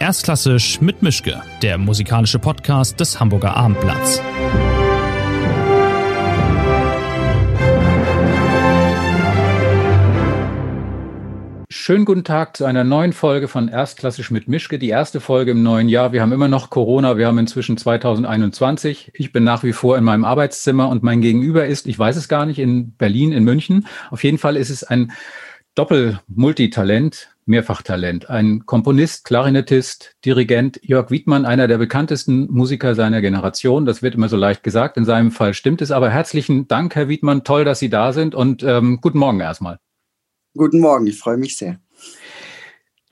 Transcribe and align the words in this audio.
Erstklassisch 0.00 0.80
mit 0.80 1.02
Mischke, 1.02 1.42
der 1.60 1.76
musikalische 1.76 2.38
Podcast 2.38 2.98
des 2.98 3.20
Hamburger 3.20 3.54
Abendblatts. 3.54 4.22
Schönen 11.68 12.06
guten 12.06 12.24
Tag 12.24 12.56
zu 12.56 12.64
einer 12.64 12.82
neuen 12.82 13.12
Folge 13.12 13.46
von 13.46 13.68
Erstklassisch 13.68 14.30
mit 14.30 14.48
Mischke, 14.48 14.78
die 14.78 14.88
erste 14.88 15.20
Folge 15.20 15.50
im 15.50 15.62
neuen 15.62 15.90
Jahr. 15.90 16.12
Wir 16.12 16.22
haben 16.22 16.32
immer 16.32 16.48
noch 16.48 16.70
Corona, 16.70 17.18
wir 17.18 17.26
haben 17.26 17.36
inzwischen 17.36 17.76
2021. 17.76 19.10
Ich 19.12 19.32
bin 19.32 19.44
nach 19.44 19.64
wie 19.64 19.74
vor 19.74 19.98
in 19.98 20.04
meinem 20.04 20.24
Arbeitszimmer 20.24 20.88
und 20.88 21.02
mein 21.02 21.20
Gegenüber 21.20 21.66
ist, 21.66 21.86
ich 21.86 21.98
weiß 21.98 22.16
es 22.16 22.26
gar 22.26 22.46
nicht, 22.46 22.58
in 22.58 22.92
Berlin, 22.96 23.32
in 23.32 23.44
München. 23.44 23.86
Auf 24.10 24.24
jeden 24.24 24.38
Fall 24.38 24.56
ist 24.56 24.70
es 24.70 24.82
ein 24.82 25.12
Doppel-Multitalent, 25.74 27.36
Mehrfachtalent. 27.50 28.30
Ein 28.30 28.64
Komponist, 28.64 29.24
Klarinettist, 29.24 30.16
Dirigent, 30.24 30.80
Jörg 30.82 31.10
Wiedmann, 31.10 31.44
einer 31.44 31.68
der 31.68 31.76
bekanntesten 31.76 32.50
Musiker 32.50 32.94
seiner 32.94 33.20
Generation. 33.20 33.84
Das 33.84 34.02
wird 34.02 34.14
immer 34.14 34.30
so 34.30 34.36
leicht 34.36 34.62
gesagt. 34.62 34.96
In 34.96 35.04
seinem 35.04 35.30
Fall 35.30 35.52
stimmt 35.52 35.82
es. 35.82 35.90
Aber 35.90 36.08
herzlichen 36.08 36.68
Dank, 36.68 36.94
Herr 36.94 37.08
Wiedmann. 37.08 37.44
Toll, 37.44 37.64
dass 37.64 37.78
Sie 37.78 37.90
da 37.90 38.14
sind 38.14 38.34
und 38.34 38.62
ähm, 38.62 39.00
guten 39.02 39.18
Morgen 39.18 39.40
erstmal. 39.40 39.78
Guten 40.56 40.80
Morgen, 40.80 41.06
ich 41.06 41.18
freue 41.18 41.36
mich 41.36 41.56
sehr. 41.56 41.78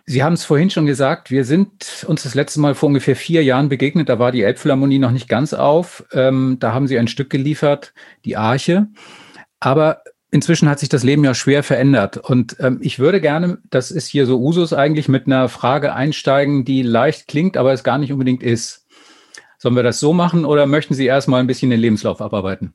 Sie 0.06 0.22
haben 0.22 0.32
es 0.32 0.46
vorhin 0.46 0.70
schon 0.70 0.86
gesagt, 0.86 1.30
wir 1.30 1.44
sind 1.44 2.06
uns 2.08 2.22
das 2.22 2.34
letzte 2.34 2.60
Mal 2.60 2.74
vor 2.74 2.86
ungefähr 2.86 3.14
vier 3.14 3.44
Jahren 3.44 3.68
begegnet. 3.68 4.08
Da 4.08 4.18
war 4.18 4.32
die 4.32 4.42
Elbphilharmonie 4.42 4.98
noch 4.98 5.10
nicht 5.10 5.28
ganz 5.28 5.52
auf. 5.52 6.02
Ähm, 6.12 6.56
da 6.60 6.72
haben 6.72 6.86
Sie 6.86 6.98
ein 6.98 7.08
Stück 7.08 7.28
geliefert, 7.28 7.92
die 8.24 8.38
Arche. 8.38 8.86
Aber 9.60 10.02
Inzwischen 10.30 10.68
hat 10.68 10.78
sich 10.78 10.90
das 10.90 11.04
Leben 11.04 11.24
ja 11.24 11.34
schwer 11.34 11.62
verändert. 11.62 12.18
Und 12.18 12.56
ähm, 12.60 12.78
ich 12.82 12.98
würde 12.98 13.20
gerne, 13.20 13.58
das 13.70 13.90
ist 13.90 14.06
hier 14.08 14.26
so 14.26 14.38
Usus 14.38 14.74
eigentlich, 14.74 15.08
mit 15.08 15.26
einer 15.26 15.48
Frage 15.48 15.94
einsteigen, 15.94 16.64
die 16.64 16.82
leicht 16.82 17.28
klingt, 17.28 17.56
aber 17.56 17.72
es 17.72 17.82
gar 17.82 17.96
nicht 17.96 18.12
unbedingt 18.12 18.42
ist. 18.42 18.86
Sollen 19.58 19.74
wir 19.74 19.82
das 19.82 20.00
so 20.00 20.12
machen 20.12 20.44
oder 20.44 20.66
möchten 20.66 20.94
Sie 20.94 21.06
erstmal 21.06 21.40
ein 21.40 21.46
bisschen 21.46 21.70
den 21.70 21.80
Lebenslauf 21.80 22.20
abarbeiten? 22.20 22.74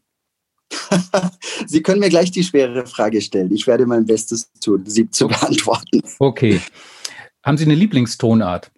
Sie 1.67 1.83
können 1.83 1.99
mir 1.99 2.09
gleich 2.09 2.31
die 2.31 2.43
schwere 2.43 2.85
Frage 2.87 3.21
stellen. 3.21 3.53
Ich 3.53 3.67
werde 3.67 3.85
mein 3.85 4.05
Bestes 4.05 4.51
tun, 4.59 4.83
sie 4.85 5.09
zu 5.09 5.27
beantworten. 5.27 6.01
Okay. 6.19 6.59
Haben 7.43 7.57
Sie 7.57 7.65
eine 7.65 7.75
Lieblingstonart? 7.75 8.71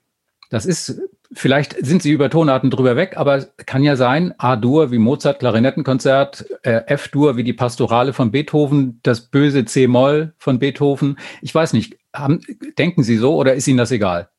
Das 0.50 0.66
ist 0.66 1.00
Vielleicht 1.32 1.76
sind 1.86 2.02
sie 2.02 2.12
über 2.12 2.30
Tonarten 2.30 2.70
drüber 2.70 2.96
weg, 2.96 3.18
aber 3.18 3.44
kann 3.66 3.84
ja 3.84 3.96
sein, 3.96 4.34
A-Dur 4.38 4.92
wie 4.92 4.98
Mozart 4.98 5.40
Klarinettenkonzert, 5.40 6.46
äh, 6.64 6.84
F-Dur 6.88 7.38
wie 7.38 7.44
die 7.44 7.54
Pastorale 7.54 8.14
von 8.14 8.32
Beethoven, 8.32 9.00
das 9.04 9.22
böse 9.22 9.66
C-Moll 9.66 10.34
von 10.38 10.60
Beethoven. 10.60 11.18
Ich 11.42 11.54
weiß 11.54 11.74
nicht, 11.74 11.98
haben, 12.14 12.42
denken 12.78 13.04
Sie 13.04 13.18
so 13.18 13.36
oder 13.36 13.56
ist 13.56 13.68
Ihnen 13.68 13.78
das 13.78 13.92
egal? 13.92 14.30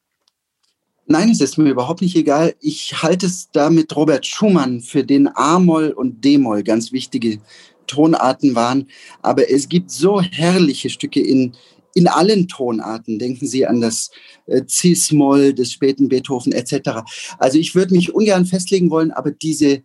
Nein, 1.07 1.31
es 1.31 1.41
ist 1.41 1.57
mir 1.57 1.71
überhaupt 1.71 2.03
nicht 2.03 2.17
egal. 2.17 2.55
Ich 2.61 3.03
halte 3.03 3.27
es 3.27 3.51
da 3.51 3.71
mit 3.71 3.95
Robert 3.95 4.27
Schumann 4.27 4.81
für 4.81 5.05
den 5.05 5.29
A-Moll 5.29 5.91
und 5.91 6.25
D-Moll 6.25 6.65
ganz 6.65 6.91
wichtige 6.91 7.39
Tonarten 7.87 8.57
waren. 8.57 8.89
Aber 9.23 9.49
es 9.49 9.69
gibt 9.69 9.91
so 9.91 10.21
herrliche 10.21 10.91
Stücke 10.91 11.21
in, 11.21 11.53
in 11.97 12.09
allen 12.09 12.47
Tonarten. 12.47 13.19
Denken 13.19 13.47
Sie 13.47 13.67
an 13.67 13.81
das 13.81 14.11
äh, 14.47 14.63
Cis-Moll 14.69 15.55
des 15.55 15.73
späten 15.73 16.09
Beethoven 16.09 16.53
etc. 16.53 17.01
Also 17.39 17.59
ich 17.59 17.75
würde 17.75 17.95
mich 17.95 18.15
ungern 18.15 18.45
festlegen 18.45 18.91
wollen, 18.91 19.11
aber 19.11 19.31
diese 19.31 19.83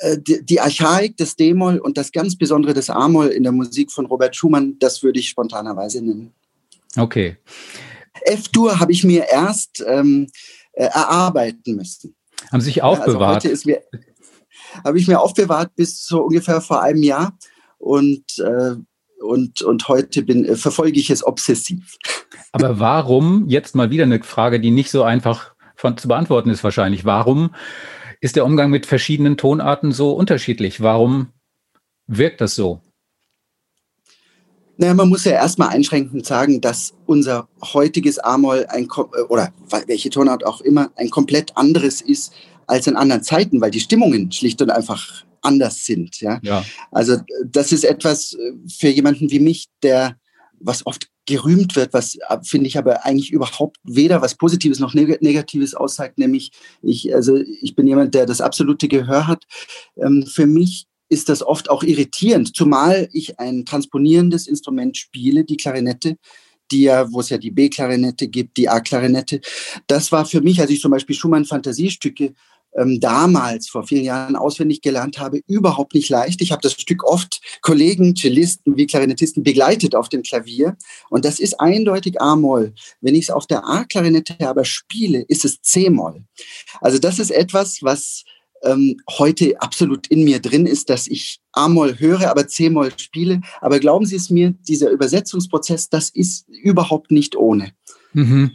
äh, 0.00 0.18
die 0.18 0.60
Archaik 0.60 1.16
des 1.16 1.34
D-Moll 1.34 1.78
und 1.78 1.98
das 1.98 2.12
ganz 2.12 2.36
Besondere 2.36 2.72
des 2.72 2.88
A-Moll 2.88 3.28
in 3.28 3.42
der 3.42 3.52
Musik 3.52 3.90
von 3.90 4.06
Robert 4.06 4.36
Schumann, 4.36 4.78
das 4.78 5.02
würde 5.02 5.18
ich 5.18 5.28
spontanerweise 5.28 6.00
nennen. 6.02 6.32
Okay. 6.96 7.36
F-Dur 8.24 8.78
habe 8.78 8.92
ich 8.92 9.02
mir 9.02 9.26
erst 9.28 9.84
ähm, 9.86 10.28
äh, 10.72 10.84
erarbeiten 10.84 11.74
müssen. 11.74 12.14
Haben 12.52 12.60
Sie 12.60 12.66
sich 12.66 12.82
aufbewahrt? 12.82 13.44
Also 13.44 13.72
habe 14.84 14.98
ich 14.98 15.08
mir 15.08 15.20
aufbewahrt 15.20 15.74
bis 15.74 16.06
so 16.06 16.22
ungefähr 16.22 16.60
vor 16.60 16.80
einem 16.80 17.02
Jahr 17.02 17.36
und 17.78 18.38
äh, 18.38 18.76
und, 19.22 19.62
und 19.62 19.88
heute 19.88 20.22
bin, 20.22 20.44
äh, 20.44 20.56
verfolge 20.56 20.98
ich 20.98 21.10
es 21.10 21.24
obsessiv. 21.24 21.96
Aber 22.52 22.78
warum, 22.78 23.48
jetzt 23.48 23.74
mal 23.74 23.90
wieder 23.90 24.04
eine 24.04 24.22
Frage, 24.22 24.60
die 24.60 24.70
nicht 24.70 24.90
so 24.90 25.02
einfach 25.02 25.54
von, 25.76 25.96
zu 25.96 26.08
beantworten 26.08 26.50
ist 26.50 26.64
wahrscheinlich, 26.64 27.04
warum 27.04 27.54
ist 28.20 28.36
der 28.36 28.44
Umgang 28.44 28.70
mit 28.70 28.86
verschiedenen 28.86 29.36
Tonarten 29.36 29.92
so 29.92 30.12
unterschiedlich? 30.12 30.80
Warum 30.80 31.28
wirkt 32.06 32.40
das 32.40 32.54
so? 32.54 32.80
Naja, 34.76 34.94
man 34.94 35.08
muss 35.08 35.24
ja 35.24 35.32
erstmal 35.32 35.68
einschränkend 35.68 36.26
sagen, 36.26 36.60
dass 36.60 36.94
unser 37.06 37.48
heutiges 37.72 38.18
A-Moll 38.18 38.66
ein, 38.68 38.84
äh, 38.84 39.20
oder 39.28 39.52
welche 39.86 40.10
Tonart 40.10 40.44
auch 40.44 40.60
immer, 40.60 40.90
ein 40.96 41.10
komplett 41.10 41.56
anderes 41.56 42.00
ist 42.00 42.32
als 42.66 42.86
in 42.86 42.96
anderen 42.96 43.22
Zeiten, 43.22 43.60
weil 43.60 43.70
die 43.70 43.80
Stimmungen 43.80 44.32
schlicht 44.32 44.62
und 44.62 44.70
einfach 44.70 45.24
anders 45.42 45.84
sind. 45.84 46.20
Ja? 46.20 46.40
ja. 46.42 46.64
Also 46.90 47.18
das 47.44 47.72
ist 47.72 47.84
etwas 47.84 48.34
äh, 48.34 48.52
für 48.68 48.88
jemanden 48.88 49.30
wie 49.30 49.40
mich, 49.40 49.68
der 49.82 50.16
was 50.58 50.86
oft 50.86 51.08
gerühmt 51.26 51.76
wird, 51.76 51.92
was 51.92 52.16
äh, 52.16 52.38
finde 52.42 52.66
ich 52.66 52.78
aber 52.78 53.04
eigentlich 53.04 53.32
überhaupt 53.32 53.76
weder 53.84 54.22
was 54.22 54.36
Positives 54.36 54.78
noch 54.80 54.94
Negatives 54.94 55.74
aussagt, 55.74 56.18
nämlich 56.18 56.52
ich, 56.82 57.14
also 57.14 57.36
ich 57.36 57.76
bin 57.76 57.86
jemand, 57.86 58.14
der 58.14 58.26
das 58.26 58.40
absolute 58.40 58.88
Gehör 58.88 59.26
hat. 59.26 59.44
Ähm, 59.96 60.26
für 60.26 60.46
mich 60.46 60.86
ist 61.08 61.28
das 61.28 61.42
oft 61.42 61.68
auch 61.68 61.82
irritierend, 61.82 62.56
zumal 62.56 63.08
ich 63.12 63.38
ein 63.38 63.66
transponierendes 63.66 64.46
Instrument 64.46 64.96
spiele, 64.96 65.44
die 65.44 65.58
Klarinette, 65.58 66.16
die 66.70 66.82
ja, 66.84 67.12
wo 67.12 67.20
es 67.20 67.28
ja 67.28 67.38
die 67.38 67.50
B-Klarinette 67.50 68.28
gibt, 68.28 68.56
die 68.56 68.68
A-Klarinette. 68.68 69.40
Das 69.86 70.10
war 70.10 70.24
für 70.24 70.40
mich, 70.40 70.58
als 70.60 70.70
ich 70.70 70.80
zum 70.80 70.90
Beispiel 70.90 71.14
Schumann 71.14 71.44
Fantasiestücke 71.44 72.32
ähm, 72.76 73.00
damals 73.00 73.68
vor 73.68 73.86
vielen 73.86 74.04
Jahren 74.04 74.36
auswendig 74.36 74.80
gelernt 74.82 75.18
habe, 75.18 75.40
überhaupt 75.46 75.94
nicht 75.94 76.08
leicht. 76.08 76.40
Ich 76.40 76.52
habe 76.52 76.62
das 76.62 76.72
Stück 76.72 77.04
oft 77.04 77.40
Kollegen, 77.60 78.14
Cellisten 78.16 78.76
wie 78.76 78.86
Klarinettisten 78.86 79.42
begleitet 79.42 79.94
auf 79.94 80.08
dem 80.08 80.22
Klavier 80.22 80.76
und 81.10 81.24
das 81.24 81.38
ist 81.38 81.60
eindeutig 81.60 82.20
A-Moll. 82.20 82.74
Wenn 83.00 83.14
ich 83.14 83.24
es 83.24 83.30
auf 83.30 83.46
der 83.46 83.66
A-Klarinette 83.66 84.48
aber 84.48 84.64
spiele, 84.64 85.24
ist 85.28 85.44
es 85.44 85.60
C-Moll. 85.60 86.24
Also 86.80 86.98
das 86.98 87.18
ist 87.18 87.30
etwas, 87.30 87.78
was 87.82 88.24
ähm, 88.64 88.96
heute 89.18 89.60
absolut 89.60 90.06
in 90.06 90.24
mir 90.24 90.40
drin 90.40 90.66
ist, 90.66 90.88
dass 90.90 91.06
ich 91.06 91.40
A-Moll 91.52 91.98
höre, 91.98 92.30
aber 92.30 92.46
C-Moll 92.46 92.92
spiele. 92.96 93.40
Aber 93.60 93.78
glauben 93.80 94.06
Sie 94.06 94.16
es 94.16 94.30
mir, 94.30 94.54
dieser 94.68 94.90
Übersetzungsprozess, 94.90 95.88
das 95.88 96.10
ist 96.10 96.48
überhaupt 96.48 97.10
nicht 97.10 97.36
ohne. 97.36 97.72
Mhm. 98.12 98.52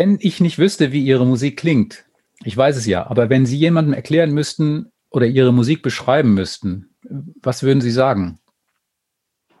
Wenn 0.00 0.16
ich 0.18 0.40
nicht 0.40 0.58
wüsste, 0.58 0.92
wie 0.92 1.04
Ihre 1.04 1.26
Musik 1.26 1.58
klingt, 1.58 2.06
ich 2.42 2.56
weiß 2.56 2.74
es 2.78 2.86
ja, 2.86 3.06
aber 3.10 3.28
wenn 3.28 3.44
Sie 3.44 3.58
jemandem 3.58 3.92
erklären 3.92 4.30
müssten 4.30 4.90
oder 5.10 5.26
Ihre 5.26 5.52
Musik 5.52 5.82
beschreiben 5.82 6.32
müssten, 6.32 6.94
was 7.42 7.62
würden 7.62 7.82
Sie 7.82 7.90
sagen? 7.90 8.38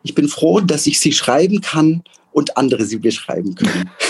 Ich 0.02 0.14
bin 0.14 0.28
froh, 0.28 0.60
dass 0.60 0.86
ich 0.86 0.98
sie 0.98 1.12
schreiben 1.12 1.60
kann 1.60 2.02
und 2.32 2.56
andere 2.56 2.86
sie 2.86 2.96
beschreiben 2.96 3.54
können. 3.54 3.90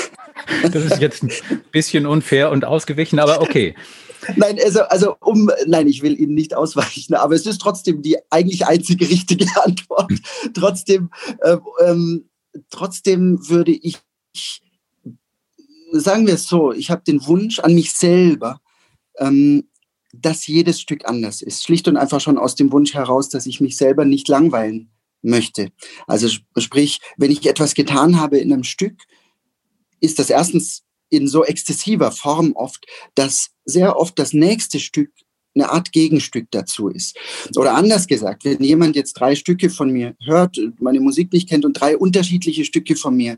Das 0.72 0.84
ist 0.84 1.00
jetzt 1.00 1.24
ein 1.24 1.32
bisschen 1.72 2.06
unfair 2.06 2.52
und 2.52 2.64
ausgewichen, 2.64 3.18
aber 3.18 3.41
okay. 3.41 3.74
Nein, 4.36 4.56
also, 4.64 4.82
also 4.82 5.16
um, 5.20 5.50
nein, 5.66 5.88
ich 5.88 6.02
will 6.02 6.18
Ihnen 6.18 6.34
nicht 6.34 6.54
ausweichen, 6.54 7.14
aber 7.14 7.34
es 7.34 7.47
ist 7.47 7.60
trotzdem 7.60 8.02
die 8.02 8.18
eigentlich 8.30 8.66
einzige 8.66 9.08
richtige 9.08 9.47
Antwort. 9.64 10.12
trotzdem, 10.54 11.10
äh, 11.41 11.56
ähm, 11.84 12.28
trotzdem 12.70 13.48
würde 13.48 13.72
ich 13.72 13.98
sagen 15.92 16.26
wir 16.26 16.34
es 16.34 16.46
so, 16.46 16.72
ich 16.72 16.90
habe 16.90 17.02
den 17.06 17.24
Wunsch 17.26 17.58
an 17.58 17.74
mich 17.74 17.92
selber, 17.92 18.60
ähm, 19.18 19.68
dass 20.12 20.46
jedes 20.46 20.80
Stück 20.80 21.08
anders 21.08 21.42
ist. 21.42 21.64
Schlicht 21.64 21.86
und 21.88 21.96
einfach 21.96 22.20
schon 22.20 22.38
aus 22.38 22.54
dem 22.54 22.72
Wunsch 22.72 22.94
heraus, 22.94 23.28
dass 23.28 23.46
ich 23.46 23.60
mich 23.60 23.76
selber 23.76 24.04
nicht 24.04 24.28
langweilen 24.28 24.90
möchte. 25.22 25.70
Also 26.06 26.28
sprich, 26.56 27.00
wenn 27.16 27.30
ich 27.30 27.46
etwas 27.46 27.74
getan 27.74 28.18
habe 28.18 28.38
in 28.38 28.53
einem 28.53 28.65
Stück, 28.65 28.97
ist 30.00 30.18
das 30.18 30.30
erstens 30.30 30.82
in 31.10 31.28
so 31.28 31.44
exzessiver 31.44 32.12
Form 32.12 32.53
oft, 32.54 32.86
dass 33.15 33.50
sehr 33.65 33.97
oft 33.97 34.18
das 34.18 34.32
nächste 34.32 34.80
Stück 34.80 35.10
eine 35.54 35.70
Art 35.70 35.92
Gegenstück 35.92 36.47
dazu 36.53 36.88
ist. 36.88 37.16
Oder 37.56 37.74
anders 37.74 38.06
gesagt, 38.06 38.44
wenn 38.44 38.62
jemand 38.62 38.94
jetzt 38.94 39.15
drei 39.15 39.34
Stücke 39.34 39.68
von 39.68 39.91
mir 39.91 40.15
hört, 40.24 40.59
meine 40.78 41.00
Musik 41.00 41.32
nicht 41.32 41.48
kennt 41.48 41.65
und 41.65 41.74
drei 41.74 41.97
unterschiedliche 41.97 42.65
Stücke 42.65 42.94
von 42.94 43.16
mir 43.16 43.36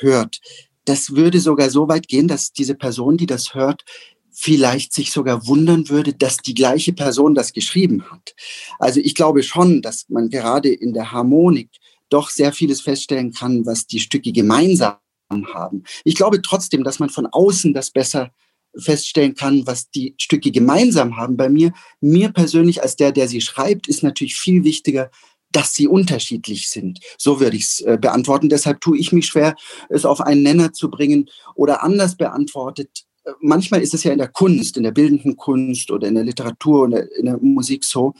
hört, 0.00 0.40
das 0.84 1.14
würde 1.14 1.40
sogar 1.40 1.70
so 1.70 1.88
weit 1.88 2.08
gehen, 2.08 2.28
dass 2.28 2.52
diese 2.52 2.74
Person, 2.74 3.16
die 3.16 3.26
das 3.26 3.54
hört, 3.54 3.84
vielleicht 4.32 4.92
sich 4.92 5.12
sogar 5.12 5.46
wundern 5.46 5.88
würde, 5.88 6.14
dass 6.14 6.38
die 6.38 6.54
gleiche 6.54 6.92
Person 6.92 7.34
das 7.34 7.52
geschrieben 7.52 8.10
hat. 8.10 8.34
Also 8.78 9.00
ich 9.00 9.14
glaube 9.14 9.42
schon, 9.42 9.82
dass 9.82 10.08
man 10.08 10.30
gerade 10.30 10.70
in 10.70 10.94
der 10.94 11.12
Harmonik 11.12 11.70
doch 12.08 12.30
sehr 12.30 12.52
vieles 12.52 12.80
feststellen 12.80 13.32
kann, 13.32 13.64
was 13.66 13.86
die 13.86 14.00
Stücke 14.00 14.32
gemeinsam 14.32 14.96
haben. 15.30 15.84
Ich 16.04 16.14
glaube 16.14 16.42
trotzdem, 16.42 16.84
dass 16.84 16.98
man 16.98 17.10
von 17.10 17.26
außen 17.26 17.72
das 17.72 17.90
besser 17.90 18.32
feststellen 18.76 19.34
kann, 19.34 19.66
was 19.66 19.90
die 19.90 20.14
Stücke 20.18 20.50
gemeinsam 20.50 21.16
haben. 21.16 21.36
Bei 21.36 21.48
mir, 21.48 21.72
mir 22.00 22.30
persönlich 22.30 22.82
als 22.82 22.96
der, 22.96 23.12
der 23.12 23.28
sie 23.28 23.40
schreibt, 23.40 23.86
ist 23.86 24.02
natürlich 24.02 24.36
viel 24.36 24.64
wichtiger, 24.64 25.10
dass 25.52 25.74
sie 25.74 25.88
unterschiedlich 25.88 26.68
sind. 26.68 27.00
So 27.18 27.40
würde 27.40 27.56
ich 27.56 27.64
es 27.64 27.80
äh, 27.80 27.98
beantworten. 28.00 28.48
Deshalb 28.48 28.80
tue 28.80 28.98
ich 28.98 29.12
mich 29.12 29.26
schwer, 29.26 29.54
es 29.88 30.04
auf 30.04 30.20
einen 30.20 30.42
Nenner 30.42 30.72
zu 30.72 30.90
bringen 30.90 31.28
oder 31.54 31.82
anders 31.82 32.16
beantwortet. 32.16 33.04
Äh, 33.24 33.32
manchmal 33.40 33.82
ist 33.82 33.94
es 33.94 34.04
ja 34.04 34.12
in 34.12 34.18
der 34.18 34.28
Kunst, 34.28 34.76
in 34.76 34.82
der 34.82 34.92
bildenden 34.92 35.36
Kunst 35.36 35.90
oder 35.90 36.08
in 36.08 36.14
der 36.14 36.24
Literatur 36.24 36.84
oder 36.84 37.10
in 37.16 37.26
der 37.26 37.38
Musik 37.38 37.84
so, 37.84 38.14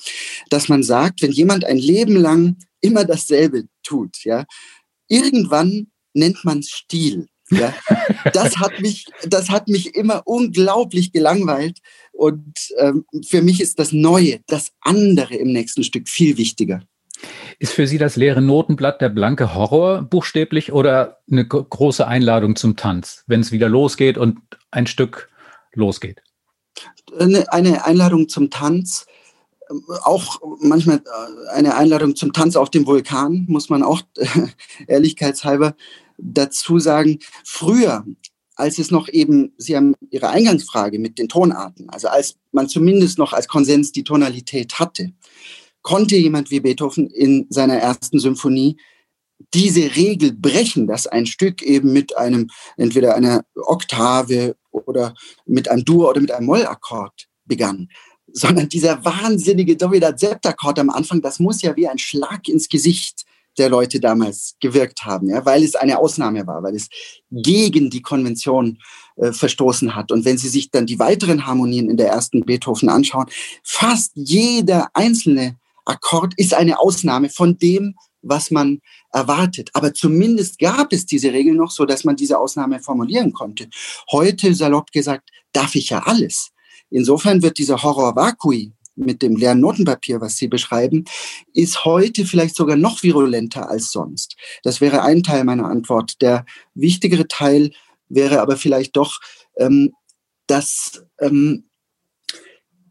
dass 0.50 0.68
man 0.68 0.82
sagt, 0.82 1.22
wenn 1.22 1.32
jemand 1.32 1.64
ein 1.64 1.78
Leben 1.78 2.16
lang 2.16 2.56
immer 2.80 3.04
dasselbe 3.04 3.64
tut, 3.82 4.24
ja, 4.24 4.44
irgendwann 5.08 5.88
nennt 6.14 6.44
man 6.44 6.60
es 6.60 6.70
Stil. 6.70 7.26
Ja, 7.50 7.74
das 8.32 8.56
hat 8.56 8.80
mich, 8.80 9.06
das 9.26 9.50
hat 9.50 9.68
mich 9.68 9.94
immer 9.94 10.22
unglaublich 10.26 11.12
gelangweilt. 11.12 11.78
Und 12.12 12.54
ähm, 12.78 13.04
für 13.26 13.42
mich 13.42 13.60
ist 13.60 13.78
das 13.78 13.92
Neue, 13.92 14.40
das 14.46 14.72
andere 14.80 15.34
im 15.34 15.52
nächsten 15.52 15.84
Stück 15.84 16.08
viel 16.08 16.38
wichtiger. 16.38 16.82
Ist 17.62 17.74
für 17.74 17.86
Sie 17.86 17.96
das 17.96 18.16
leere 18.16 18.42
Notenblatt 18.42 19.00
der 19.00 19.08
blanke 19.08 19.54
Horror 19.54 20.02
buchstäblich 20.02 20.72
oder 20.72 21.20
eine 21.30 21.46
große 21.46 22.04
Einladung 22.04 22.56
zum 22.56 22.74
Tanz, 22.74 23.22
wenn 23.28 23.38
es 23.38 23.52
wieder 23.52 23.68
losgeht 23.68 24.18
und 24.18 24.40
ein 24.72 24.88
Stück 24.88 25.30
losgeht? 25.72 26.24
Eine 27.16 27.84
Einladung 27.84 28.28
zum 28.28 28.50
Tanz, 28.50 29.06
auch 30.02 30.40
manchmal 30.60 30.96
äh, 30.96 31.50
eine 31.52 31.76
Einladung 31.76 32.16
zum 32.16 32.32
Tanz 32.32 32.56
auf 32.56 32.68
dem 32.68 32.84
Vulkan, 32.84 33.44
muss 33.46 33.68
man 33.68 33.84
auch 33.84 34.02
ehrlichkeitshalber 34.88 35.76
dazu 36.18 36.80
sagen. 36.80 37.20
Früher, 37.44 38.04
als 38.56 38.80
es 38.80 38.90
noch 38.90 39.08
eben, 39.08 39.52
Sie 39.56 39.76
haben 39.76 39.94
Ihre 40.10 40.30
Eingangsfrage 40.30 40.98
mit 40.98 41.16
den 41.16 41.28
Tonarten, 41.28 41.88
also 41.90 42.08
als 42.08 42.34
man 42.50 42.68
zumindest 42.68 43.18
noch 43.18 43.32
als 43.32 43.46
Konsens 43.46 43.92
die 43.92 44.02
Tonalität 44.02 44.80
hatte, 44.80 45.12
konnte 45.82 46.16
jemand 46.16 46.50
wie 46.50 46.60
Beethoven 46.60 47.08
in 47.10 47.46
seiner 47.50 47.76
ersten 47.76 48.18
Symphonie 48.18 48.76
diese 49.54 49.96
Regel 49.96 50.32
brechen, 50.32 50.86
dass 50.86 51.06
ein 51.06 51.26
Stück 51.26 51.62
eben 51.62 51.92
mit 51.92 52.16
einem, 52.16 52.48
entweder 52.76 53.14
einer 53.14 53.44
Oktave 53.56 54.56
oder 54.70 55.14
mit 55.46 55.68
einem 55.68 55.84
Dur 55.84 56.10
oder 56.10 56.20
mit 56.20 56.30
einem 56.30 56.46
Mollakkord 56.46 57.28
begann, 57.44 57.88
sondern 58.32 58.68
dieser 58.68 59.04
wahnsinnige 59.04 59.76
Dominant-Septakkord 59.76 60.78
am 60.78 60.90
Anfang, 60.90 61.20
das 61.20 61.38
muss 61.38 61.60
ja 61.62 61.76
wie 61.76 61.88
ein 61.88 61.98
Schlag 61.98 62.48
ins 62.48 62.68
Gesicht 62.68 63.24
der 63.58 63.68
Leute 63.68 64.00
damals 64.00 64.54
gewirkt 64.60 65.04
haben, 65.04 65.28
ja, 65.28 65.44
weil 65.44 65.62
es 65.62 65.74
eine 65.74 65.98
Ausnahme 65.98 66.46
war, 66.46 66.62
weil 66.62 66.74
es 66.74 66.88
gegen 67.30 67.90
die 67.90 68.00
Konvention 68.00 68.78
äh, 69.16 69.32
verstoßen 69.32 69.94
hat. 69.94 70.10
Und 70.10 70.24
wenn 70.24 70.38
Sie 70.38 70.48
sich 70.48 70.70
dann 70.70 70.86
die 70.86 70.98
weiteren 70.98 71.46
Harmonien 71.46 71.90
in 71.90 71.98
der 71.98 72.08
ersten 72.08 72.46
Beethoven 72.46 72.88
anschauen, 72.88 73.26
fast 73.62 74.12
jeder 74.14 74.88
einzelne 74.94 75.58
Akkord 75.84 76.34
ist 76.36 76.54
eine 76.54 76.78
Ausnahme 76.78 77.28
von 77.28 77.58
dem, 77.58 77.94
was 78.22 78.50
man 78.50 78.80
erwartet. 79.12 79.70
Aber 79.74 79.92
zumindest 79.94 80.58
gab 80.58 80.92
es 80.92 81.06
diese 81.06 81.32
Regel 81.32 81.54
noch, 81.54 81.70
so 81.70 81.84
dass 81.84 82.04
man 82.04 82.16
diese 82.16 82.38
Ausnahme 82.38 82.80
formulieren 82.80 83.32
konnte. 83.32 83.68
Heute, 84.10 84.54
salopp 84.54 84.92
gesagt, 84.92 85.30
darf 85.52 85.74
ich 85.74 85.90
ja 85.90 86.00
alles. 86.04 86.50
Insofern 86.90 87.42
wird 87.42 87.58
dieser 87.58 87.82
Horror 87.82 88.14
vacui 88.14 88.72
mit 88.94 89.22
dem 89.22 89.36
leeren 89.36 89.60
Notenpapier, 89.60 90.20
was 90.20 90.36
Sie 90.36 90.48
beschreiben, 90.48 91.04
ist 91.54 91.84
heute 91.84 92.26
vielleicht 92.26 92.56
sogar 92.56 92.76
noch 92.76 93.02
virulenter 93.02 93.70
als 93.70 93.90
sonst. 93.90 94.36
Das 94.62 94.80
wäre 94.80 95.02
ein 95.02 95.22
Teil 95.22 95.44
meiner 95.44 95.66
Antwort. 95.66 96.20
Der 96.20 96.44
wichtigere 96.74 97.26
Teil 97.26 97.72
wäre 98.08 98.40
aber 98.40 98.56
vielleicht 98.56 98.96
doch, 98.96 99.18
ähm, 99.56 99.92
dass 100.46 101.02
ähm, 101.20 101.70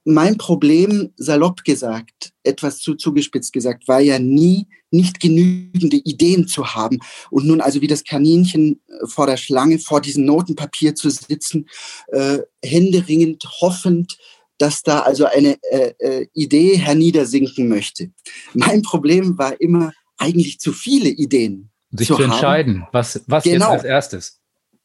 mein 0.03 0.37
Problem, 0.37 1.11
salopp 1.15 1.63
gesagt, 1.63 2.33
etwas 2.43 2.79
zu 2.79 2.95
zugespitzt 2.95 3.53
gesagt, 3.53 3.87
war 3.87 3.99
ja 3.99 4.19
nie, 4.19 4.67
nicht 4.89 5.19
genügende 5.19 5.97
Ideen 5.97 6.47
zu 6.47 6.73
haben 6.73 6.99
und 7.29 7.45
nun 7.45 7.61
also 7.61 7.81
wie 7.81 7.87
das 7.87 8.03
Kaninchen 8.03 8.81
äh, 8.87 9.07
vor 9.07 9.27
der 9.27 9.37
Schlange 9.37 9.79
vor 9.79 10.01
diesem 10.01 10.25
Notenpapier 10.25 10.95
zu 10.95 11.09
sitzen, 11.09 11.67
äh, 12.07 12.39
händeringend, 12.63 13.45
hoffend, 13.61 14.17
dass 14.57 14.83
da 14.83 14.99
also 14.99 15.25
eine 15.25 15.57
äh, 15.71 15.93
äh, 15.99 16.27
Idee 16.33 16.77
herniedersinken 16.77 17.67
möchte. 17.67 18.11
Mein 18.53 18.81
Problem 18.81 19.37
war 19.37 19.59
immer 19.59 19.93
eigentlich 20.17 20.59
zu 20.59 20.71
viele 20.73 21.09
Ideen. 21.09 21.69
Sich 21.91 22.07
zu, 22.07 22.15
zu 22.15 22.23
entscheiden, 22.23 22.85
was, 22.91 23.21
was 23.27 23.43
genau. 23.43 23.71
jetzt 23.71 23.71
als 23.71 23.83
erstes. 23.83 24.41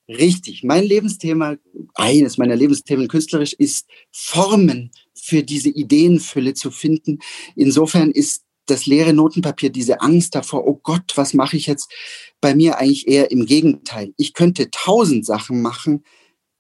Richtig. 0.09 0.63
Mein 0.63 0.85
Lebensthema, 0.85 1.57
eines 1.95 2.39
meiner 2.39 2.57
Lebensthemen 2.57 3.09
künstlerisch 3.09 3.53
ist 3.55 3.87
Formen 4.13 4.91
für 5.27 5.43
diese 5.43 5.71
Ideenfülle 5.71 6.55
zu 6.55 6.71
finden. 6.71 7.19
Insofern 7.57 8.13
ist 8.13 8.45
das 8.67 8.87
leere 8.87 9.13
Notenpapier, 9.13 9.71
diese 9.71 10.01
Angst 10.01 10.35
davor, 10.35 10.67
oh 10.67 10.79
Gott, 10.83 11.13
was 11.17 11.35
mache 11.35 11.57
ich 11.57 11.67
jetzt, 11.67 11.93
bei 12.41 12.55
mir 12.55 12.79
eigentlich 12.79 13.09
eher 13.09 13.31
im 13.31 13.47
Gegenteil. 13.47 14.13
Ich 14.17 14.35
könnte 14.35 14.71
tausend 14.71 15.27
Sachen 15.27 15.63
machen 15.63 16.05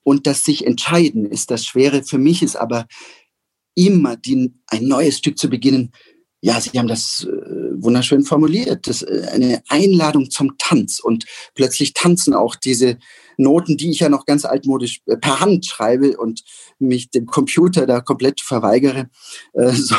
und 0.02 0.26
das 0.26 0.44
sich 0.44 0.66
entscheiden 0.66 1.26
ist 1.26 1.50
das 1.50 1.64
Schwere. 1.64 2.02
Für 2.02 2.18
mich 2.18 2.42
ist 2.42 2.56
aber 2.56 2.86
immer 3.74 4.16
die, 4.16 4.52
ein 4.66 4.86
neues 4.86 5.18
Stück 5.18 5.38
zu 5.38 5.48
beginnen. 5.48 5.92
Ja, 6.46 6.60
Sie 6.60 6.78
haben 6.78 6.86
das 6.86 7.26
äh, 7.28 7.82
wunderschön 7.82 8.22
formuliert. 8.22 8.86
Das 8.86 9.02
äh, 9.02 9.26
eine 9.32 9.64
Einladung 9.68 10.30
zum 10.30 10.56
Tanz 10.58 11.00
und 11.00 11.24
plötzlich 11.56 11.92
tanzen 11.92 12.34
auch 12.34 12.54
diese 12.54 12.98
Noten, 13.36 13.76
die 13.76 13.90
ich 13.90 13.98
ja 13.98 14.08
noch 14.08 14.26
ganz 14.26 14.44
altmodisch 14.44 15.00
äh, 15.06 15.16
per 15.16 15.40
Hand 15.40 15.66
schreibe 15.66 16.16
und 16.16 16.44
mich 16.78 17.10
dem 17.10 17.26
Computer 17.26 17.84
da 17.84 18.00
komplett 18.00 18.40
verweigere. 18.40 19.10
Äh, 19.54 19.72
so, 19.72 19.96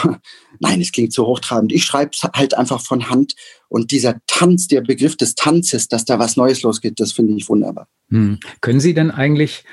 nein, 0.61 0.79
es 0.79 0.94
klingt 0.94 1.11
so 1.11 1.25
hochtrabend. 1.27 1.73
Ich 1.73 1.83
schreibe 1.83 2.11
es 2.13 2.23
halt 2.23 2.53
einfach 2.53 2.79
von 2.79 3.09
Hand 3.09 3.35
und 3.67 3.91
dieser 3.91 4.21
Tanz, 4.25 4.69
der 4.69 4.79
Begriff 4.79 5.17
des 5.17 5.35
Tanzes, 5.35 5.89
dass 5.89 6.05
da 6.05 6.17
was 6.17 6.38
Neues 6.38 6.61
losgeht, 6.61 7.01
das 7.01 7.11
finde 7.11 7.33
ich 7.33 7.50
wunderbar. 7.50 7.89
Hm. 8.09 8.39
Können 8.61 8.79
Sie 8.79 8.93
denn 8.93 9.11
eigentlich 9.11 9.65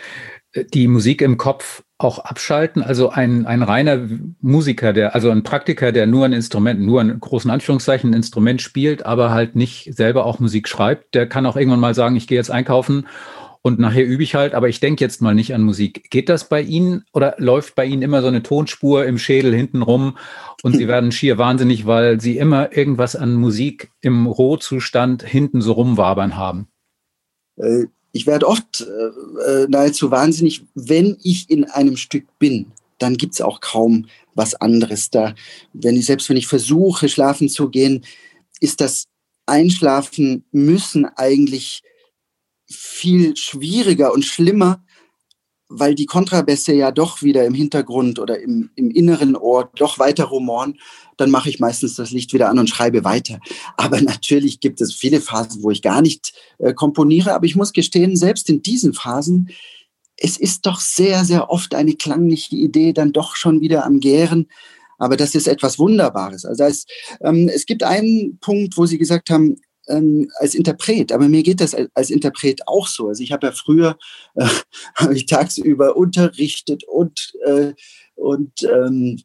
die 0.72 0.88
Musik 0.88 1.22
im 1.22 1.36
Kopf 1.36 1.82
auch 1.98 2.18
abschalten? 2.18 2.82
Also 2.82 3.10
ein, 3.10 3.46
ein 3.46 3.62
reiner 3.62 4.08
Musiker, 4.40 4.92
der, 4.92 5.14
also 5.14 5.30
ein 5.30 5.42
Praktiker, 5.42 5.92
der 5.92 6.06
nur 6.06 6.24
ein 6.24 6.32
Instrument, 6.32 6.80
nur 6.80 7.00
in 7.00 7.18
großen 7.18 7.50
Anführungszeichen 7.50 8.10
ein 8.10 8.14
Instrument 8.14 8.62
spielt, 8.62 9.04
aber 9.06 9.30
halt 9.30 9.56
nicht 9.56 9.94
selber 9.94 10.26
auch 10.26 10.38
Musik 10.38 10.68
schreibt, 10.68 11.14
der 11.14 11.28
kann 11.28 11.46
auch 11.46 11.56
irgendwann 11.56 11.80
mal 11.80 11.94
sagen, 11.94 12.16
ich 12.16 12.26
gehe 12.26 12.38
jetzt 12.38 12.50
einkaufen 12.50 13.06
und 13.66 13.78
nachher 13.78 14.04
übe 14.04 14.22
ich 14.22 14.34
halt, 14.34 14.54
aber 14.54 14.68
ich 14.68 14.78
denke 14.78 15.02
jetzt 15.02 15.22
mal 15.22 15.34
nicht 15.34 15.54
an 15.54 15.62
Musik. 15.62 16.10
Geht 16.10 16.28
das 16.28 16.50
bei 16.50 16.60
Ihnen 16.60 17.04
oder 17.14 17.34
läuft 17.38 17.74
bei 17.74 17.86
Ihnen 17.86 18.02
immer 18.02 18.20
so 18.20 18.28
eine 18.28 18.42
Tonspur 18.42 19.06
im 19.06 19.16
Schädel 19.16 19.54
hinten 19.54 19.80
rum 19.80 20.18
und 20.62 20.76
Sie 20.76 20.86
werden 20.88 21.12
schier 21.12 21.38
wahnsinnig, 21.38 21.86
weil 21.86 22.20
Sie 22.20 22.36
immer 22.36 22.76
irgendwas 22.76 23.16
an 23.16 23.32
Musik 23.34 23.90
im 24.02 24.26
Rohzustand 24.26 25.22
hinten 25.22 25.62
so 25.62 25.72
rumwabern 25.72 26.36
haben? 26.36 26.68
Ich 28.14 28.26
werde 28.28 28.46
oft 28.46 28.80
äh, 28.80 29.64
äh, 29.64 29.66
nahezu 29.68 30.12
wahnsinnig, 30.12 30.62
wenn 30.76 31.18
ich 31.24 31.50
in 31.50 31.64
einem 31.64 31.96
Stück 31.96 32.26
bin. 32.38 32.70
Dann 32.98 33.16
gibt 33.16 33.34
es 33.34 33.40
auch 33.40 33.60
kaum 33.60 34.06
was 34.36 34.54
anderes 34.54 35.10
da. 35.10 35.34
Wenn 35.72 35.96
ich, 35.96 36.06
selbst 36.06 36.28
wenn 36.28 36.36
ich 36.36 36.46
versuche, 36.46 37.08
schlafen 37.08 37.48
zu 37.48 37.70
gehen, 37.70 38.06
ist 38.60 38.80
das 38.80 39.06
Einschlafen 39.46 40.44
müssen 40.52 41.06
eigentlich 41.06 41.82
viel 42.66 43.36
schwieriger 43.36 44.12
und 44.12 44.24
schlimmer, 44.24 44.83
weil 45.68 45.94
die 45.94 46.06
Kontrabässe 46.06 46.72
ja 46.74 46.90
doch 46.90 47.22
wieder 47.22 47.44
im 47.44 47.54
Hintergrund 47.54 48.18
oder 48.18 48.40
im, 48.40 48.70
im 48.74 48.90
inneren 48.90 49.36
Ohr 49.36 49.70
doch 49.76 49.98
weiter 49.98 50.24
rumoren, 50.24 50.78
dann 51.16 51.30
mache 51.30 51.48
ich 51.48 51.60
meistens 51.60 51.94
das 51.94 52.10
Licht 52.10 52.32
wieder 52.32 52.48
an 52.48 52.58
und 52.58 52.68
schreibe 52.68 53.04
weiter. 53.04 53.40
Aber 53.76 54.00
natürlich 54.02 54.60
gibt 54.60 54.80
es 54.80 54.94
viele 54.94 55.20
Phasen, 55.20 55.62
wo 55.62 55.70
ich 55.70 55.82
gar 55.82 56.02
nicht 56.02 56.34
äh, 56.58 56.74
komponiere. 56.74 57.34
Aber 57.34 57.46
ich 57.46 57.56
muss 57.56 57.72
gestehen, 57.72 58.16
selbst 58.16 58.50
in 58.50 58.62
diesen 58.62 58.92
Phasen, 58.92 59.50
es 60.16 60.36
ist 60.36 60.66
doch 60.66 60.80
sehr, 60.80 61.24
sehr 61.24 61.50
oft 61.50 61.74
eine 61.74 61.94
klangliche 61.94 62.56
Idee 62.56 62.92
dann 62.92 63.12
doch 63.12 63.34
schon 63.34 63.60
wieder 63.60 63.84
am 63.84 64.00
Gären. 64.00 64.48
Aber 64.98 65.16
das 65.16 65.34
ist 65.34 65.48
etwas 65.48 65.78
Wunderbares. 65.78 66.44
Also 66.44 66.64
es, 66.64 66.86
ähm, 67.20 67.50
es 67.52 67.66
gibt 67.66 67.82
einen 67.82 68.38
Punkt, 68.38 68.76
wo 68.76 68.86
Sie 68.86 68.98
gesagt 68.98 69.30
haben, 69.30 69.56
ähm, 69.88 70.30
als 70.38 70.54
Interpret, 70.54 71.12
aber 71.12 71.28
mir 71.28 71.42
geht 71.42 71.60
das 71.60 71.74
als, 71.74 71.88
als 71.94 72.10
Interpret 72.10 72.66
auch 72.66 72.86
so. 72.86 73.08
Also 73.08 73.22
ich 73.22 73.32
habe 73.32 73.48
ja 73.48 73.52
früher 73.52 73.96
äh, 74.34 74.46
ich 75.14 75.26
tagsüber 75.26 75.96
unterrichtet 75.96 76.84
und 76.84 77.32
äh, 77.44 77.72
und 78.16 78.62
ähm, 78.62 79.20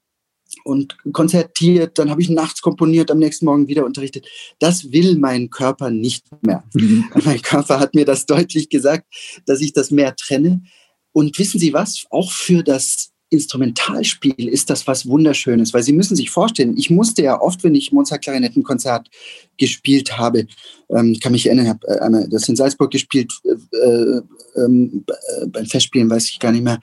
und 0.64 0.98
konzertiert, 1.14 2.00
dann 2.00 2.10
habe 2.10 2.22
ich 2.22 2.30
nachts 2.30 2.62
komponiert, 2.62 3.12
am 3.12 3.20
nächsten 3.20 3.46
Morgen 3.46 3.68
wieder 3.68 3.86
unterrichtet. 3.86 4.28
Das 4.60 4.92
will 4.92 5.18
mein 5.18 5.50
Körper 5.50 5.92
nicht 5.92 6.26
mehr. 6.42 6.64
Mhm. 6.74 7.06
Mein 7.24 7.42
Körper 7.42 7.80
hat 7.80 7.94
mir 7.94 8.06
das 8.06 8.26
deutlich 8.26 8.70
gesagt, 8.70 9.06
dass 9.46 9.62
ich 9.62 9.74
das 9.74 9.92
mehr 9.92 10.16
trenne. 10.16 10.64
Und 11.12 11.38
wissen 11.40 11.60
Sie 11.60 11.74
was? 11.74 12.06
Auch 12.10 12.32
für 12.32 12.64
das 12.64 13.12
Instrumentalspiel 13.32 14.48
ist 14.48 14.70
das 14.70 14.88
was 14.88 15.08
Wunderschönes, 15.08 15.74
weil 15.74 15.84
Sie 15.84 15.94
müssen 15.94 16.16
sich 16.16 16.32
vorstellen, 16.32 16.76
ich 16.78 16.90
musste 16.90 17.22
ja 17.22 17.40
oft, 17.40 17.64
wenn 17.64 17.76
ich 17.76 17.92
Mozart-Klarinettenkonzert 17.92 19.10
gespielt 19.58 20.18
habe, 20.18 20.48
ähm, 20.90 21.18
kann 21.22 21.32
mich 21.32 21.46
erinnern, 21.46 21.66
ich 21.66 21.70
habe 21.70 21.88
äh, 21.88 22.00
einmal 22.00 22.28
das 22.28 22.50
in 22.50 22.56
Salzburg 22.56 22.92
gespielt, 22.92 23.32
äh, 23.44 24.22
ähm, 24.60 25.06
äh, 25.08 25.48
beim 25.48 25.66
Festspielen 25.66 26.10
weiß 26.10 26.30
ich 26.30 26.40
gar 26.40 26.52
nicht 26.52 26.64
mehr, 26.64 26.80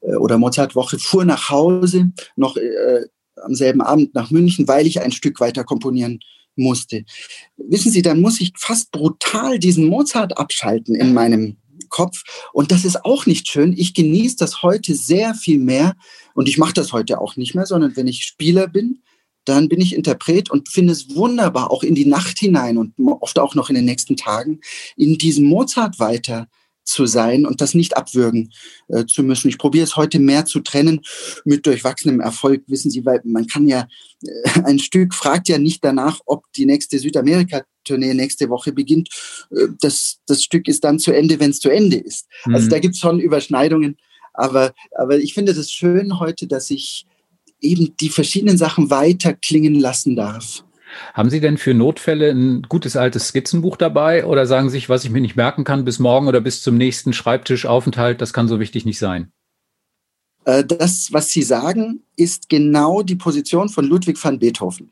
äh, 0.00 0.16
oder 0.16 0.38
Mozart-Woche, 0.38 0.98
fuhr 0.98 1.24
nach 1.24 1.50
Hause, 1.50 2.10
noch 2.36 2.56
äh, 2.56 3.04
am 3.42 3.54
selben 3.54 3.82
Abend 3.82 4.14
nach 4.14 4.30
München, 4.30 4.68
weil 4.68 4.86
ich 4.86 5.00
ein 5.00 5.12
Stück 5.12 5.40
weiter 5.40 5.64
komponieren 5.64 6.20
musste. 6.56 7.04
Wissen 7.56 7.92
Sie, 7.92 8.02
dann 8.02 8.20
muss 8.20 8.40
ich 8.40 8.52
fast 8.56 8.90
brutal 8.90 9.58
diesen 9.58 9.86
Mozart 9.86 10.38
abschalten 10.38 10.94
in 10.94 11.14
meinem 11.14 11.56
Kopf. 11.88 12.22
Und 12.52 12.70
das 12.70 12.84
ist 12.84 13.04
auch 13.04 13.26
nicht 13.26 13.48
schön. 13.48 13.74
Ich 13.76 13.94
genieße 13.94 14.36
das 14.36 14.62
heute 14.62 14.94
sehr 14.94 15.34
viel 15.34 15.58
mehr. 15.58 15.94
Und 16.34 16.48
ich 16.48 16.58
mache 16.58 16.74
das 16.74 16.92
heute 16.92 17.20
auch 17.20 17.36
nicht 17.36 17.54
mehr, 17.54 17.66
sondern 17.66 17.96
wenn 17.96 18.06
ich 18.06 18.24
Spieler 18.24 18.68
bin, 18.68 19.02
dann 19.44 19.68
bin 19.68 19.80
ich 19.80 19.94
Interpret 19.94 20.50
und 20.50 20.68
finde 20.68 20.92
es 20.92 21.14
wunderbar, 21.14 21.70
auch 21.70 21.82
in 21.82 21.94
die 21.94 22.06
Nacht 22.06 22.38
hinein 22.38 22.76
und 22.76 22.94
oft 23.20 23.38
auch 23.38 23.54
noch 23.54 23.68
in 23.68 23.74
den 23.74 23.84
nächsten 23.84 24.16
Tagen, 24.16 24.60
in 24.96 25.16
diesem 25.16 25.46
Mozart 25.46 25.98
weiter 25.98 26.46
zu 26.84 27.06
sein 27.06 27.46
und 27.46 27.60
das 27.60 27.74
nicht 27.74 27.96
abwürgen 27.96 28.52
äh, 28.88 29.06
zu 29.06 29.22
müssen. 29.22 29.48
Ich 29.48 29.58
probiere 29.58 29.84
es 29.84 29.96
heute 29.96 30.18
mehr 30.18 30.44
zu 30.44 30.60
trennen 30.60 31.00
mit 31.44 31.66
durchwachsenem 31.66 32.20
Erfolg. 32.20 32.64
Wissen 32.66 32.90
Sie, 32.90 33.04
weil 33.04 33.20
man 33.24 33.46
kann 33.46 33.68
ja, 33.68 33.86
äh, 34.24 34.62
ein 34.64 34.78
Stück 34.78 35.14
fragt 35.14 35.48
ja 35.48 35.58
nicht 35.58 35.84
danach, 35.84 36.20
ob 36.26 36.44
die 36.54 36.66
nächste 36.66 36.98
Südamerika-Tournee 37.80 38.14
nächste 38.14 38.48
Woche 38.48 38.72
beginnt. 38.72 39.08
Äh, 39.50 39.68
das, 39.80 40.18
das 40.26 40.42
Stück 40.42 40.68
ist 40.68 40.84
dann 40.84 40.98
zu 40.98 41.12
Ende, 41.12 41.40
wenn 41.40 41.50
es 41.50 41.60
zu 41.60 41.70
Ende 41.70 41.96
ist. 41.96 42.26
Also 42.44 42.48
mhm. 42.48 42.54
Also 42.56 42.68
da 42.70 42.78
gibt 42.78 42.94
es 42.94 43.00
schon 43.00 43.20
Überschneidungen. 43.20 43.96
Aber, 44.32 44.72
aber 44.96 45.18
ich 45.18 45.34
finde 45.34 45.54
das 45.54 45.70
schön 45.70 46.20
heute, 46.20 46.46
dass 46.46 46.70
ich 46.70 47.06
eben 47.60 47.94
die 48.00 48.08
verschiedenen 48.08 48.56
Sachen 48.56 48.90
weiter 48.90 49.34
klingen 49.34 49.74
lassen 49.74 50.16
darf. 50.16 50.64
Haben 51.14 51.30
Sie 51.30 51.40
denn 51.40 51.56
für 51.56 51.74
Notfälle 51.74 52.30
ein 52.30 52.62
gutes 52.62 52.96
altes 52.96 53.28
Skizzenbuch 53.28 53.76
dabei 53.76 54.24
oder 54.24 54.46
sagen 54.46 54.68
Sie 54.68 54.74
sich, 54.76 54.88
was 54.88 55.04
ich 55.04 55.10
mir 55.10 55.20
nicht 55.20 55.36
merken 55.36 55.64
kann 55.64 55.84
bis 55.84 55.98
morgen 55.98 56.26
oder 56.26 56.40
bis 56.40 56.62
zum 56.62 56.76
nächsten 56.76 57.12
Schreibtischaufenthalt, 57.12 58.20
das 58.20 58.32
kann 58.32 58.48
so 58.48 58.58
wichtig 58.60 58.84
nicht 58.84 58.98
sein? 58.98 59.32
Äh, 60.50 60.64
das, 60.64 61.12
was 61.12 61.30
Sie 61.30 61.42
sagen, 61.42 62.02
ist 62.16 62.48
genau 62.48 63.02
die 63.02 63.16
Position 63.16 63.68
von 63.68 63.84
Ludwig 63.84 64.22
van 64.22 64.38
Beethoven. 64.38 64.90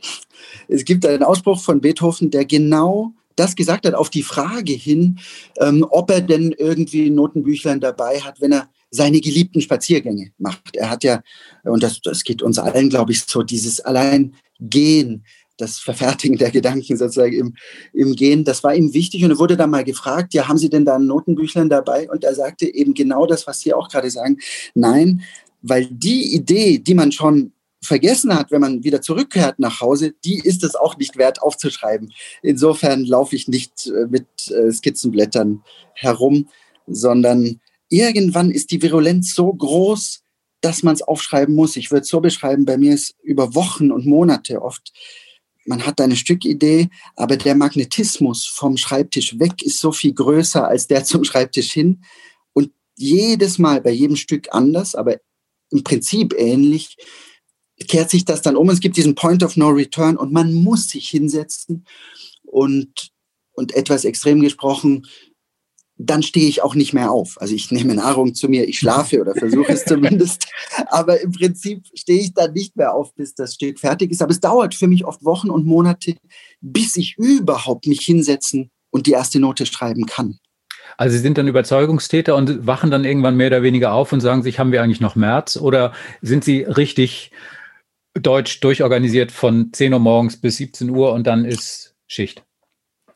Es 0.68 0.84
gibt 0.84 1.04
einen 1.04 1.22
Ausspruch 1.22 1.60
von 1.60 1.80
Beethoven, 1.80 2.30
der 2.30 2.44
genau 2.44 3.12
das 3.34 3.54
gesagt 3.54 3.86
hat, 3.86 3.94
auf 3.94 4.10
die 4.10 4.22
Frage 4.22 4.72
hin, 4.72 5.18
ähm, 5.58 5.86
ob 5.90 6.10
er 6.10 6.20
denn 6.20 6.52
irgendwie 6.52 7.10
Notenbüchlein 7.10 7.80
dabei 7.80 8.20
hat, 8.20 8.40
wenn 8.40 8.52
er 8.52 8.68
seine 8.90 9.20
geliebten 9.20 9.60
Spaziergänge 9.60 10.32
macht. 10.38 10.76
Er 10.76 10.90
hat 10.90 11.04
ja, 11.04 11.22
und 11.62 11.82
das, 11.82 12.00
das 12.00 12.24
geht 12.24 12.42
uns 12.42 12.58
allen, 12.58 12.88
glaube 12.88 13.12
ich, 13.12 13.22
so, 13.24 13.42
dieses 13.42 13.80
allein 13.80 14.34
Gehen, 14.60 15.24
das 15.58 15.78
Verfertigen 15.78 16.38
der 16.38 16.50
Gedanken 16.50 16.96
sozusagen 16.96 17.34
im, 17.34 17.54
im 17.92 18.14
Gehen, 18.14 18.44
das 18.44 18.64
war 18.64 18.74
ihm 18.74 18.94
wichtig. 18.94 19.24
Und 19.24 19.32
er 19.32 19.38
wurde 19.38 19.56
dann 19.56 19.70
mal 19.70 19.84
gefragt, 19.84 20.32
ja, 20.32 20.48
haben 20.48 20.58
Sie 20.58 20.70
denn 20.70 20.84
da 20.84 20.96
ein 20.96 21.06
Notenbüchlein 21.06 21.68
dabei? 21.68 22.08
Und 22.08 22.24
er 22.24 22.34
sagte 22.34 22.72
eben 22.72 22.94
genau 22.94 23.26
das, 23.26 23.46
was 23.46 23.60
Sie 23.60 23.74
auch 23.74 23.88
gerade 23.88 24.10
sagen. 24.10 24.38
Nein, 24.74 25.22
weil 25.62 25.86
die 25.86 26.34
Idee, 26.34 26.78
die 26.78 26.94
man 26.94 27.12
schon 27.12 27.52
vergessen 27.82 28.34
hat, 28.34 28.50
wenn 28.50 28.60
man 28.60 28.82
wieder 28.82 29.00
zurückkehrt 29.00 29.58
nach 29.58 29.80
Hause, 29.80 30.14
die 30.24 30.40
ist 30.40 30.64
es 30.64 30.74
auch 30.74 30.96
nicht 30.96 31.16
wert 31.16 31.42
aufzuschreiben. 31.42 32.12
Insofern 32.42 33.04
laufe 33.04 33.36
ich 33.36 33.48
nicht 33.48 33.86
äh, 33.86 34.06
mit 34.08 34.26
äh, 34.50 34.72
Skizzenblättern 34.72 35.62
herum, 35.94 36.48
sondern 36.86 37.60
irgendwann 37.88 38.50
ist 38.50 38.70
die 38.70 38.82
Virulenz 38.82 39.34
so 39.34 39.52
groß, 39.52 40.22
dass 40.60 40.82
man 40.82 40.94
es 40.94 41.02
aufschreiben 41.02 41.54
muss. 41.54 41.76
Ich 41.76 41.90
würde 41.90 42.02
es 42.02 42.08
so 42.08 42.20
beschreiben, 42.20 42.64
bei 42.64 42.76
mir 42.76 42.94
ist 42.94 43.14
über 43.22 43.54
Wochen 43.54 43.92
und 43.92 44.06
Monate 44.06 44.60
oft, 44.60 44.92
man 45.68 45.84
hat 45.84 46.00
eine 46.00 46.16
Stückidee, 46.16 46.88
aber 47.14 47.36
der 47.36 47.54
Magnetismus 47.54 48.46
vom 48.46 48.78
Schreibtisch 48.78 49.38
weg 49.38 49.62
ist 49.62 49.78
so 49.78 49.92
viel 49.92 50.14
größer 50.14 50.66
als 50.66 50.86
der 50.86 51.04
zum 51.04 51.24
Schreibtisch 51.24 51.72
hin. 51.72 52.02
Und 52.54 52.72
jedes 52.96 53.58
Mal 53.58 53.82
bei 53.82 53.90
jedem 53.90 54.16
Stück 54.16 54.48
anders, 54.50 54.94
aber 54.94 55.18
im 55.70 55.84
Prinzip 55.84 56.34
ähnlich, 56.36 56.96
kehrt 57.86 58.10
sich 58.10 58.24
das 58.24 58.42
dann 58.42 58.56
um. 58.56 58.70
Es 58.70 58.80
gibt 58.80 58.96
diesen 58.96 59.14
Point 59.14 59.42
of 59.42 59.56
No 59.56 59.68
Return 59.68 60.16
und 60.16 60.32
man 60.32 60.52
muss 60.52 60.88
sich 60.88 61.08
hinsetzen 61.08 61.86
und, 62.42 63.10
und 63.52 63.74
etwas 63.74 64.04
extrem 64.04 64.40
gesprochen, 64.40 65.06
dann 66.00 66.22
stehe 66.22 66.48
ich 66.48 66.62
auch 66.62 66.76
nicht 66.76 66.92
mehr 66.92 67.10
auf. 67.10 67.40
Also 67.40 67.54
ich 67.54 67.72
nehme 67.72 67.94
Nahrung 67.96 68.34
zu 68.34 68.48
mir, 68.48 68.68
ich 68.68 68.78
schlafe 68.78 69.20
oder 69.20 69.34
versuche 69.34 69.72
es 69.72 69.84
zumindest. 69.86 70.46
Aber 70.86 71.20
im 71.20 71.32
Prinzip 71.32 71.84
stehe 71.92 72.20
ich 72.20 72.32
dann 72.34 72.52
nicht 72.52 72.76
mehr 72.76 72.94
auf, 72.94 73.12
bis 73.14 73.34
das 73.34 73.54
Stück 73.54 73.80
fertig 73.80 74.12
ist. 74.12 74.22
Aber 74.22 74.30
es 74.30 74.40
dauert 74.40 74.76
für 74.76 74.86
mich 74.86 75.04
oft 75.04 75.24
Wochen 75.24 75.50
und 75.50 75.66
Monate, 75.66 76.16
bis 76.60 76.96
ich 76.96 77.16
überhaupt 77.18 77.86
mich 77.88 78.00
hinsetzen 78.00 78.70
und 78.90 79.06
die 79.06 79.12
erste 79.12 79.40
Note 79.40 79.66
schreiben 79.66 80.06
kann. 80.06 80.38
Also 80.96 81.16
Sie 81.16 81.22
sind 81.22 81.38
dann 81.38 81.48
Überzeugungstäter 81.48 82.34
und 82.34 82.66
wachen 82.66 82.90
dann 82.90 83.04
irgendwann 83.04 83.36
mehr 83.36 83.48
oder 83.48 83.62
weniger 83.62 83.92
auf 83.92 84.12
und 84.12 84.20
sagen 84.20 84.42
sich, 84.42 84.58
haben 84.58 84.72
wir 84.72 84.82
eigentlich 84.82 85.00
noch 85.00 85.16
März? 85.16 85.56
Oder 85.56 85.92
sind 86.22 86.44
Sie 86.44 86.62
richtig 86.62 87.30
deutsch 88.14 88.60
durchorganisiert 88.60 89.32
von 89.32 89.72
10 89.72 89.92
Uhr 89.92 90.00
morgens 90.00 90.36
bis 90.36 90.56
17 90.56 90.90
Uhr 90.90 91.12
und 91.12 91.26
dann 91.26 91.44
ist 91.44 91.94
Schicht? 92.06 92.42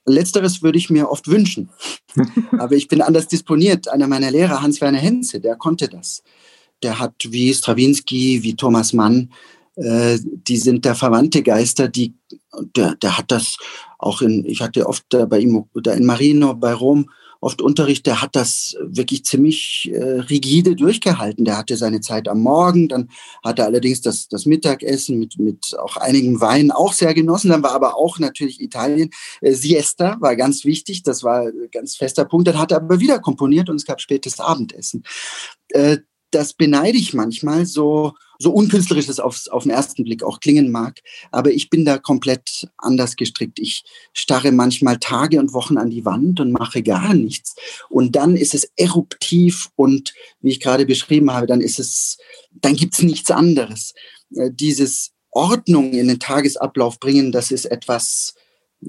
Letzteres 0.05 0.63
würde 0.63 0.79
ich 0.79 0.91
mir 0.91 1.11
oft 1.11 1.29
wünschen. 1.29 1.71
Aber 2.59 2.73
ich 2.73 2.89
bin 2.89 3.03
anders 3.03 3.29
disponiert. 3.29 3.89
Einer 3.89 4.09
meiner 4.09 4.31
Lehrer, 4.31 4.61
Hans-Werner 4.61 4.99
Henze, 4.99 5.41
der 5.41 5.57
konnte 5.57 5.89
das. 5.89 6.23
Der 6.83 6.99
hat 6.99 7.15
wie 7.29 7.55
Strawinski, 7.55 8.43
wie 8.43 8.57
Thomas 8.57 8.93
Mann, 8.93 9.31
äh, 9.77 10.19
die 10.23 10.57
sind 10.57 10.85
der 10.85 10.95
verwandte 10.95 11.43
Geister, 11.43 11.89
die, 11.89 12.15
der, 12.77 12.97
der 12.97 13.17
hat 13.17 13.31
das 13.31 13.57
auch 13.99 14.21
in, 14.21 14.45
ich 14.45 14.61
hatte 14.61 14.87
oft 14.87 15.07
bei 15.29 15.39
ihm, 15.39 15.65
da 15.75 15.93
in 15.93 16.05
Marino, 16.05 16.55
bei 16.55 16.75
Rom, 16.75 17.09
oft 17.43 17.61
Unterricht, 17.61 18.07
der 18.07 18.23
hat 18.23 18.37
das 18.37 18.77
wirklich 18.81 19.25
ziemlich 19.25 19.91
äh, 19.93 20.03
rigide 20.03 20.77
durchgehalten. 20.77 21.45
Der 21.45 21.59
hatte 21.59 21.77
seine 21.77 22.01
Zeit 22.01 22.29
am 22.29 22.41
Morgen, 22.41 22.89
dann 22.89 23.11
hatte 23.45 23.65
allerdings 23.65 24.01
das, 24.01 24.29
das 24.29 24.47
Mittagessen 24.47 25.19
mit, 25.19 25.39
mit 25.39 25.77
auch 25.79 25.97
einigen 25.97 26.41
Weinen 26.41 26.71
auch 26.71 26.93
sehr 26.93 27.15
genossen. 27.15 27.51
Dann 27.51 27.65
war 27.65 27.73
aber 27.73 27.97
auch 27.97 28.21
natürlich 28.21 28.61
Italien. 28.61 29.11
Äh, 29.41 29.55
Siesta 29.55 30.17
war 30.21 30.37
ganz 30.37 30.65
wichtig, 30.65 31.03
das 31.03 31.25
war 31.25 31.49
ein 31.49 31.69
ganz 31.73 31.97
fester 31.97 32.25
Punkt. 32.25 32.47
Dann 32.47 32.59
hat 32.59 32.71
er 32.71 32.79
aber 32.79 33.01
wieder 33.01 33.19
komponiert 33.19 33.69
und 33.69 33.77
es 33.77 33.85
gab 33.85 34.01
spätes 34.01 34.39
Abendessen. 34.39 35.03
Äh, 35.71 35.99
das 36.31 36.55
beneide 36.55 36.97
ich 36.97 37.13
manchmal, 37.13 37.67
so, 37.67 38.15
so 38.43 38.51
unkünstlerisch 38.51 39.09
es 39.09 39.21
auf, 39.21 39.41
auf 39.51 39.63
den 39.63 39.71
ersten 39.71 40.03
Blick 40.03 40.25
auch 40.25 40.41
klingen 40.41 40.73
mag. 40.73 41.01
Aber 41.31 41.53
ich 41.53 41.71
bin 41.71 41.85
da 41.85 41.97
komplett 41.97 42.69
anders 42.77 43.15
gestrickt. 43.15 43.61
Ich 43.61 43.85
starre 44.13 44.51
manchmal 44.51 44.99
Tage 44.99 45.39
und 45.39 45.53
Wochen 45.53 45.79
an 45.79 45.91
die 45.91 46.05
Wand 46.05 46.41
und 46.41 46.51
mache 46.51 46.83
gar 46.83 47.15
nichts. 47.15 47.55
Und 47.89 48.17
dann 48.17 48.37
ist 48.37 48.55
es 48.55 48.69
eruptiv 48.77 49.71
und 49.77 50.13
wie 50.41 50.51
ich 50.51 50.61
gerade 50.61 50.87
beschrieben 50.87 51.33
habe, 51.33 51.47
dann 51.47 51.61
ist 51.61 51.79
es, 51.79 52.19
dann 52.51 52.75
gibt's 52.75 53.03
nichts 53.03 53.31
anderes. 53.31 53.95
Äh, 54.35 54.51
dieses 54.53 55.13
Ordnung 55.31 55.93
in 55.93 56.09
den 56.09 56.19
Tagesablauf 56.19 56.99
bringen, 56.99 57.31
das 57.31 57.53
ist 57.53 57.67
etwas, 57.67 58.35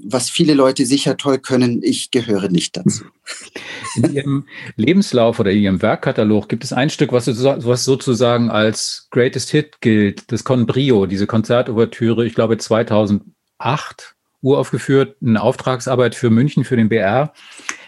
was 0.02 0.28
viele 0.28 0.54
Leute 0.54 0.84
sicher 0.86 1.16
toll 1.16 1.38
können. 1.38 1.80
Ich 1.82 2.10
gehöre 2.10 2.48
nicht 2.48 2.76
dazu. 2.76 3.04
In 3.96 4.12
Ihrem 4.12 4.46
Lebenslauf 4.76 5.38
oder 5.38 5.52
in 5.52 5.62
Ihrem 5.62 5.82
Werkkatalog 5.82 6.48
gibt 6.48 6.64
es 6.64 6.72
ein 6.72 6.90
Stück, 6.90 7.12
was, 7.12 7.26
sozusagen 7.26 8.50
als 8.50 9.06
Greatest 9.10 9.50
Hit 9.50 9.80
gilt, 9.80 10.32
das 10.32 10.42
Con 10.42 10.66
Brio, 10.66 11.06
diese 11.06 11.26
Konzertouvertüre, 11.26 12.26
ich 12.26 12.34
glaube 12.34 12.58
2008 12.58 14.14
uraufgeführt, 14.42 15.16
eine 15.22 15.40
Auftragsarbeit 15.40 16.14
für 16.14 16.28
München, 16.28 16.64
für 16.64 16.76
den 16.76 16.88
BR. 16.88 17.32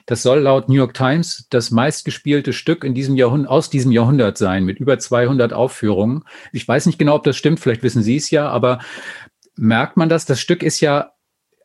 Das 0.07 0.23
soll 0.23 0.39
laut 0.39 0.69
New 0.69 0.77
York 0.77 0.95
Times 0.95 1.47
das 1.51 1.73
meistgespielte 1.73 2.53
Stück 2.53 2.85
in 2.85 2.95
diesem 2.95 3.17
Jahrhundert, 3.17 3.51
aus 3.51 3.69
diesem 3.69 3.91
Jahrhundert 3.91 4.39
sein, 4.39 4.65
mit 4.65 4.79
über 4.79 4.99
200 4.99 5.53
Aufführungen. 5.53 6.23
Ich 6.53 6.67
weiß 6.67 6.87
nicht 6.87 6.99
genau, 6.99 7.17
ob 7.17 7.25
das 7.25 7.37
stimmt, 7.37 7.59
vielleicht 7.59 7.83
wissen 7.83 8.03
Sie 8.03 8.17
es 8.17 8.31
ja, 8.31 8.49
aber 8.49 8.79
merkt 9.57 9.97
man 9.97 10.09
das? 10.09 10.25
Das 10.25 10.41
Stück 10.41 10.63
ist 10.63 10.81
ja 10.81 11.11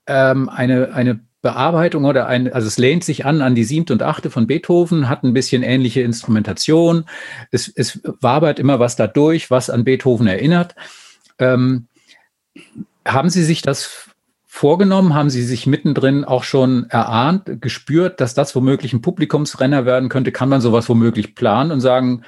ähm, 0.08 0.50
eine, 0.50 0.93
eine 0.93 1.20
Bearbeitung 1.41 2.05
oder 2.05 2.27
ein, 2.27 2.53
also 2.53 2.67
es 2.67 2.77
lehnt 2.77 3.03
sich 3.03 3.25
an 3.25 3.41
an 3.41 3.55
die 3.55 3.63
siebte 3.63 3.93
und 3.93 4.03
achte 4.03 4.29
von 4.29 4.46
Beethoven, 4.46 5.10
hat 5.10 5.24
ein 5.24 5.34
bisschen 5.34 5.63
ähnliche 5.63 6.01
Instrumentation. 6.01 7.05
Es, 7.50 7.67
es 7.67 8.00
wabert 8.03 8.60
immer 8.60 8.79
was 8.79 8.96
dadurch, 8.96 9.50
was 9.50 9.70
an 9.70 9.84
Beethoven 9.84 10.27
erinnert. 10.27 10.75
Ähm, 11.39 11.88
haben 13.05 13.29
Sie 13.29 13.43
sich 13.43 13.63
das 13.63 14.10
vorgenommen? 14.46 15.15
Haben 15.15 15.31
Sie 15.31 15.41
sich 15.41 15.65
mittendrin 15.65 16.25
auch 16.25 16.43
schon 16.43 16.88
erahnt, 16.89 17.62
gespürt, 17.62 18.22
dass 18.22 18.36
das 18.36 18.55
womöglich 18.55 18.93
ein 18.93 19.01
Publikumsrenner 19.01 19.86
werden 19.86 20.10
könnte? 20.10 20.31
Kann 20.31 20.50
man 20.50 20.62
sowas 20.62 20.88
womöglich 20.89 21.34
planen 21.34 21.72
und 21.72 21.81
sagen, 21.81 22.22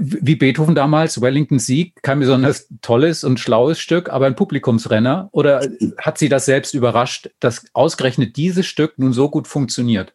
wie 0.00 0.36
Beethoven 0.36 0.74
damals, 0.74 1.20
Wellington 1.20 1.58
Sieg, 1.58 1.94
kein 2.02 2.20
besonders 2.20 2.68
tolles 2.82 3.24
und 3.24 3.40
schlaues 3.40 3.78
Stück, 3.78 4.08
aber 4.10 4.26
ein 4.26 4.36
Publikumsrenner? 4.36 5.28
Oder 5.32 5.68
hat 5.98 6.18
sie 6.18 6.28
das 6.28 6.46
selbst 6.46 6.74
überrascht, 6.74 7.30
dass 7.40 7.66
ausgerechnet 7.72 8.36
dieses 8.36 8.66
Stück 8.66 8.98
nun 8.98 9.12
so 9.12 9.28
gut 9.28 9.48
funktioniert? 9.48 10.14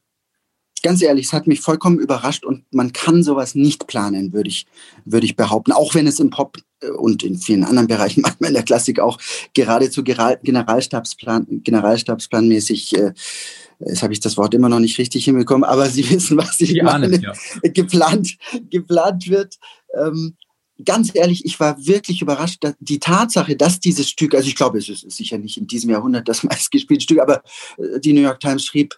Ganz 0.84 1.02
ehrlich, 1.02 1.28
es 1.28 1.34
hat 1.34 1.48
mich 1.48 1.62
vollkommen 1.62 1.98
überrascht 1.98 2.44
und 2.44 2.66
man 2.74 2.92
kann 2.92 3.24
sowas 3.24 3.56
nicht 3.56 3.88
planen, 3.88 4.34
würde 4.34 4.50
ich, 4.50 4.66
würde 5.06 5.26
ich 5.26 5.38
behaupten. 5.38 5.72
Auch 5.72 5.96
wenn 5.96 6.08
es 6.08 6.20
im 6.20 6.30
Pop 6.30 6.58
äh, 6.82 6.90
und 6.90 7.24
in 7.24 7.38
vielen 7.38 7.64
anderen 7.64 7.88
Bereichen, 7.88 8.22
manchmal 8.24 8.50
in 8.50 8.56
der 8.56 8.64
Klassik 8.64 9.00
auch 9.00 9.18
geradezu 9.54 10.04
Generalstabsplan, 10.04 11.62
Generalstabsplanmäßig 11.64 12.98
äh, 12.98 13.14
Jetzt 13.86 14.04
habe 14.04 14.14
ich 14.14 14.20
das 14.20 14.38
Wort 14.38 14.54
immer 14.54 14.70
noch 14.70 14.80
nicht 14.80 14.98
richtig 14.98 15.26
hinbekommen, 15.26 15.64
aber 15.64 15.90
Sie 15.90 16.10
wissen, 16.10 16.38
was 16.38 16.60
ich 16.62 16.82
meine. 16.82 17.06
Ahnen, 17.06 17.22
ja. 17.22 17.34
Geplant, 17.70 18.38
geplant 18.70 19.30
wird. 19.30 19.58
Ähm, 20.00 20.36
ganz 20.84 21.12
ehrlich, 21.14 21.46
ich 21.46 21.60
war 21.60 21.86
wirklich 21.86 22.22
überrascht, 22.22 22.64
dass 22.64 22.74
die 22.80 23.00
Tatsache, 23.00 23.56
dass 23.56 23.80
dieses 23.80 24.10
Stück, 24.10 24.34
also 24.34 24.48
ich 24.48 24.56
glaube, 24.56 24.80
es 24.80 24.90
ist 24.90 25.10
sicher 25.12 25.38
nicht 25.38 25.58
in 25.58 25.68
diesem 25.68 25.90
Jahrhundert 25.90 26.28
das 26.28 26.44
meistgespielte 26.44 27.04
Stück, 27.04 27.20
aber 27.20 27.44
äh, 27.78 28.00
die 28.00 28.14
New 28.14 28.22
York 28.22 28.40
Times 28.40 28.66
schrieb 28.66 28.96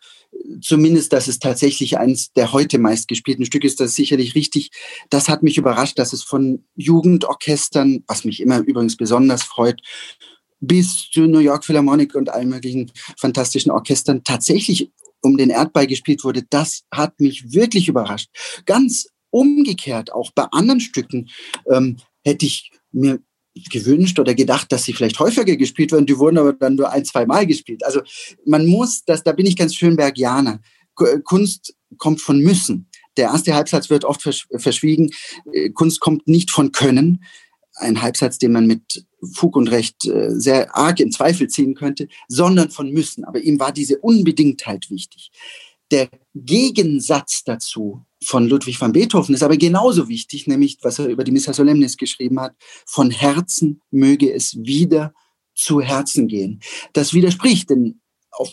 zumindest, 0.61 1.13
dass 1.13 1.27
es 1.27 1.39
tatsächlich 1.39 1.97
eines 1.97 2.33
der 2.33 2.51
heute 2.51 2.77
meistgespielten 2.77 3.45
Stücke 3.45 3.67
ist. 3.67 3.79
Das 3.79 3.91
ist 3.91 3.95
sicherlich 3.95 4.35
richtig. 4.35 4.71
Das 5.09 5.29
hat 5.29 5.43
mich 5.43 5.57
überrascht, 5.57 5.97
dass 5.97 6.13
es 6.13 6.23
von 6.23 6.63
Jugendorchestern, 6.75 8.03
was 8.07 8.25
mich 8.25 8.41
immer 8.41 8.59
übrigens 8.59 8.97
besonders 8.97 9.43
freut, 9.43 9.81
bis 10.67 11.09
zu 11.11 11.21
New 11.21 11.39
York 11.39 11.65
Philharmonic 11.65 12.15
und 12.15 12.29
allen 12.29 12.49
möglichen 12.49 12.91
fantastischen 13.17 13.71
Orchestern 13.71 14.23
tatsächlich 14.23 14.91
um 15.21 15.37
den 15.37 15.49
Erdball 15.49 15.87
gespielt 15.87 16.23
wurde. 16.23 16.43
Das 16.49 16.83
hat 16.91 17.19
mich 17.19 17.51
wirklich 17.53 17.87
überrascht. 17.87 18.29
Ganz 18.65 19.07
umgekehrt, 19.31 20.13
auch 20.13 20.31
bei 20.33 20.45
anderen 20.51 20.79
Stücken 20.79 21.29
ähm, 21.69 21.97
hätte 22.23 22.45
ich 22.45 22.71
mir 22.91 23.19
gewünscht 23.71 24.19
oder 24.19 24.33
gedacht, 24.33 24.71
dass 24.71 24.83
sie 24.83 24.93
vielleicht 24.93 25.19
häufiger 25.19 25.55
gespielt 25.55 25.91
werden. 25.91 26.05
Die 26.05 26.17
wurden 26.17 26.37
aber 26.37 26.53
dann 26.53 26.75
nur 26.75 26.91
ein, 26.91 27.05
zwei 27.05 27.25
Mal 27.25 27.45
gespielt. 27.45 27.85
Also 27.85 28.01
man 28.45 28.65
muss, 28.67 29.03
das, 29.05 29.23
da 29.23 29.31
bin 29.31 29.45
ich 29.45 29.55
ganz 29.55 29.75
Schönbergianer. 29.75 30.61
Kunst 31.23 31.75
kommt 31.97 32.21
von 32.21 32.39
müssen. 32.39 32.89
Der 33.17 33.29
erste 33.29 33.53
Halbsatz 33.53 33.89
wird 33.89 34.05
oft 34.05 34.21
verschwiegen. 34.21 35.11
Äh, 35.51 35.69
Kunst 35.69 35.99
kommt 35.99 36.27
nicht 36.27 36.51
von 36.51 36.71
können. 36.71 37.23
Ein 37.75 38.01
Halbsatz, 38.01 38.37
den 38.37 38.53
man 38.53 38.67
mit 38.67 39.05
Fug 39.33 39.55
und 39.55 39.69
Recht 39.69 40.05
äh, 40.05 40.31
sehr 40.31 40.75
arg 40.75 40.99
in 40.99 41.11
Zweifel 41.11 41.47
ziehen 41.47 41.75
könnte, 41.75 42.07
sondern 42.27 42.69
von 42.69 42.91
müssen. 42.91 43.23
Aber 43.23 43.39
ihm 43.39 43.59
war 43.59 43.71
diese 43.71 43.99
Unbedingtheit 43.99 44.89
wichtig. 44.89 45.31
Der 45.91 46.09
Gegensatz 46.33 47.43
dazu 47.43 48.05
von 48.23 48.47
Ludwig 48.47 48.81
van 48.81 48.91
Beethoven 48.91 49.35
ist 49.35 49.43
aber 49.43 49.57
genauso 49.57 50.09
wichtig, 50.09 50.47
nämlich 50.47 50.79
was 50.81 50.99
er 50.99 51.07
über 51.07 51.23
die 51.23 51.31
Missa 51.31 51.53
Solemnis 51.53 51.97
geschrieben 51.97 52.39
hat, 52.39 52.55
von 52.85 53.11
Herzen 53.11 53.81
möge 53.91 54.33
es 54.33 54.55
wieder 54.57 55.13
zu 55.53 55.81
Herzen 55.81 56.27
gehen. 56.27 56.59
Das 56.93 57.13
widerspricht 57.13 57.69
denn 57.69 58.01
auf, 58.31 58.51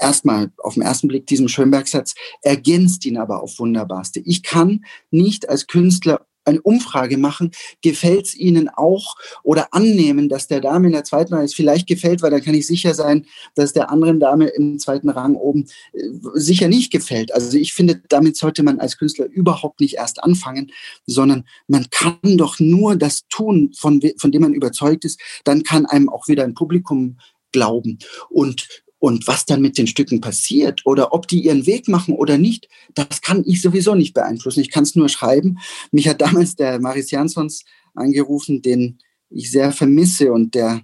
erstmal 0.00 0.52
auf 0.58 0.74
den 0.74 0.82
ersten 0.82 1.08
Blick 1.08 1.26
diesem 1.26 1.48
Schönberg-Satz, 1.48 2.14
ergänzt 2.42 3.04
ihn 3.06 3.16
aber 3.16 3.42
auf 3.42 3.58
wunderbarste. 3.58 4.20
Ich 4.20 4.42
kann 4.42 4.84
nicht 5.10 5.48
als 5.48 5.66
Künstler 5.66 6.26
eine 6.44 6.60
Umfrage 6.62 7.18
machen, 7.18 7.50
gefällt 7.82 8.26
es 8.26 8.36
Ihnen 8.36 8.68
auch 8.68 9.16
oder 9.42 9.68
annehmen, 9.72 10.28
dass 10.28 10.46
der 10.46 10.60
Dame 10.60 10.86
in 10.86 10.92
der 10.92 11.04
zweiten 11.04 11.34
Reihe 11.34 11.44
es 11.44 11.54
vielleicht 11.54 11.86
gefällt, 11.86 12.22
weil 12.22 12.30
dann 12.30 12.42
kann 12.42 12.54
ich 12.54 12.66
sicher 12.66 12.94
sein, 12.94 13.26
dass 13.54 13.72
der 13.72 13.90
anderen 13.90 14.20
Dame 14.20 14.48
im 14.48 14.78
zweiten 14.78 15.08
Rang 15.08 15.34
oben 15.34 15.66
äh, 15.92 15.98
sicher 16.34 16.68
nicht 16.68 16.92
gefällt. 16.92 17.32
Also 17.34 17.56
ich 17.56 17.72
finde, 17.72 18.02
damit 18.08 18.36
sollte 18.36 18.62
man 18.62 18.80
als 18.80 18.98
Künstler 18.98 19.26
überhaupt 19.26 19.80
nicht 19.80 19.94
erst 19.94 20.22
anfangen, 20.22 20.70
sondern 21.06 21.44
man 21.68 21.86
kann 21.90 22.18
doch 22.22 22.58
nur 22.60 22.96
das 22.96 23.26
tun, 23.28 23.72
von, 23.76 24.00
von 24.18 24.32
dem 24.32 24.42
man 24.42 24.54
überzeugt 24.54 25.04
ist, 25.04 25.20
dann 25.44 25.62
kann 25.62 25.86
einem 25.86 26.08
auch 26.08 26.28
wieder 26.28 26.44
ein 26.44 26.54
Publikum 26.54 27.18
glauben. 27.52 27.98
Und 28.28 28.83
und 29.04 29.26
was 29.26 29.44
dann 29.44 29.60
mit 29.60 29.76
den 29.76 29.86
Stücken 29.86 30.22
passiert 30.22 30.80
oder 30.86 31.12
ob 31.12 31.28
die 31.28 31.44
ihren 31.44 31.66
Weg 31.66 31.88
machen 31.88 32.14
oder 32.14 32.38
nicht, 32.38 32.70
das 32.94 33.20
kann 33.20 33.44
ich 33.44 33.60
sowieso 33.60 33.94
nicht 33.94 34.14
beeinflussen. 34.14 34.60
Ich 34.60 34.70
kann 34.70 34.84
es 34.84 34.96
nur 34.96 35.10
schreiben. 35.10 35.58
Mich 35.92 36.08
hat 36.08 36.22
damals 36.22 36.56
der 36.56 36.80
Maris 36.80 37.10
Jansons 37.10 37.64
angerufen, 37.94 38.62
den 38.62 38.96
ich 39.28 39.50
sehr 39.50 39.72
vermisse 39.72 40.32
und 40.32 40.54
der 40.54 40.80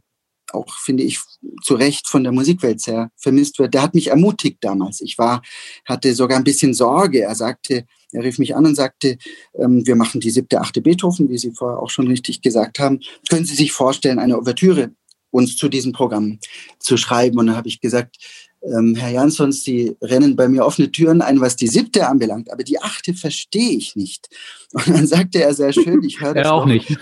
auch, 0.53 0.71
finde 0.81 1.03
ich, 1.03 1.19
zu 1.63 1.77
Recht 1.77 2.09
von 2.09 2.23
der 2.23 2.33
Musikwelt 2.33 2.83
sehr 2.83 3.11
vermisst 3.17 3.59
wird. 3.59 3.73
Der 3.73 3.81
hat 3.81 3.95
mich 3.95 4.09
ermutigt 4.09 4.59
damals. 4.61 5.01
Ich 5.01 5.17
war, 5.17 5.41
hatte 5.87 6.15
sogar 6.15 6.37
ein 6.37 6.45
bisschen 6.45 6.75
Sorge. 6.75 7.23
Er 7.23 7.35
sagte, 7.35 7.87
er 8.13 8.23
rief 8.23 8.39
mich 8.39 8.55
an 8.55 8.67
und 8.67 8.75
sagte, 8.75 9.17
ähm, 9.55 9.87
wir 9.87 9.97
machen 9.97 10.21
die 10.21 10.31
siebte, 10.31 10.61
achte 10.61 10.83
Beethoven, 10.83 11.31
wie 11.31 11.39
Sie 11.39 11.53
vorher 11.53 11.79
auch 11.81 11.89
schon 11.89 12.09
richtig 12.09 12.43
gesagt 12.43 12.81
haben. 12.81 13.01
Können 13.31 13.47
Sie 13.47 13.55
sich 13.55 13.73
vorstellen, 13.73 14.19
eine 14.19 14.37
Ouvertüre 14.37 14.91
uns 15.31 15.57
zu 15.57 15.69
diesem 15.69 15.93
Programm 15.93 16.39
zu 16.79 16.97
schreiben. 16.97 17.39
Und 17.39 17.47
dann 17.49 17.57
habe 17.57 17.69
ich 17.69 17.81
gesagt, 17.81 18.17
ähm, 18.63 18.95
Herr 18.95 19.11
Jansons, 19.11 19.63
Sie 19.63 19.97
rennen 20.03 20.37
bei 20.37 20.47
mir 20.49 20.67
offene 20.67 20.93
Türen 20.93 21.23
ein, 21.23 21.41
was 21.41 21.57
die 21.57 21.69
siebte 21.69 22.07
anbelangt, 22.07 22.53
aber 22.53 22.63
die 22.63 22.81
achte 22.81 23.15
verstehe 23.15 23.71
ich 23.71 23.97
nicht. 23.97 24.29
Und 24.73 24.89
dann 24.89 25.07
sagte 25.07 25.43
er 25.43 25.55
sehr 25.55 25.73
schön, 25.73 26.03
ich 26.03 26.21
höre 26.21 26.35
das. 26.35 26.45
Er 26.45 26.53
auch 26.53 26.67
noch. 26.67 26.73
nicht. 26.73 26.97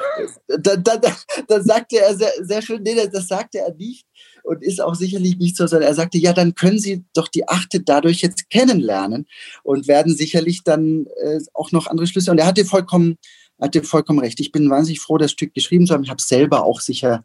Dann, 0.47 0.83
dann, 0.85 1.01
dann 1.49 1.65
sagte 1.65 1.99
er 1.99 2.17
sehr, 2.17 2.33
sehr 2.43 2.63
schön, 2.63 2.83
nee, 2.83 2.95
das 3.13 3.27
sagte 3.27 3.59
er 3.59 3.75
nicht 3.75 4.07
und 4.45 4.63
ist 4.63 4.81
auch 4.81 4.95
sicherlich 4.95 5.37
nicht 5.37 5.57
so, 5.57 5.67
sondern 5.67 5.89
er 5.89 5.95
sagte, 5.95 6.19
ja, 6.19 6.33
dann 6.33 6.55
können 6.55 6.79
Sie 6.79 7.05
doch 7.13 7.29
die 7.29 7.49
achte 7.49 7.81
dadurch 7.81 8.21
jetzt 8.21 8.51
kennenlernen 8.51 9.27
und 9.63 9.89
werden 9.89 10.17
sicherlich 10.17 10.63
dann 10.65 11.07
äh, 11.23 11.41
auch 11.55 11.73
noch 11.73 11.87
andere 11.87 12.07
Schlüsse. 12.07 12.31
Und 12.31 12.39
er 12.39 12.47
hatte 12.47 12.65
vollkommen, 12.65 13.19
hatte 13.61 13.83
vollkommen 13.83 14.21
recht. 14.21 14.39
Ich 14.41 14.53
bin 14.53 14.71
wahnsinnig 14.71 15.01
froh, 15.01 15.19
das 15.19 15.33
Stück 15.33 15.55
geschrieben 15.55 15.87
zu 15.87 15.95
haben. 15.95 16.05
Ich 16.05 16.11
habe 16.11 16.21
es 16.21 16.29
selber 16.29 16.65
auch 16.65 16.81
sicher 16.81 17.25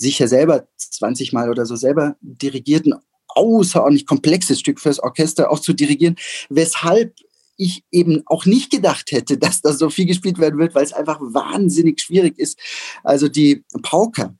sicher 0.00 0.28
selber 0.28 0.66
20 0.76 1.32
Mal 1.32 1.50
oder 1.50 1.66
so 1.66 1.76
selber 1.76 2.16
dirigiert, 2.20 2.86
ein 2.86 2.94
außerordentlich 3.28 4.06
komplexes 4.06 4.58
Stück 4.58 4.80
fürs 4.80 4.98
Orchester 4.98 5.50
auch 5.50 5.60
zu 5.60 5.72
dirigieren, 5.72 6.16
weshalb 6.48 7.14
ich 7.56 7.84
eben 7.90 8.22
auch 8.26 8.46
nicht 8.46 8.70
gedacht 8.70 9.12
hätte, 9.12 9.36
dass 9.38 9.60
da 9.60 9.72
so 9.72 9.90
viel 9.90 10.06
gespielt 10.06 10.38
werden 10.38 10.58
wird, 10.58 10.74
weil 10.74 10.84
es 10.84 10.92
einfach 10.92 11.20
wahnsinnig 11.20 12.00
schwierig 12.00 12.38
ist. 12.38 12.58
Also 13.04 13.28
die 13.28 13.64
Pauker, 13.82 14.34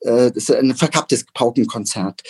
äh, 0.00 0.30
das 0.30 0.44
ist 0.44 0.52
ein 0.52 0.74
verkapptes 0.76 1.26
Paukenkonzert, 1.34 2.22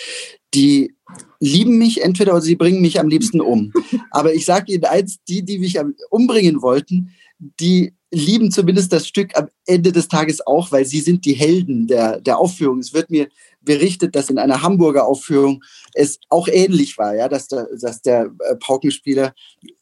die 0.53 0.95
lieben 1.39 1.77
mich 1.77 2.01
entweder 2.01 2.33
oder 2.33 2.41
sie 2.41 2.55
bringen 2.55 2.81
mich 2.81 2.99
am 2.99 3.07
liebsten 3.07 3.41
um. 3.41 3.71
Aber 4.11 4.33
ich 4.33 4.45
sage 4.45 4.73
Ihnen 4.73 4.85
eins, 4.85 5.19
die, 5.27 5.45
die 5.45 5.59
mich 5.59 5.79
umbringen 6.09 6.61
wollten, 6.61 7.11
die 7.37 7.93
lieben 8.11 8.51
zumindest 8.51 8.91
das 8.91 9.07
Stück 9.07 9.37
am 9.37 9.47
Ende 9.65 9.91
des 9.91 10.07
Tages 10.07 10.45
auch, 10.45 10.71
weil 10.71 10.85
sie 10.85 10.99
sind 10.99 11.25
die 11.25 11.33
Helden 11.33 11.87
der, 11.87 12.19
der 12.19 12.37
Aufführung. 12.37 12.79
Es 12.79 12.93
wird 12.93 13.09
mir 13.09 13.29
berichtet, 13.61 14.15
dass 14.15 14.29
in 14.29 14.37
einer 14.37 14.61
Hamburger 14.61 15.05
Aufführung 15.05 15.63
es 15.93 16.19
auch 16.29 16.47
ähnlich 16.47 16.97
war, 16.97 17.15
ja, 17.15 17.29
dass 17.29 17.47
der, 17.47 17.67
dass 17.79 18.01
der 18.01 18.31
äh, 18.39 18.55
Paukenspieler 18.57 19.33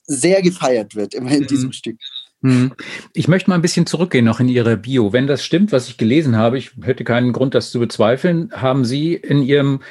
sehr 0.03 0.41
gefeiert 0.41 0.95
wird, 0.95 1.13
immer 1.13 1.31
in 1.31 1.43
mhm. 1.43 1.47
diesem 1.47 1.71
Stück. 1.71 1.97
Mhm. 2.41 2.73
Ich 3.13 3.27
möchte 3.27 3.49
mal 3.49 3.55
ein 3.55 3.61
bisschen 3.61 3.85
zurückgehen 3.85 4.25
noch 4.25 4.39
in 4.39 4.47
Ihre 4.47 4.77
Bio. 4.77 5.11
Wenn 5.11 5.27
das 5.27 5.43
stimmt, 5.43 5.71
was 5.71 5.89
ich 5.89 5.97
gelesen 5.97 6.37
habe, 6.37 6.57
ich 6.57 6.71
hätte 6.81 7.03
keinen 7.03 7.33
Grund, 7.33 7.53
das 7.53 7.71
zu 7.71 7.79
bezweifeln, 7.79 8.51
haben 8.53 8.85
Sie 8.85 9.13
in 9.13 9.41
Ihrem 9.41 9.81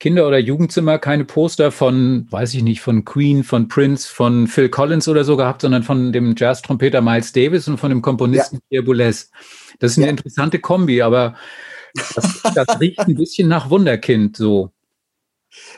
Kinder- 0.00 0.26
oder 0.26 0.38
Jugendzimmer 0.38 0.98
keine 0.98 1.24
Poster 1.24 1.70
von, 1.70 2.26
weiß 2.30 2.54
ich 2.54 2.64
nicht, 2.64 2.80
von 2.80 3.04
Queen, 3.04 3.44
von 3.44 3.68
Prince, 3.68 4.12
von 4.12 4.48
Phil 4.48 4.68
Collins 4.68 5.06
oder 5.06 5.22
so 5.22 5.36
gehabt, 5.36 5.62
sondern 5.62 5.84
von 5.84 6.12
dem 6.12 6.34
Jazz-Trompeter 6.36 7.00
Miles 7.00 7.32
Davis 7.32 7.68
und 7.68 7.78
von 7.78 7.90
dem 7.90 8.02
Komponisten 8.02 8.56
ja. 8.56 8.62
Pierre 8.68 8.84
Boulez. 8.84 9.30
Das 9.78 9.92
ist 9.92 9.98
eine 9.98 10.06
ja. 10.06 10.10
interessante 10.10 10.58
Kombi, 10.58 11.02
aber 11.02 11.36
das, 12.16 12.42
das 12.54 12.80
riecht 12.80 12.98
ein 12.98 13.14
bisschen 13.14 13.46
nach 13.46 13.70
Wunderkind 13.70 14.36
so. 14.36 14.72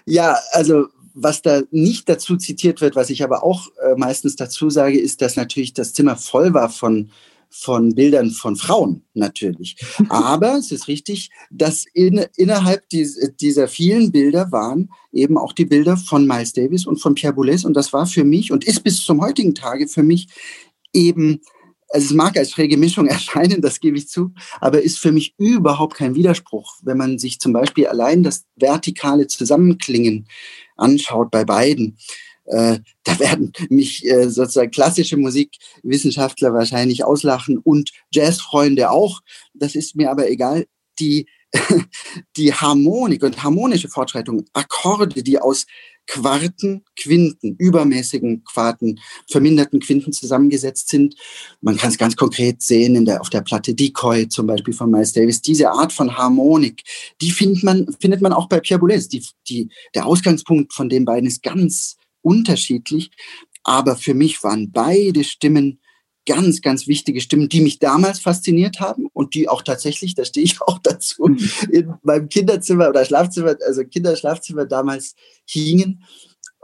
Ja, 0.06 0.38
also 0.52 0.86
was 1.14 1.42
da 1.42 1.62
nicht 1.70 2.08
dazu 2.08 2.36
zitiert 2.36 2.80
wird, 2.80 2.96
was 2.96 3.08
ich 3.08 3.22
aber 3.22 3.44
auch 3.44 3.68
äh, 3.82 3.94
meistens 3.96 4.36
dazu 4.36 4.68
sage, 4.68 4.98
ist, 4.98 5.22
dass 5.22 5.36
natürlich 5.36 5.72
das 5.72 5.94
Zimmer 5.94 6.16
voll 6.16 6.52
war 6.52 6.68
von 6.68 7.10
von 7.56 7.94
Bildern 7.94 8.32
von 8.32 8.56
Frauen 8.56 9.04
natürlich. 9.14 9.76
Aber 10.08 10.56
es 10.56 10.72
ist 10.72 10.88
richtig, 10.88 11.30
dass 11.52 11.84
in, 11.94 12.26
innerhalb 12.34 12.88
dies, 12.88 13.16
dieser 13.40 13.68
vielen 13.68 14.10
Bilder 14.10 14.50
waren 14.50 14.90
eben 15.12 15.38
auch 15.38 15.52
die 15.52 15.64
Bilder 15.64 15.96
von 15.96 16.26
Miles 16.26 16.52
Davis 16.52 16.84
und 16.84 16.96
von 17.00 17.14
Pierre 17.14 17.32
Boulez. 17.32 17.64
Und 17.64 17.74
das 17.74 17.92
war 17.92 18.06
für 18.06 18.24
mich 18.24 18.50
und 18.50 18.64
ist 18.64 18.82
bis 18.82 19.04
zum 19.04 19.20
heutigen 19.20 19.54
Tage 19.54 19.86
für 19.86 20.02
mich 20.02 20.26
eben 20.92 21.42
also 21.90 22.06
es 22.06 22.12
mag 22.12 22.36
als 22.36 22.50
schräge 22.50 22.76
Mischung 22.76 23.06
erscheinen, 23.08 23.62
das 23.62 23.78
gebe 23.78 23.96
ich 23.96 24.08
zu, 24.08 24.32
aber 24.60 24.82
ist 24.82 24.98
für 24.98 25.12
mich 25.12 25.34
überhaupt 25.38 25.94
kein 25.94 26.16
Widerspruch, 26.16 26.74
wenn 26.82 26.98
man 26.98 27.18
sich 27.18 27.38
zum 27.38 27.52
Beispiel 27.52 27.86
allein 27.86 28.24
das 28.24 28.46
vertikale 28.56 29.28
Zusammenklingen 29.28 30.26
anschaut 30.76 31.30
bei 31.30 31.44
beiden. 31.44 31.98
Äh, 32.46 32.78
da 33.04 33.18
werden 33.20 33.52
mich 33.68 34.06
äh, 34.06 34.28
sozusagen 34.28 34.70
klassische 34.70 35.16
Musikwissenschaftler 35.16 36.52
wahrscheinlich 36.52 37.04
auslachen 37.04 37.58
und 37.58 37.92
Jazzfreunde 38.12 38.90
auch. 38.90 39.20
Das 39.54 39.74
ist 39.74 39.96
mir 39.96 40.10
aber 40.10 40.30
egal. 40.30 40.66
Die, 40.98 41.26
die 42.36 42.52
Harmonik 42.52 43.22
und 43.22 43.42
harmonische 43.42 43.88
Fortschreitung, 43.88 44.44
Akkorde, 44.52 45.22
die 45.22 45.38
aus 45.38 45.66
Quarten, 46.06 46.84
Quinten, 46.98 47.56
übermäßigen 47.56 48.44
Quarten, 48.44 49.00
verminderten 49.30 49.80
Quinten 49.80 50.12
zusammengesetzt 50.12 50.88
sind. 50.88 51.14
Man 51.60 51.76
kann 51.76 51.90
es 51.90 51.98
ganz 51.98 52.16
konkret 52.16 52.62
sehen 52.62 52.94
in 52.94 53.04
der, 53.06 53.20
auf 53.20 53.30
der 53.30 53.40
Platte 53.40 53.74
Decoy 53.74 54.28
zum 54.28 54.46
Beispiel 54.46 54.74
von 54.74 54.90
Miles 54.90 55.12
Davis. 55.12 55.40
Diese 55.40 55.70
Art 55.70 55.92
von 55.92 56.16
Harmonik, 56.16 56.82
die 57.20 57.30
findet 57.30 57.62
man, 57.62 57.94
findet 58.00 58.20
man 58.20 58.32
auch 58.32 58.48
bei 58.48 58.60
Pierre 58.60 58.80
Boulez. 58.80 59.08
Die, 59.08 59.24
die, 59.48 59.70
der 59.94 60.06
Ausgangspunkt 60.06 60.74
von 60.74 60.88
den 60.88 61.04
beiden 61.04 61.26
ist 61.26 61.42
ganz 61.42 61.96
unterschiedlich. 62.20 63.10
Aber 63.62 63.96
für 63.96 64.12
mich 64.12 64.42
waren 64.42 64.70
beide 64.72 65.24
Stimmen 65.24 65.80
ganz, 66.26 66.62
ganz 66.62 66.86
wichtige 66.86 67.20
Stimmen, 67.20 67.48
die 67.48 67.60
mich 67.60 67.78
damals 67.78 68.20
fasziniert 68.20 68.80
haben 68.80 69.06
und 69.12 69.34
die 69.34 69.48
auch 69.48 69.62
tatsächlich, 69.62 70.14
da 70.14 70.24
stehe 70.24 70.44
ich 70.44 70.60
auch 70.62 70.78
dazu, 70.78 71.26
mhm. 71.26 71.38
in 71.70 71.94
meinem 72.02 72.28
Kinderzimmer 72.28 72.88
oder 72.88 73.04
Schlafzimmer, 73.04 73.56
also 73.66 73.84
Kinderschlafzimmer 73.84 74.66
damals 74.66 75.14
hingen. 75.46 76.04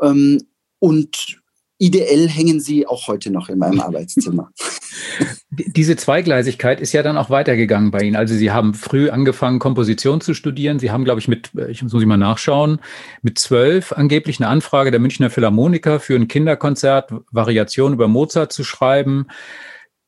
Ähm, 0.01 0.43
und 0.79 1.40
ideell 1.81 2.29
hängen 2.29 2.61
sie 2.61 2.87
auch 2.87 3.09
heute 3.09 3.33
noch 3.33 3.49
in 3.49 3.59
meinem 3.59 3.81
Arbeitszimmer. 3.81 4.53
Diese 5.51 5.97
Zweigleisigkeit 5.97 6.81
ist 6.81 6.93
ja 6.93 7.03
dann 7.03 7.17
auch 7.17 7.31
weitergegangen 7.31 7.91
bei 7.91 8.01
Ihnen. 8.01 8.17
Also 8.17 8.35
Sie 8.35 8.51
haben 8.51 8.75
früh 8.75 9.11
angefangen, 9.11 9.59
Komposition 9.59 10.21
zu 10.21 10.35
studieren. 10.35 10.79
Sie 10.79 10.91
haben, 10.91 11.05
glaube 11.05 11.21
ich, 11.21 11.29
mit, 11.29 11.51
ich 11.69 11.83
muss 11.83 11.93
mal 11.93 12.17
nachschauen, 12.17 12.81
mit 13.23 13.39
zwölf 13.39 13.93
angeblich 13.93 14.41
eine 14.41 14.49
Anfrage 14.49 14.91
der 14.91 15.01
Münchner 15.01 15.31
Philharmoniker 15.31 16.01
für 16.01 16.17
ein 16.17 16.29
Kinderkonzert, 16.29 17.13
Variation 17.31 17.93
über 17.93 18.09
Mozart 18.09 18.53
zu 18.53 18.65
schreiben. 18.65 19.27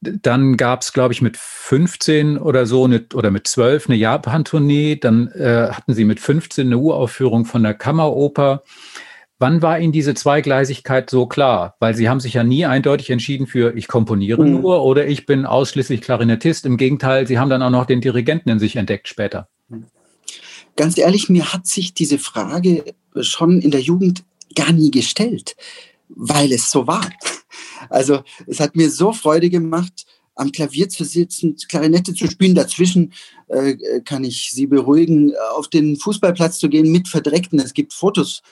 Dann 0.01 0.57
gab 0.57 0.83
es, 0.83 0.93
glaube 0.93 1.15
ich, 1.15 1.23
mit 1.23 1.37
15 1.37 2.39
oder 2.39 2.67
so 2.67 2.85
eine, 2.85 3.05
oder 3.15 3.31
mit 3.31 3.47
12 3.47 3.89
eine 3.89 3.97
Japan-Tournee. 3.97 4.97
Dann 4.97 5.29
äh, 5.29 5.69
hatten 5.71 5.95
Sie 5.95 6.05
mit 6.05 6.19
15 6.19 6.67
eine 6.67 6.79
Uraufführung 6.79 7.45
von 7.45 7.63
der 7.63 7.75
Kammeroper. 7.75 8.63
Wann 9.43 9.61
war 9.61 9.81
Ihnen 9.81 9.91
diese 9.91 10.15
Zweigleisigkeit 10.15 11.11
so 11.11 11.27
klar? 11.27 11.75
Weil 11.81 11.97
Sie 11.97 12.09
haben 12.09 12.21
sich 12.21 12.35
ja 12.35 12.45
nie 12.45 12.65
eindeutig 12.65 13.11
entschieden 13.11 13.49
für 13.49 13.77
ich 13.77 13.89
komponiere 13.89 14.45
mhm. 14.45 14.61
nur 14.61 14.85
oder 14.85 15.09
ich 15.09 15.27
bin 15.27 15.47
ausschließlich 15.47 16.01
Klarinettist. 16.01 16.65
Im 16.65 16.77
Gegenteil, 16.77 17.27
Sie 17.27 17.41
haben 17.41 17.51
dann 17.51 17.61
auch 17.61 17.71
noch 17.71 17.87
den 17.87 18.01
Dirigenten 18.01 18.51
in 18.51 18.61
sich 18.61 18.77
entdeckt 18.77 19.09
später. 19.09 19.49
Ganz 20.77 20.97
ehrlich, 20.97 21.29
mir 21.29 21.53
hat 21.53 21.67
sich 21.67 21.93
diese 21.93 22.21
Frage 22.21 22.85
schon 23.21 23.61
in 23.61 23.73
der 23.73 23.81
Jugend 23.81 24.23
gar 24.55 24.71
nie 24.71 24.93
gestellt, 24.93 25.57
weil 26.09 26.53
es 26.53 26.71
so 26.71 26.87
war. 26.87 27.11
Also 27.91 28.23
es 28.47 28.61
hat 28.61 28.77
mir 28.77 28.91
so 28.91 29.13
Freude 29.13 29.51
gemacht, 29.51 30.07
am 30.37 30.53
Klavier 30.53 30.89
zu 30.89 31.03
sitzen, 31.03 31.57
Klarinette 31.69 32.15
zu 32.15 32.29
spielen. 32.29 32.55
Dazwischen 32.55 33.13
äh, 33.49 33.75
kann 34.05 34.23
ich 34.23 34.51
Sie 34.53 34.69
beruhigen, 34.69 35.33
auf 35.57 35.67
den 35.67 35.97
Fußballplatz 35.97 36.61
zu 36.61 36.69
gehen 36.69 36.93
mit 36.93 37.09
Verdreckten. 37.09 37.59
Es 37.59 37.75
gibt 37.75 37.93
Fotos 37.93 38.43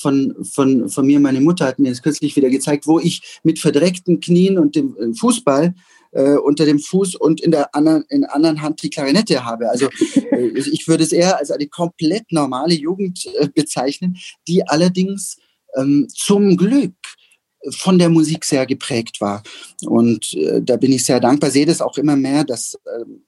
von, 0.00 0.34
von, 0.44 0.88
von 0.88 1.06
mir, 1.06 1.20
meine 1.20 1.40
Mutter 1.40 1.66
hat 1.66 1.78
mir 1.78 1.90
das 1.90 2.02
kürzlich 2.02 2.34
wieder 2.36 2.50
gezeigt, 2.50 2.86
wo 2.86 2.98
ich 2.98 3.40
mit 3.42 3.58
verdreckten 3.58 4.20
Knien 4.20 4.58
und 4.58 4.74
dem 4.74 4.96
äh, 4.96 5.14
Fußball 5.14 5.74
äh, 6.12 6.36
unter 6.36 6.64
dem 6.64 6.78
Fuß 6.78 7.16
und 7.16 7.40
in 7.40 7.50
der 7.50 7.74
anderen, 7.74 8.04
in 8.08 8.22
der 8.22 8.34
anderen 8.34 8.62
Hand 8.62 8.82
die 8.82 8.90
Klarinette 8.90 9.44
habe. 9.44 9.68
Also 9.68 9.88
äh, 10.32 10.48
ich 10.58 10.88
würde 10.88 11.04
es 11.04 11.12
eher 11.12 11.38
als 11.38 11.50
eine 11.50 11.66
komplett 11.66 12.32
normale 12.32 12.74
Jugend 12.74 13.26
äh, 13.38 13.48
bezeichnen, 13.48 14.16
die 14.48 14.66
allerdings 14.66 15.36
ähm, 15.76 16.06
zum 16.08 16.56
Glück 16.56 16.94
von 17.70 17.98
der 17.98 18.08
Musik 18.08 18.44
sehr 18.44 18.64
geprägt 18.64 19.20
war. 19.20 19.42
Und 19.84 20.32
äh, 20.34 20.62
da 20.62 20.76
bin 20.76 20.92
ich 20.92 21.04
sehr 21.04 21.20
dankbar, 21.20 21.50
sehe 21.50 21.66
das 21.66 21.80
auch 21.80 21.98
immer 21.98 22.16
mehr, 22.16 22.44
dass 22.44 22.78
ähm, 22.98 23.22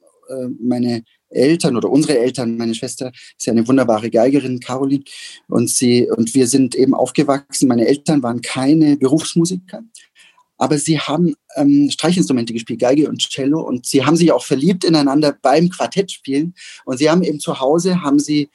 meine 0.61 1.03
Eltern 1.31 1.77
oder 1.77 1.91
unsere 1.91 2.19
Eltern, 2.19 2.57
meine 2.57 2.75
Schwester 2.75 3.13
ist 3.37 3.47
ja 3.47 3.53
eine 3.53 3.67
wunderbare 3.67 4.11
Geigerin, 4.11 4.61
Caroline, 4.61 5.05
und 5.49 5.71
sie 5.71 6.09
und 6.11 6.35
wir 6.35 6.47
sind 6.47 6.75
eben 6.75 6.95
aufgewachsen. 6.95 7.69
Meine 7.69 7.87
Eltern 7.87 8.23
waren 8.23 8.41
keine 8.41 8.97
Berufsmusiker, 8.97 9.83
aber 10.57 10.79
sie 10.79 10.99
haben 10.99 11.35
ähm, 11.57 11.91
Streichinstrumente 11.91 12.53
gespielt, 12.53 12.81
Geige 12.81 13.09
und 13.09 13.29
Cello, 13.29 13.61
und 13.61 13.87
sie 13.87 14.05
haben 14.05 14.17
sich 14.17 14.33
auch 14.33 14.45
verliebt 14.45 14.85
ineinander 14.85 15.37
beim 15.41 15.69
Quartettspielen. 15.71 16.55
Und 16.85 16.99
sie 16.99 17.09
haben 17.09 17.23
eben 17.23 17.41
zu 17.41 17.61
Hause, 17.61 18.03
haben 18.03 18.19
sie 18.19 18.51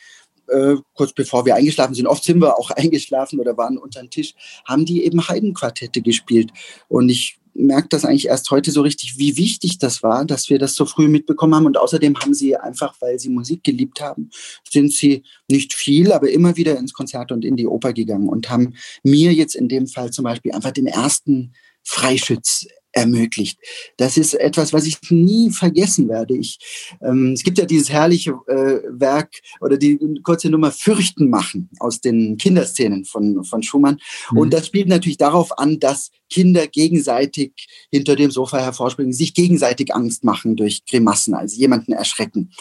äh, 0.49 0.75
kurz 0.93 1.13
bevor 1.13 1.45
wir 1.45 1.55
eingeschlafen 1.55 1.93
sind, 1.93 2.07
oft 2.07 2.23
sind 2.23 2.41
wir 2.41 2.57
auch 2.57 2.71
eingeschlafen 2.75 3.39
oder 3.39 3.57
waren 3.57 3.77
unter 3.77 4.01
dem 4.01 4.09
Tisch, 4.09 4.33
haben 4.65 4.86
die 4.86 5.05
eben 5.05 5.27
Heidenquartette 5.27 6.01
gespielt. 6.01 6.51
Und 6.89 7.09
ich 7.09 7.38
merke 7.54 7.89
das 7.89 8.06
eigentlich 8.06 8.28
erst 8.28 8.50
heute 8.52 8.72
so 8.72 8.82
richtig, 8.82 9.18
wie 9.18 9.38
wichtig 9.38 9.78
das 9.78 10.04
war, 10.04 10.26
dass 10.26 10.50
wir 10.50 10.60
das 10.60 10.76
so 10.76 10.86
früh 10.86 11.08
mitbekommen 11.08 11.56
haben. 11.56 11.66
Und 11.66 11.78
außerdem 11.78 12.18
haben 12.20 12.34
sie 12.34 12.56
einfach, 12.56 12.96
weil 13.00 13.20
sie 13.20 13.30
Musik 13.30 13.63
geliebt 13.63 14.02
haben, 14.02 14.30
sind 14.70 14.92
sie 14.92 15.24
nicht 15.48 15.74
viel, 15.74 16.12
aber 16.12 16.30
immer 16.30 16.56
wieder 16.56 16.78
ins 16.78 16.94
Konzert 16.94 17.32
und 17.32 17.46
in 17.46 17.56
die 17.56 17.68
Oper 17.68 17.94
gegangen 17.94 18.30
und 18.30 18.50
haben 18.50 18.74
mir 19.04 19.34
jetzt 19.34 19.56
in 19.56 19.70
dem 19.70 19.88
Fall 19.88 20.12
zum 20.12 20.24
Beispiel 20.24 20.52
einfach 20.52 20.72
den 20.72 20.88
ersten 20.88 21.54
Freischütz 21.84 22.66
ermöglicht. 22.93 23.60
Das 23.97 24.17
ist 24.17 24.36
etwas, 24.36 24.71
was 24.71 24.86
ich 24.86 24.97
nie 25.10 25.51
vergessen 25.51 26.08
werde. 26.08 26.38
Ich, 26.38 26.60
ähm, 27.01 27.34
es 27.34 27.43
gibt 27.43 27.58
ja 27.58 27.65
dieses 27.65 27.89
herrliche 27.89 28.32
äh, 28.47 28.79
Werk 28.89 29.32
oder 29.60 29.77
die 29.77 29.99
kurze 30.23 30.49
Nummer 30.49 30.71
Fürchten 30.71 31.29
machen 31.29 31.69
aus 31.79 31.99
den 31.99 32.38
Kinderszenen 32.38 33.03
von, 33.03 33.43
von 33.43 33.63
Schumann. 33.63 33.99
Mhm. 34.32 34.38
Und 34.38 34.53
das 34.53 34.67
spielt 34.67 34.88
natürlich 34.88 35.17
darauf 35.17 35.58
an, 35.58 35.79
dass 35.79 36.12
Kinder 36.29 36.67
gegenseitig 36.67 37.53
hinter 37.91 38.15
dem 38.15 38.32
Sofa 38.32 38.60
hervorspringen, 38.60 39.13
sich 39.13 39.34
gegenseitig 39.34 39.93
Angst 39.93 40.23
machen 40.23 40.56
durch 40.56 40.86
Grimassen, 40.86 41.34
also 41.34 41.58
jemanden 41.58 41.93
erschrecken. 41.93 42.51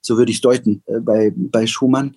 So 0.00 0.16
würde 0.16 0.32
ich 0.32 0.38
es 0.38 0.42
deuten 0.42 0.82
äh, 0.86 1.00
bei, 1.00 1.32
bei 1.34 1.66
Schumann. 1.66 2.16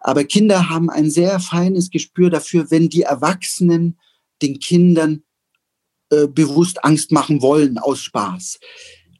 Aber 0.00 0.24
Kinder 0.24 0.70
haben 0.70 0.90
ein 0.90 1.10
sehr 1.10 1.38
feines 1.40 1.90
Gespür 1.90 2.30
dafür, 2.30 2.70
wenn 2.70 2.88
die 2.88 3.02
Erwachsenen 3.02 3.98
den 4.42 4.58
Kindern 4.58 5.22
äh, 6.10 6.26
bewusst 6.26 6.84
Angst 6.84 7.12
machen 7.12 7.42
wollen 7.42 7.78
aus 7.78 8.00
Spaß. 8.00 8.58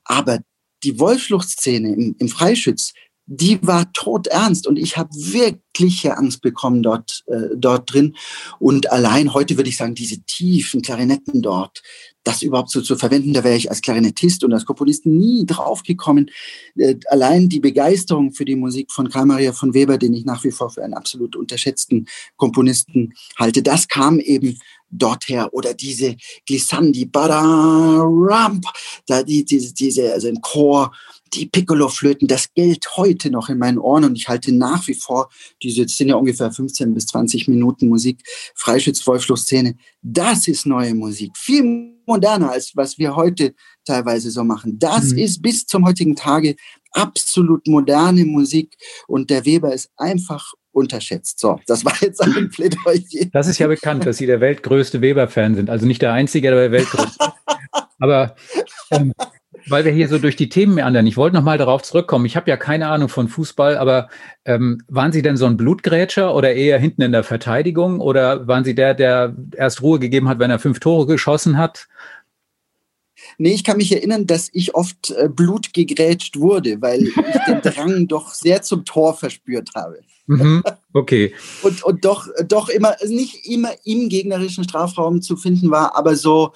Aber 0.04 0.40
die 0.84 0.98
Wolfsfluchtszene 0.98 1.92
im, 1.92 2.16
im 2.18 2.28
Freischütz, 2.28 2.92
die 3.28 3.58
war 3.66 3.92
todernst 3.92 4.68
und 4.68 4.78
ich 4.78 4.96
habe 4.96 5.10
wirkliche 5.12 6.16
Angst 6.16 6.42
bekommen 6.42 6.84
dort, 6.84 7.24
äh, 7.26 7.56
dort 7.56 7.92
drin. 7.92 8.14
Und 8.60 8.92
allein 8.92 9.34
heute 9.34 9.56
würde 9.56 9.68
ich 9.68 9.76
sagen, 9.76 9.96
diese 9.96 10.22
tiefen 10.22 10.80
Klarinetten 10.80 11.42
dort, 11.42 11.82
das 12.22 12.42
überhaupt 12.42 12.70
so 12.70 12.80
zu 12.80 12.96
verwenden, 12.96 13.32
da 13.32 13.42
wäre 13.42 13.56
ich 13.56 13.68
als 13.68 13.82
Klarinettist 13.82 14.44
und 14.44 14.52
als 14.52 14.64
Komponist 14.64 15.06
nie 15.06 15.44
drauf 15.44 15.82
gekommen. 15.82 16.30
Äh, 16.76 16.96
allein 17.08 17.48
die 17.48 17.60
Begeisterung 17.60 18.32
für 18.32 18.44
die 18.44 18.54
Musik 18.56 18.92
von 18.92 19.08
Karl 19.08 19.26
Maria 19.26 19.52
von 19.52 19.74
Weber, 19.74 19.98
den 19.98 20.14
ich 20.14 20.24
nach 20.24 20.44
wie 20.44 20.52
vor 20.52 20.70
für 20.70 20.84
einen 20.84 20.94
absolut 20.94 21.34
unterschätzten 21.34 22.06
Komponisten 22.36 23.12
halte, 23.36 23.60
das 23.60 23.88
kam 23.88 24.20
eben 24.20 24.60
dorther 24.90 25.52
oder 25.52 25.74
diese 25.74 26.16
Glissandi, 26.46 27.06
Badaramp, 27.06 28.64
da 29.06 29.22
die, 29.22 29.44
diese, 29.44 29.74
diese, 29.74 30.12
also 30.12 30.28
im 30.28 30.40
Chor, 30.40 30.92
die 31.34 31.46
Piccolo-Flöten, 31.46 32.28
das 32.28 32.52
gilt 32.54 32.96
heute 32.96 33.30
noch 33.30 33.48
in 33.48 33.58
meinen 33.58 33.78
Ohren 33.78 34.04
und 34.04 34.16
ich 34.16 34.28
halte 34.28 34.52
nach 34.52 34.86
wie 34.86 34.94
vor 34.94 35.28
diese, 35.62 35.86
sind 35.88 36.08
ja 36.08 36.14
ungefähr 36.14 36.50
15 36.50 36.94
bis 36.94 37.06
20 37.06 37.48
Minuten 37.48 37.88
Musik, 37.88 38.22
Freischütz-Wolfschluss-Szene, 38.54 39.76
das 40.02 40.48
ist 40.48 40.66
neue 40.66 40.94
Musik. 40.94 41.36
Viel 41.36 41.96
moderner 42.06 42.52
als 42.52 42.76
was 42.76 42.98
wir 42.98 43.16
heute 43.16 43.54
teilweise 43.84 44.30
so 44.30 44.44
machen. 44.44 44.78
Das 44.78 45.12
mhm. 45.12 45.18
ist 45.18 45.42
bis 45.42 45.66
zum 45.66 45.84
heutigen 45.84 46.14
Tage 46.14 46.56
absolut 46.92 47.66
moderne 47.66 48.24
Musik 48.24 48.76
und 49.06 49.30
der 49.30 49.44
Weber 49.44 49.74
ist 49.74 49.90
einfach 49.96 50.54
unterschätzt. 50.76 51.40
So, 51.40 51.58
das 51.66 51.84
war 51.84 51.94
jetzt 52.00 52.22
ein 52.22 52.50
Plädoyer. 52.54 53.26
Das 53.32 53.48
ist 53.48 53.58
ja 53.58 53.66
bekannt, 53.66 54.06
dass 54.06 54.18
Sie 54.18 54.26
der 54.26 54.40
weltgrößte 54.40 55.00
Weber-Fan 55.00 55.54
sind. 55.54 55.70
Also 55.70 55.86
nicht 55.86 56.02
der 56.02 56.12
einzige, 56.12 56.48
aber 56.52 56.60
der 56.60 56.72
weltgrößte. 56.72 57.32
aber 57.98 58.36
ähm, 58.90 59.12
weil 59.68 59.84
wir 59.84 59.90
hier 59.90 60.06
so 60.08 60.18
durch 60.18 60.36
die 60.36 60.48
Themen 60.48 60.74
meandern, 60.74 61.06
ich 61.06 61.16
wollte 61.16 61.34
noch 61.34 61.42
mal 61.42 61.58
darauf 61.58 61.82
zurückkommen. 61.82 62.24
Ich 62.24 62.36
habe 62.36 62.48
ja 62.48 62.56
keine 62.56 62.88
Ahnung 62.88 63.08
von 63.08 63.26
Fußball, 63.26 63.76
aber 63.76 64.08
ähm, 64.44 64.82
waren 64.86 65.10
Sie 65.10 65.22
denn 65.22 65.36
so 65.36 65.46
ein 65.46 65.56
Blutgrätscher 65.56 66.34
oder 66.34 66.52
eher 66.52 66.78
hinten 66.78 67.02
in 67.02 67.12
der 67.12 67.24
Verteidigung? 67.24 68.00
Oder 68.00 68.46
waren 68.46 68.64
Sie 68.64 68.74
der, 68.74 68.94
der 68.94 69.34
erst 69.56 69.82
Ruhe 69.82 69.98
gegeben 69.98 70.28
hat, 70.28 70.38
wenn 70.38 70.50
er 70.50 70.60
fünf 70.60 70.78
Tore 70.78 71.06
geschossen 71.06 71.58
hat? 71.58 71.88
Nee, 73.38 73.54
ich 73.54 73.64
kann 73.64 73.76
mich 73.76 73.92
erinnern, 73.92 74.26
dass 74.26 74.48
ich 74.52 74.74
oft 74.74 75.10
äh, 75.10 75.28
Blut 75.28 75.72
gegrätscht 75.72 76.38
wurde, 76.38 76.80
weil 76.80 77.08
ich 77.08 77.14
den 77.46 77.60
Drang 77.62 78.08
doch 78.08 78.32
sehr 78.32 78.62
zum 78.62 78.84
Tor 78.84 79.14
verspürt 79.14 79.70
habe. 79.74 79.98
Mhm, 80.28 80.64
okay. 80.92 81.32
und, 81.62 81.84
und 81.84 82.04
doch, 82.04 82.26
doch 82.48 82.68
immer, 82.68 83.00
also 83.00 83.14
nicht 83.14 83.46
immer 83.46 83.70
im 83.84 84.08
gegnerischen 84.08 84.64
Strafraum 84.64 85.22
zu 85.22 85.36
finden 85.36 85.70
war, 85.70 85.96
aber 85.96 86.16
so, 86.16 86.52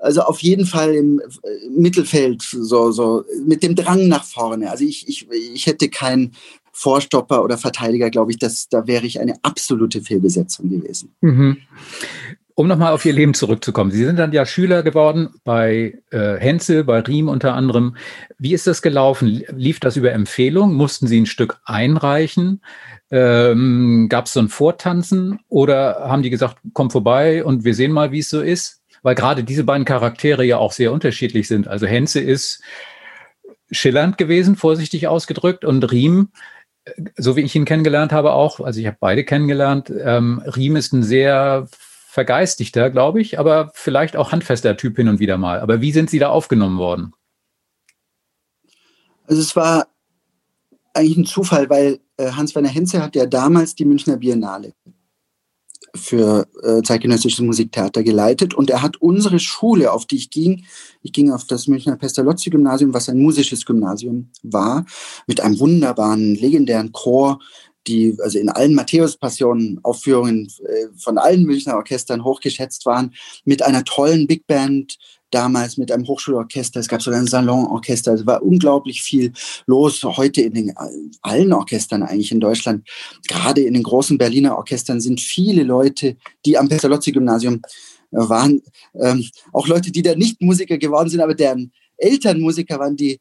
also 0.00 0.22
auf 0.22 0.40
jeden 0.40 0.64
Fall 0.64 0.94
im 0.94 1.20
äh, 1.20 1.68
Mittelfeld, 1.68 2.42
so, 2.42 2.90
so 2.92 3.24
mit 3.44 3.62
dem 3.62 3.74
Drang 3.74 4.08
nach 4.08 4.24
vorne. 4.24 4.70
Also 4.70 4.84
ich, 4.84 5.06
ich, 5.08 5.28
ich 5.30 5.66
hätte 5.66 5.90
keinen 5.90 6.32
Vorstopper 6.72 7.42
oder 7.42 7.56
Verteidiger, 7.56 8.10
glaube 8.10 8.32
ich, 8.32 8.38
dass, 8.38 8.68
da 8.68 8.86
wäre 8.86 9.06
ich 9.06 9.18
eine 9.18 9.34
absolute 9.42 10.02
Fehlbesetzung 10.02 10.68
gewesen. 10.68 11.14
Mhm. 11.22 11.56
Um 12.58 12.68
nochmal 12.68 12.94
auf 12.94 13.04
Ihr 13.04 13.12
Leben 13.12 13.34
zurückzukommen. 13.34 13.90
Sie 13.90 14.02
sind 14.02 14.18
dann 14.18 14.32
ja 14.32 14.46
Schüler 14.46 14.82
geworden 14.82 15.34
bei 15.44 16.00
äh, 16.10 16.36
Henzel, 16.38 16.84
bei 16.84 17.00
Riem 17.00 17.28
unter 17.28 17.52
anderem. 17.52 17.98
Wie 18.38 18.54
ist 18.54 18.66
das 18.66 18.80
gelaufen? 18.80 19.44
Lief 19.54 19.78
das 19.78 19.98
über 19.98 20.12
Empfehlung? 20.12 20.72
Mussten 20.72 21.06
Sie 21.06 21.20
ein 21.20 21.26
Stück 21.26 21.60
einreichen? 21.66 22.62
Ähm, 23.10 24.06
Gab 24.08 24.24
es 24.24 24.32
so 24.32 24.40
ein 24.40 24.48
Vortanzen? 24.48 25.38
Oder 25.50 26.08
haben 26.08 26.22
die 26.22 26.30
gesagt, 26.30 26.56
komm 26.72 26.90
vorbei 26.90 27.44
und 27.44 27.64
wir 27.64 27.74
sehen 27.74 27.92
mal, 27.92 28.10
wie 28.10 28.20
es 28.20 28.30
so 28.30 28.40
ist? 28.40 28.80
Weil 29.02 29.14
gerade 29.14 29.44
diese 29.44 29.64
beiden 29.64 29.84
Charaktere 29.84 30.42
ja 30.42 30.56
auch 30.56 30.72
sehr 30.72 30.92
unterschiedlich 30.92 31.48
sind. 31.48 31.68
Also 31.68 31.86
Henze 31.86 32.20
ist 32.20 32.62
schillernd 33.70 34.16
gewesen, 34.16 34.56
vorsichtig 34.56 35.08
ausgedrückt, 35.08 35.66
und 35.66 35.92
Riem 35.92 36.30
so 37.16 37.36
wie 37.36 37.40
ich 37.40 37.54
ihn 37.56 37.64
kennengelernt 37.64 38.12
habe 38.12 38.32
auch, 38.32 38.60
also 38.60 38.78
ich 38.78 38.86
habe 38.86 38.96
beide 39.00 39.24
kennengelernt, 39.24 39.92
ähm, 40.04 40.40
Riem 40.46 40.76
ist 40.76 40.92
ein 40.92 41.02
sehr 41.02 41.66
vergeistigter, 42.16 42.88
glaube 42.88 43.20
ich, 43.20 43.38
aber 43.38 43.70
vielleicht 43.74 44.16
auch 44.16 44.32
handfester 44.32 44.74
Typ 44.78 44.96
hin 44.96 45.08
und 45.08 45.18
wieder 45.18 45.36
mal. 45.36 45.60
Aber 45.60 45.82
wie 45.82 45.92
sind 45.92 46.08
Sie 46.08 46.18
da 46.18 46.30
aufgenommen 46.30 46.78
worden? 46.78 47.12
Also 49.26 49.42
es 49.42 49.54
war 49.54 49.88
eigentlich 50.94 51.18
ein 51.18 51.26
Zufall, 51.26 51.68
weil 51.68 52.00
äh, 52.16 52.30
Hans-Werner 52.30 52.70
Henze 52.70 53.02
hat 53.02 53.16
ja 53.16 53.26
damals 53.26 53.74
die 53.74 53.84
Münchner 53.84 54.16
Biennale 54.16 54.72
für 55.94 56.46
äh, 56.62 56.80
zeitgenössisches 56.80 57.40
Musiktheater 57.40 58.02
geleitet 58.02 58.54
und 58.54 58.70
er 58.70 58.80
hat 58.80 58.96
unsere 58.96 59.38
Schule, 59.38 59.92
auf 59.92 60.06
die 60.06 60.16
ich 60.16 60.30
ging, 60.30 60.64
ich 61.02 61.12
ging 61.12 61.30
auf 61.30 61.44
das 61.44 61.66
Münchner 61.66 61.96
Pestalozzi-Gymnasium, 61.96 62.94
was 62.94 63.10
ein 63.10 63.18
musisches 63.18 63.66
Gymnasium 63.66 64.30
war, 64.42 64.86
mit 65.26 65.42
einem 65.42 65.58
wunderbaren, 65.58 66.34
legendären 66.34 66.92
Chor, 66.92 67.40
die 67.86 68.16
also 68.22 68.38
in 68.38 68.48
allen 68.48 68.74
Matthäus-Passionen-Aufführungen 68.74 70.48
äh, 70.64 70.86
von 70.98 71.18
allen 71.18 71.44
Münchner 71.44 71.76
Orchestern 71.76 72.24
hochgeschätzt 72.24 72.86
waren, 72.86 73.14
mit 73.44 73.62
einer 73.62 73.84
tollen 73.84 74.26
Big 74.26 74.46
Band, 74.46 74.98
damals 75.30 75.76
mit 75.76 75.90
einem 75.90 76.06
Hochschulorchester, 76.06 76.80
es 76.80 76.88
gab 76.88 77.02
sogar 77.02 77.20
ein 77.20 77.26
Salonorchester, 77.26 78.14
es 78.14 78.26
war 78.26 78.42
unglaublich 78.42 79.02
viel 79.02 79.32
los, 79.66 80.02
heute 80.04 80.42
in 80.42 80.54
den 80.54 80.74
allen 81.22 81.52
Orchestern 81.52 82.02
eigentlich 82.02 82.32
in 82.32 82.40
Deutschland, 82.40 82.88
gerade 83.28 83.62
in 83.62 83.74
den 83.74 83.82
großen 83.82 84.18
Berliner 84.18 84.56
Orchestern 84.56 85.00
sind 85.00 85.20
viele 85.20 85.64
Leute, 85.64 86.16
die 86.44 86.56
am 86.56 86.68
Pestalozzi-Gymnasium 86.68 87.56
äh, 87.56 87.60
waren, 88.10 88.62
ähm, 88.94 89.24
auch 89.52 89.66
Leute, 89.66 89.90
die 89.90 90.02
da 90.02 90.14
nicht 90.14 90.40
Musiker 90.40 90.78
geworden 90.78 91.08
sind, 91.08 91.20
aber 91.20 91.34
deren 91.34 91.72
Eltern 91.98 92.40
Musiker 92.40 92.78
waren, 92.78 92.96
die 92.96 93.18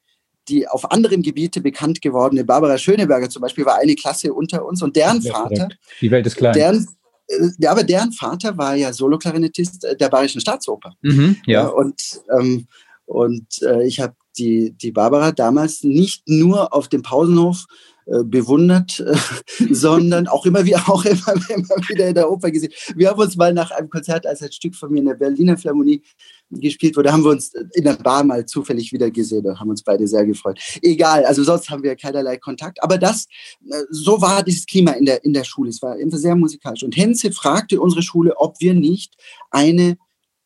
die 0.47 0.67
auf 0.67 0.91
anderem 0.91 1.21
Gebiete 1.21 1.62
bekannt 1.62 2.01
gewordene 2.01 2.43
Barbara 2.43 2.77
Schöneberger 2.77 3.29
zum 3.29 3.41
Beispiel 3.41 3.65
war 3.65 3.77
eine 3.77 3.95
Klasse 3.95 4.34
unter 4.34 4.65
uns 4.65 4.81
und 4.81 4.95
deren 4.95 5.21
Vater, 5.21 5.69
die 6.01 6.12
Welt 6.12 6.25
ist 6.27 6.38
klein. 6.38 6.53
Deren, 6.53 6.88
äh, 7.27 7.49
ja, 7.58 7.71
aber 7.71 7.84
deren 7.84 8.12
Vater 8.12 8.58
war 8.58 8.75
ja 8.75 8.93
Soloklarinettist 8.93 9.84
äh, 9.86 9.95
der 9.95 10.10
Bayerischen 10.10 10.41
Staatsoper. 10.41 10.93
Mhm, 11.01 11.38
ja. 11.45 11.67
Und, 11.67 12.01
ähm, 12.38 12.67
und 13.05 13.62
äh, 13.62 13.86
ich 13.86 13.99
habe 13.99 14.15
die, 14.38 14.71
die 14.71 14.91
Barbara 14.91 15.31
damals 15.31 15.84
nicht 15.84 16.27
nur 16.27 16.73
auf 16.73 16.88
dem 16.88 17.01
Pausenhof 17.01 17.65
äh, 18.07 18.23
bewundert, 18.23 18.99
äh, 18.99 19.15
sondern 19.71 20.27
auch 20.27 20.45
immer, 20.45 20.63
wie, 20.63 20.75
auch 20.75 21.03
immer, 21.05 21.33
immer 21.49 21.89
wieder 21.89 22.07
in 22.09 22.13
der 22.13 22.29
Oper 22.29 22.51
gesehen. 22.51 22.71
Wir 22.95 23.09
haben 23.09 23.19
uns 23.19 23.35
mal 23.35 23.53
nach 23.53 23.71
einem 23.71 23.89
Konzert, 23.89 24.27
als 24.27 24.43
ein 24.43 24.51
Stück 24.51 24.75
von 24.75 24.91
mir 24.91 24.99
in 24.99 25.05
der 25.05 25.15
Berliner 25.15 25.57
Philharmonie 25.57 26.03
gespielt 26.51 26.95
wurde, 26.95 27.11
haben 27.11 27.23
wir 27.23 27.31
uns 27.31 27.51
in 27.73 27.83
der 27.83 27.93
Bar 27.93 28.23
mal 28.23 28.45
zufällig 28.45 28.93
wieder 28.93 29.09
gesehen 29.09 29.45
und 29.47 29.59
haben 29.59 29.69
uns 29.69 29.83
beide 29.83 30.07
sehr 30.07 30.25
gefreut. 30.25 30.59
Egal, 30.83 31.25
also 31.25 31.43
sonst 31.43 31.69
haben 31.71 31.81
wir 31.81 31.95
keinerlei 31.95 32.37
Kontakt. 32.37 32.83
Aber 32.83 32.99
das, 32.99 33.25
äh, 33.69 33.81
so 33.89 34.21
war 34.21 34.43
dieses 34.43 34.67
Klima 34.67 34.91
in 34.91 35.05
der, 35.05 35.23
in 35.23 35.33
der 35.33 35.43
Schule. 35.43 35.69
Es 35.69 35.81
war 35.81 35.97
immer 35.97 36.17
sehr 36.17 36.35
musikalisch. 36.35 36.83
Und 36.83 36.95
Henze 36.95 37.31
fragte 37.31 37.81
unsere 37.81 38.03
Schule, 38.03 38.37
ob 38.37 38.59
wir 38.59 38.75
nicht 38.75 39.15
eine 39.49 39.97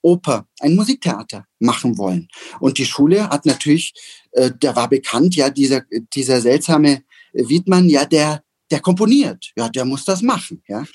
Oper, 0.02 0.48
ein 0.62 0.76
Musiktheater 0.76 1.46
machen 1.60 1.98
wollen. 1.98 2.30
Und 2.62 2.78
die 2.78 2.86
Schule 2.86 3.30
hat 3.30 3.46
natürlich, 3.46 3.94
äh, 4.32 4.52
da 4.58 4.76
war 4.76 4.88
bekannt, 4.88 5.36
ja, 5.36 5.50
dieser, 5.50 5.82
dieser 6.14 6.40
seltsame 6.40 7.04
Wiedmann, 7.34 7.90
ja, 7.90 8.06
der, 8.06 8.42
der 8.72 8.80
komponiert, 8.80 9.52
ja, 9.58 9.68
der 9.70 9.86
muss 9.86 10.06
das 10.06 10.22
machen, 10.22 10.62
ja. 10.68 10.86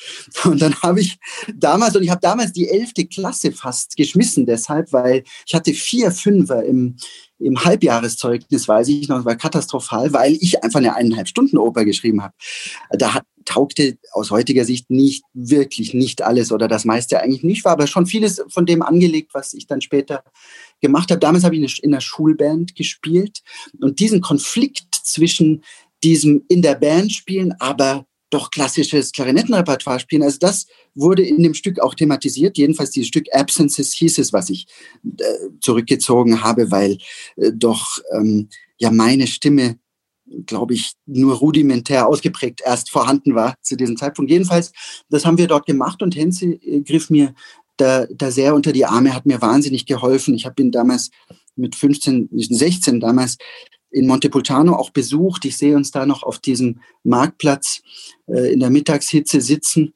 Und 0.44 0.62
dann 0.62 0.74
habe 0.82 1.00
ich 1.00 1.16
damals, 1.54 1.96
und 1.96 2.04
ich 2.04 2.10
habe 2.10 2.20
damals 2.20 2.52
die 2.52 2.68
elfte 2.68 3.06
Klasse 3.06 3.52
fast 3.52 3.96
geschmissen, 3.96 4.46
deshalb, 4.46 4.92
weil 4.92 5.24
ich 5.46 5.54
hatte 5.54 5.74
vier 5.74 6.12
Fünfer 6.12 6.64
im, 6.64 6.96
im 7.38 7.64
Halbjahreszeugnis, 7.64 8.68
weiß 8.68 8.88
ich 8.88 9.08
noch, 9.08 9.24
war 9.24 9.36
katastrophal, 9.36 10.12
weil 10.12 10.34
ich 10.40 10.62
einfach 10.62 10.78
eine 10.78 10.94
eineinhalb 10.94 11.28
Stunden 11.28 11.58
Oper 11.58 11.84
geschrieben 11.84 12.22
habe. 12.22 12.34
Da 12.90 13.14
hat, 13.14 13.24
taugte 13.44 13.98
aus 14.12 14.30
heutiger 14.30 14.64
Sicht 14.64 14.90
nicht 14.90 15.24
wirklich 15.34 15.94
nicht 15.94 16.22
alles 16.22 16.52
oder 16.52 16.68
das 16.68 16.84
meiste 16.84 17.20
eigentlich 17.20 17.42
nicht, 17.42 17.64
war 17.64 17.72
aber 17.72 17.86
schon 17.86 18.06
vieles 18.06 18.42
von 18.48 18.66
dem 18.66 18.82
angelegt, 18.82 19.34
was 19.34 19.52
ich 19.52 19.66
dann 19.66 19.80
später 19.80 20.24
gemacht 20.80 21.10
habe. 21.10 21.20
Damals 21.20 21.44
habe 21.44 21.56
ich 21.56 21.82
in 21.82 21.92
der 21.92 22.00
Schulband 22.00 22.74
gespielt 22.74 23.42
und 23.80 24.00
diesen 24.00 24.20
Konflikt 24.20 24.94
zwischen 25.02 25.62
diesem 26.04 26.44
in 26.48 26.62
der 26.62 26.74
Band 26.74 27.12
spielen, 27.12 27.54
aber 27.58 28.06
doch 28.30 28.50
klassisches 28.50 29.12
Klarinettenrepertoire 29.12 30.00
spielen. 30.00 30.22
Also 30.22 30.38
das 30.40 30.66
wurde 30.94 31.22
in 31.22 31.42
dem 31.42 31.54
Stück 31.54 31.80
auch 31.80 31.94
thematisiert. 31.94 32.58
Jedenfalls 32.58 32.90
dieses 32.90 33.08
Stück 33.08 33.26
Absences 33.32 33.92
hieß 33.94 34.18
es, 34.18 34.32
was 34.32 34.50
ich 34.50 34.66
äh, 35.04 35.24
zurückgezogen 35.60 36.42
habe, 36.42 36.70
weil 36.70 36.98
äh, 37.36 37.52
doch 37.54 37.98
ähm, 38.12 38.48
ja 38.78 38.90
meine 38.90 39.26
Stimme, 39.26 39.78
glaube 40.46 40.74
ich, 40.74 40.94
nur 41.06 41.36
rudimentär 41.36 42.08
ausgeprägt 42.08 42.60
erst 42.64 42.90
vorhanden 42.90 43.34
war 43.34 43.54
zu 43.62 43.76
diesem 43.76 43.96
Zeitpunkt. 43.96 44.30
Jedenfalls, 44.30 44.72
das 45.08 45.24
haben 45.24 45.38
wir 45.38 45.46
dort 45.46 45.66
gemacht 45.66 46.02
und 46.02 46.16
Henze 46.16 46.46
äh, 46.46 46.80
griff 46.80 47.10
mir 47.10 47.34
da, 47.76 48.06
da 48.06 48.30
sehr 48.30 48.54
unter 48.54 48.72
die 48.72 48.84
Arme, 48.84 49.14
hat 49.14 49.26
mir 49.26 49.40
wahnsinnig 49.42 49.86
geholfen. 49.86 50.34
Ich 50.34 50.44
habe 50.46 50.60
ihn 50.60 50.72
damals 50.72 51.10
mit 51.56 51.76
15, 51.76 52.30
16 52.32 53.00
damals 53.00 53.36
in 53.94 54.06
Montepulciano 54.06 54.74
auch 54.74 54.90
besucht. 54.90 55.44
Ich 55.44 55.56
sehe 55.56 55.76
uns 55.76 55.90
da 55.90 56.04
noch 56.04 56.22
auf 56.22 56.38
diesem 56.38 56.80
Marktplatz 57.04 57.82
äh, 58.26 58.52
in 58.52 58.60
der 58.60 58.70
Mittagshitze 58.70 59.40
sitzen. 59.40 59.94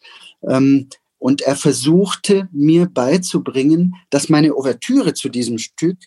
Ähm, 0.48 0.88
und 1.18 1.42
er 1.42 1.56
versuchte 1.56 2.48
mir 2.52 2.86
beizubringen, 2.86 3.96
dass 4.10 4.28
meine 4.28 4.54
Ouvertüre 4.54 5.14
zu 5.14 5.28
diesem 5.28 5.58
Stück, 5.58 5.98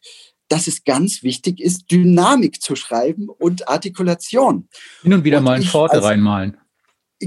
dass 0.48 0.68
es 0.68 0.86
ganz 0.86 1.22
wichtig 1.22 1.60
ist, 1.60 1.92
Dynamik 1.92 2.62
zu 2.62 2.76
schreiben 2.76 3.28
und 3.28 3.68
Artikulation. 3.68 4.70
Hin 5.02 5.14
und 5.14 5.24
wieder 5.26 5.40
und 5.40 5.44
mal 5.44 5.58
ein 5.58 5.64
Pforte 5.64 6.02
reinmalen. 6.02 6.58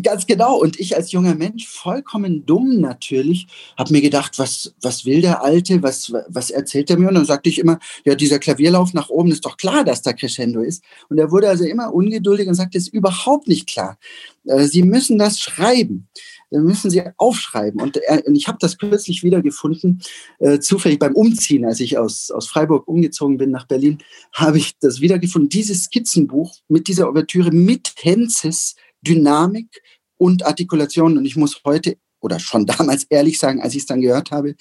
Ganz 0.02 0.26
genau. 0.26 0.56
Und 0.56 0.80
ich 0.80 0.96
als 0.96 1.12
junger 1.12 1.34
Mensch, 1.34 1.68
vollkommen 1.68 2.44
dumm 2.46 2.80
natürlich, 2.80 3.46
habe 3.78 3.92
mir 3.92 4.00
gedacht, 4.00 4.38
was, 4.38 4.74
was 4.82 5.04
will 5.04 5.20
der 5.20 5.42
Alte, 5.42 5.82
was, 5.82 6.12
was 6.28 6.50
erzählt 6.50 6.90
er 6.90 6.98
mir? 6.98 7.08
Und 7.08 7.14
dann 7.14 7.24
sagte 7.24 7.48
ich 7.48 7.58
immer, 7.58 7.78
ja, 8.04 8.14
dieser 8.14 8.38
Klavierlauf 8.38 8.92
nach 8.92 9.08
oben 9.08 9.30
ist 9.30 9.44
doch 9.44 9.56
klar, 9.56 9.84
dass 9.84 10.02
da 10.02 10.12
Crescendo 10.12 10.60
ist. 10.62 10.82
Und 11.08 11.18
er 11.18 11.30
wurde 11.30 11.48
also 11.48 11.64
immer 11.64 11.94
ungeduldig 11.94 12.48
und 12.48 12.54
sagte, 12.54 12.78
es 12.78 12.88
ist 12.88 12.94
überhaupt 12.94 13.46
nicht 13.46 13.68
klar. 13.68 13.98
Äh, 14.46 14.64
Sie 14.64 14.82
müssen 14.82 15.18
das 15.18 15.38
schreiben. 15.38 16.08
Dann 16.50 16.64
müssen 16.64 16.90
Sie 16.90 17.02
aufschreiben. 17.16 17.80
Und, 17.80 17.98
und 18.26 18.36
ich 18.36 18.46
habe 18.46 18.58
das 18.60 18.78
kürzlich 18.78 19.22
wiedergefunden, 19.22 20.02
äh, 20.38 20.58
zufällig 20.60 20.98
beim 20.98 21.14
Umziehen, 21.14 21.64
als 21.64 21.80
ich 21.80 21.98
aus, 21.98 22.30
aus 22.30 22.46
Freiburg 22.46 22.86
umgezogen 22.86 23.38
bin 23.38 23.50
nach 23.50 23.66
Berlin, 23.66 23.98
habe 24.32 24.58
ich 24.58 24.78
das 24.78 25.00
wiedergefunden. 25.00 25.48
Dieses 25.48 25.84
Skizzenbuch 25.84 26.54
mit 26.68 26.88
dieser 26.88 27.08
Ouvertüre 27.08 27.50
mit 27.50 27.92
Henzes 28.00 28.76
Dynamik 29.06 29.68
und 30.16 30.46
Artikulation. 30.46 31.18
Und 31.18 31.24
ich 31.24 31.36
muss 31.36 31.60
heute 31.64 31.96
oder 32.24 32.40
schon 32.40 32.66
damals 32.78 33.04
ehrlich 33.04 33.38
sagen, 33.38 33.60
als 33.60 33.74
ich 33.74 33.80
es 33.80 33.86
dann 33.86 34.00
gehört 34.00 34.30
habe, 34.30 34.56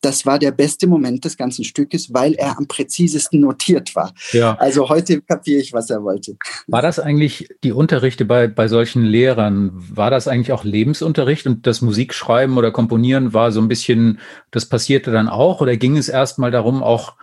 das 0.00 0.24
war 0.24 0.38
der 0.38 0.52
beste 0.52 0.86
Moment 0.86 1.24
des 1.24 1.36
ganzen 1.36 1.64
Stückes, 1.64 2.14
weil 2.14 2.34
er 2.34 2.56
am 2.56 2.66
präzisesten 2.66 3.40
notiert 3.40 3.94
war. 3.94 4.14
Ja. 4.32 4.56
Also 4.58 4.88
heute 4.88 5.20
kapiere 5.20 5.60
ich, 5.60 5.72
was 5.74 5.90
er 5.90 6.02
wollte. 6.02 6.36
War 6.68 6.80
das 6.80 6.98
eigentlich 6.98 7.48
die 7.64 7.72
Unterrichte 7.72 8.24
bei, 8.24 8.46
bei 8.46 8.68
solchen 8.68 9.02
Lehrern? 9.02 9.72
War 9.74 10.10
das 10.10 10.28
eigentlich 10.28 10.52
auch 10.52 10.64
Lebensunterricht 10.64 11.46
und 11.46 11.66
das 11.66 11.82
Musikschreiben 11.82 12.56
oder 12.56 12.70
Komponieren 12.70 13.34
war 13.34 13.52
so 13.52 13.60
ein 13.60 13.68
bisschen, 13.68 14.20
das 14.52 14.66
passierte 14.66 15.10
dann 15.10 15.28
auch? 15.28 15.60
Oder 15.60 15.76
ging 15.76 15.96
es 15.98 16.08
erstmal 16.08 16.50
darum, 16.50 16.82
auch 16.82 17.16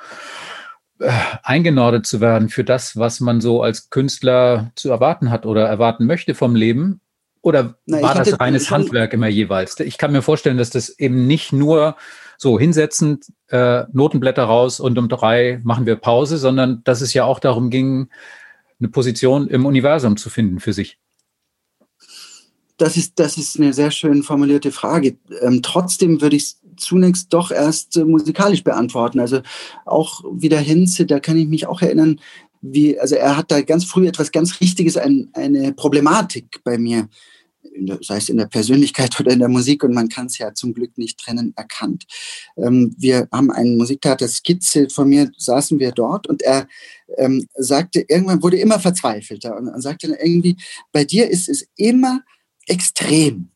äh, 1.00 1.12
eingenordet 1.44 2.06
zu 2.06 2.22
werden 2.22 2.50
für 2.50 2.64
das, 2.64 2.98
was 2.98 3.20
man 3.20 3.42
so 3.42 3.62
als 3.62 3.90
Künstler 3.90 4.72
zu 4.76 4.90
erwarten 4.90 5.32
hat 5.32 5.46
oder 5.46 5.68
erwarten 5.68 6.06
möchte 6.06 6.36
vom 6.36 6.56
Leben? 6.56 7.02
Oder 7.42 7.76
Na, 7.86 8.02
war 8.02 8.16
das 8.16 8.40
reines 8.40 8.72
Handwerk 8.72 9.14
immer 9.14 9.28
jeweils? 9.28 9.80
Ich 9.80 9.98
kann 9.98 10.12
mir 10.12 10.22
vorstellen, 10.22 10.58
dass 10.58 10.70
das 10.70 10.90
eben 11.00 11.28
nicht 11.28 11.54
nur 11.54 11.96
so 12.38 12.60
hinsetzen, 12.60 13.20
äh, 13.50 13.84
Notenblätter 13.92 14.44
raus 14.44 14.80
und 14.80 14.98
um 14.98 15.10
drei 15.10 15.60
machen 15.64 15.86
wir 15.86 15.96
Pause, 15.96 16.38
sondern 16.38 16.84
dass 16.84 17.02
es 17.02 17.14
ja 17.14 17.24
auch 17.26 17.40
darum 17.40 17.70
ging, 17.70 18.10
eine 18.80 18.90
Position 18.90 19.48
im 19.48 19.66
Universum 19.66 20.18
zu 20.18 20.30
finden 20.30 20.60
für 20.60 20.74
sich. 20.74 21.00
Das 22.78 22.96
ist, 22.96 23.20
das 23.20 23.38
ist 23.38 23.58
eine 23.58 23.74
sehr 23.74 23.90
schön 23.90 24.22
formulierte 24.22 24.72
Frage. 24.72 25.18
Ähm, 25.42 25.62
trotzdem 25.64 26.22
würde 26.22 26.36
ich 26.36 26.44
es 26.44 26.62
zunächst 26.78 27.34
doch 27.34 27.52
erst 27.52 27.98
äh, 27.98 28.06
musikalisch 28.06 28.64
beantworten. 28.64 29.20
Also 29.20 29.42
auch 29.86 30.24
wieder 30.32 30.60
Hinze, 30.60 31.06
da 31.06 31.20
kann 31.20 31.38
ich 31.38 31.48
mich 31.48 31.68
auch 31.68 31.82
erinnern, 31.82 32.20
wie, 32.62 33.00
also 33.00 33.16
er 33.16 33.38
hat 33.38 33.52
da 33.52 33.62
ganz 33.62 33.86
früh 33.86 34.08
etwas 34.08 34.32
ganz 34.32 34.60
Richtiges, 34.62 34.98
ein, 34.98 35.30
eine 35.34 35.74
Problematik 35.74 36.62
bei 36.64 36.78
mir, 36.78 37.08
der, 37.80 38.00
sei 38.02 38.18
es 38.18 38.30
in 38.30 38.38
der 38.38 38.48
Persönlichkeit 38.48 39.20
oder 39.20 39.32
in 39.32 39.40
der 39.40 39.50
Musik, 39.50 39.84
und 39.84 39.94
man 39.94 40.10
kann 40.10 40.28
es 40.28 40.38
ja 40.38 40.54
zum 40.54 40.74
Glück 40.74 40.98
nicht 40.98 41.20
trennen, 41.20 41.54
erkannt. 41.56 42.06
Ähm, 42.58 42.96
wir 42.98 43.28
haben 43.32 43.52
einen 43.52 43.78
Musiktheater 43.78 44.28
Skizze 44.28 44.90
von 44.90 45.10
mir, 45.10 45.32
saßen 45.38 45.80
wir 45.80 45.92
dort 45.92 46.28
und 46.28 46.42
er 46.42 46.68
ähm, 47.18 47.48
sagte, 47.56 48.06
irgendwann 48.08 48.42
wurde 48.42 48.58
immer 48.58 48.80
verzweifelter 48.80 49.56
und, 49.58 49.68
und 49.68 49.82
sagte 49.82 50.08
dann 50.08 50.18
irgendwie, 50.20 50.58
bei 50.92 51.04
dir 51.04 51.30
ist 51.30 51.50
es 51.50 51.68
immer 51.76 52.22
extrem 52.66 53.50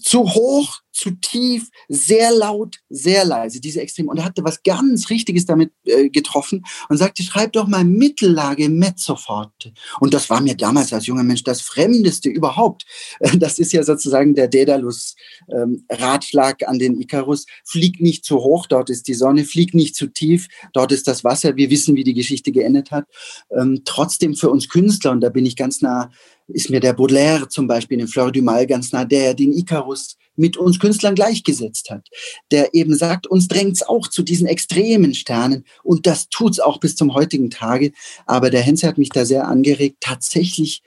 zu 0.00 0.24
hoch, 0.24 0.80
zu 1.02 1.10
tief, 1.10 1.68
sehr 1.88 2.30
laut, 2.30 2.76
sehr 2.88 3.24
leise, 3.24 3.60
diese 3.60 3.80
Extreme. 3.80 4.10
Und 4.10 4.18
er 4.18 4.24
hatte 4.24 4.44
was 4.44 4.62
ganz 4.62 5.10
Richtiges 5.10 5.46
damit 5.46 5.72
äh, 5.84 6.10
getroffen 6.10 6.62
und 6.88 6.96
sagte, 6.96 7.24
schreib 7.24 7.54
doch 7.54 7.66
mal 7.66 7.82
Mittellage 7.84 8.68
Mezzoforte. 8.68 9.72
Und 9.98 10.14
das 10.14 10.30
war 10.30 10.40
mir 10.40 10.56
damals 10.56 10.92
als 10.92 11.06
junger 11.06 11.24
Mensch 11.24 11.42
das 11.42 11.60
Fremdeste 11.60 12.28
überhaupt. 12.28 12.84
Das 13.42 13.58
ist 13.58 13.72
ja 13.72 13.82
sozusagen 13.82 14.34
der 14.34 14.46
Daedalus-Ratschlag 14.46 16.62
ähm, 16.62 16.68
an 16.68 16.78
den 16.78 17.00
Icarus. 17.00 17.46
Flieg 17.64 18.00
nicht 18.00 18.24
zu 18.24 18.36
hoch, 18.36 18.66
dort 18.66 18.90
ist 18.90 19.08
die 19.08 19.14
Sonne, 19.14 19.44
flieg 19.44 19.74
nicht 19.74 19.96
zu 19.96 20.06
tief, 20.06 20.46
dort 20.72 20.92
ist 20.92 21.08
das 21.08 21.24
Wasser. 21.24 21.56
Wir 21.56 21.70
wissen, 21.70 21.96
wie 21.96 22.04
die 22.04 22.14
Geschichte 22.14 22.52
geendet 22.52 22.92
hat. 22.92 23.06
Ähm, 23.50 23.82
trotzdem 23.84 24.36
für 24.36 24.50
uns 24.50 24.68
Künstler, 24.68 25.10
und 25.10 25.22
da 25.22 25.30
bin 25.30 25.46
ich 25.46 25.56
ganz 25.56 25.82
nah 25.82 26.10
ist 26.48 26.70
mir 26.70 26.80
der 26.80 26.92
Baudelaire 26.92 27.48
zum 27.48 27.66
Beispiel 27.66 28.00
in 28.00 28.08
Fleur 28.08 28.30
du 28.30 28.42
Mal 28.42 28.66
ganz 28.66 28.92
nah, 28.92 29.04
der 29.04 29.34
den 29.34 29.52
Icarus 29.52 30.16
mit 30.36 30.56
uns 30.56 30.78
Künstlern 30.78 31.14
gleichgesetzt 31.14 31.90
hat, 31.90 32.08
der 32.50 32.74
eben 32.74 32.96
sagt, 32.96 33.26
uns 33.26 33.48
drängt 33.48 33.74
es 33.74 33.82
auch 33.82 34.08
zu 34.08 34.22
diesen 34.22 34.46
extremen 34.46 35.14
Sternen 35.14 35.64
und 35.82 36.06
das 36.06 36.28
tut 36.28 36.52
es 36.52 36.60
auch 36.60 36.80
bis 36.80 36.96
zum 36.96 37.14
heutigen 37.14 37.50
Tage. 37.50 37.92
Aber 38.26 38.50
der 38.50 38.62
Henze 38.62 38.86
hat 38.86 38.98
mich 38.98 39.10
da 39.10 39.24
sehr 39.24 39.46
angeregt, 39.46 39.98
tatsächlich, 40.00 40.82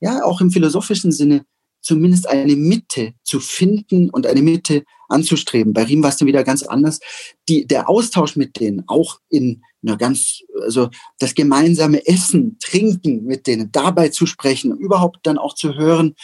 ja, 0.00 0.24
auch 0.24 0.40
im 0.40 0.50
philosophischen 0.50 1.12
Sinne, 1.12 1.44
zumindest 1.82 2.28
eine 2.28 2.56
Mitte 2.56 3.14
zu 3.24 3.40
finden 3.40 4.10
und 4.10 4.26
eine 4.26 4.42
Mitte 4.42 4.84
anzustreben. 5.08 5.72
Bei 5.72 5.84
Riem 5.84 6.02
war 6.02 6.10
es 6.10 6.16
dann 6.16 6.28
wieder 6.28 6.44
ganz 6.44 6.62
anders. 6.62 7.00
Die, 7.48 7.66
der 7.66 7.88
Austausch 7.88 8.36
mit 8.36 8.60
denen, 8.60 8.84
auch 8.86 9.18
in 9.28 9.62
einer 9.82 9.96
ganz, 9.96 10.42
also 10.62 10.90
das 11.18 11.34
gemeinsame 11.34 12.06
Essen, 12.06 12.58
Trinken 12.60 13.24
mit 13.24 13.46
denen, 13.46 13.72
dabei 13.72 14.08
zu 14.10 14.26
sprechen, 14.26 14.76
überhaupt 14.76 15.20
dann 15.22 15.38
auch 15.38 15.54
zu 15.54 15.74
hören. 15.74 16.14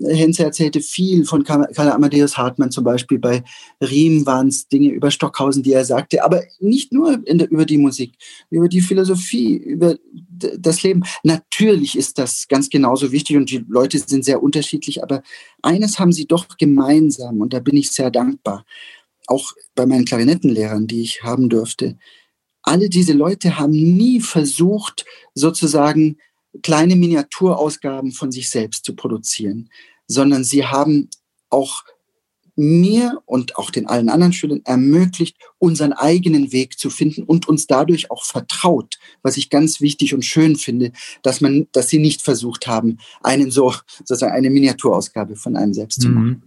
Henze 0.00 0.44
erzählte 0.44 0.80
viel 0.80 1.24
von 1.24 1.44
Karl 1.44 1.68
Amadeus 1.76 2.38
Hartmann 2.38 2.70
zum 2.70 2.84
Beispiel. 2.84 3.18
Bei 3.18 3.44
Riem 3.80 4.24
waren 4.24 4.48
es 4.48 4.68
Dinge 4.68 4.88
über 4.90 5.10
Stockhausen, 5.10 5.62
die 5.62 5.72
er 5.72 5.84
sagte, 5.84 6.24
aber 6.24 6.42
nicht 6.60 6.92
nur 6.92 7.18
der, 7.18 7.50
über 7.50 7.66
die 7.66 7.78
Musik, 7.78 8.14
über 8.50 8.68
die 8.68 8.80
Philosophie, 8.80 9.56
über 9.56 9.96
das 10.58 10.82
Leben. 10.82 11.02
Natürlich 11.22 11.96
ist 11.96 12.18
das 12.18 12.48
ganz 12.48 12.70
genauso 12.70 13.12
wichtig 13.12 13.36
und 13.36 13.50
die 13.50 13.64
Leute 13.68 13.98
sind 13.98 14.24
sehr 14.24 14.42
unterschiedlich, 14.42 15.02
aber 15.02 15.22
eines 15.62 15.98
haben 15.98 16.12
sie 16.12 16.26
doch 16.26 16.48
gemeinsam 16.56 17.40
und 17.40 17.52
da 17.52 17.60
bin 17.60 17.76
ich 17.76 17.90
sehr 17.90 18.10
dankbar. 18.10 18.64
Auch 19.26 19.52
bei 19.74 19.86
meinen 19.86 20.04
Klarinettenlehrern, 20.04 20.86
die 20.86 21.02
ich 21.02 21.22
haben 21.22 21.48
durfte. 21.48 21.96
Alle 22.62 22.88
diese 22.88 23.12
Leute 23.12 23.58
haben 23.58 23.72
nie 23.72 24.20
versucht, 24.20 25.04
sozusagen 25.34 26.18
kleine 26.62 26.96
Miniaturausgaben 26.96 28.12
von 28.12 28.30
sich 28.30 28.50
selbst 28.50 28.84
zu 28.84 28.94
produzieren, 28.94 29.70
sondern 30.06 30.44
sie 30.44 30.66
haben 30.66 31.08
auch 31.48 31.84
mir 32.54 33.22
und 33.24 33.56
auch 33.56 33.70
den 33.70 33.86
allen 33.86 34.10
anderen 34.10 34.32
Schülern 34.32 34.60
ermöglicht, 34.64 35.36
unseren 35.58 35.92
eigenen 35.92 36.52
Weg 36.52 36.78
zu 36.78 36.90
finden 36.90 37.22
und 37.22 37.48
uns 37.48 37.66
dadurch 37.66 38.10
auch 38.10 38.24
vertraut, 38.24 38.98
was 39.22 39.38
ich 39.38 39.48
ganz 39.48 39.80
wichtig 39.80 40.14
und 40.14 40.24
schön 40.24 40.56
finde, 40.56 40.92
dass 41.22 41.40
man, 41.40 41.68
dass 41.72 41.88
sie 41.88 41.98
nicht 41.98 42.20
versucht 42.20 42.66
haben, 42.66 42.98
einen 43.22 43.50
so, 43.50 43.74
sozusagen 44.04 44.34
eine 44.34 44.50
Miniaturausgabe 44.50 45.36
von 45.36 45.56
einem 45.56 45.72
selbst 45.72 46.02
zu 46.02 46.10
machen. 46.10 46.26
Mhm. 46.26 46.42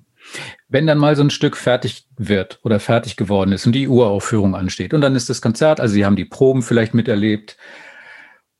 Wenn 0.68 0.88
dann 0.88 0.98
mal 0.98 1.16
so 1.16 1.24
ein 1.24 1.30
Stück 1.30 1.58
fertig 1.58 2.08
wird 2.18 2.60
oder 2.64 2.80
fertig 2.80 3.18
geworden 3.18 3.52
ist 3.52 3.66
und 3.66 3.74
die 3.74 3.88
Uraufführung 3.88 4.56
ansteht 4.56 4.94
und 4.94 5.02
dann 5.02 5.16
ist 5.16 5.30
das 5.30 5.42
Konzert, 5.42 5.80
also 5.80 5.94
Sie 5.94 6.06
haben 6.06 6.16
die 6.16 6.26
Proben 6.26 6.64
vielleicht 6.64 6.94
miterlebt, 6.94 7.58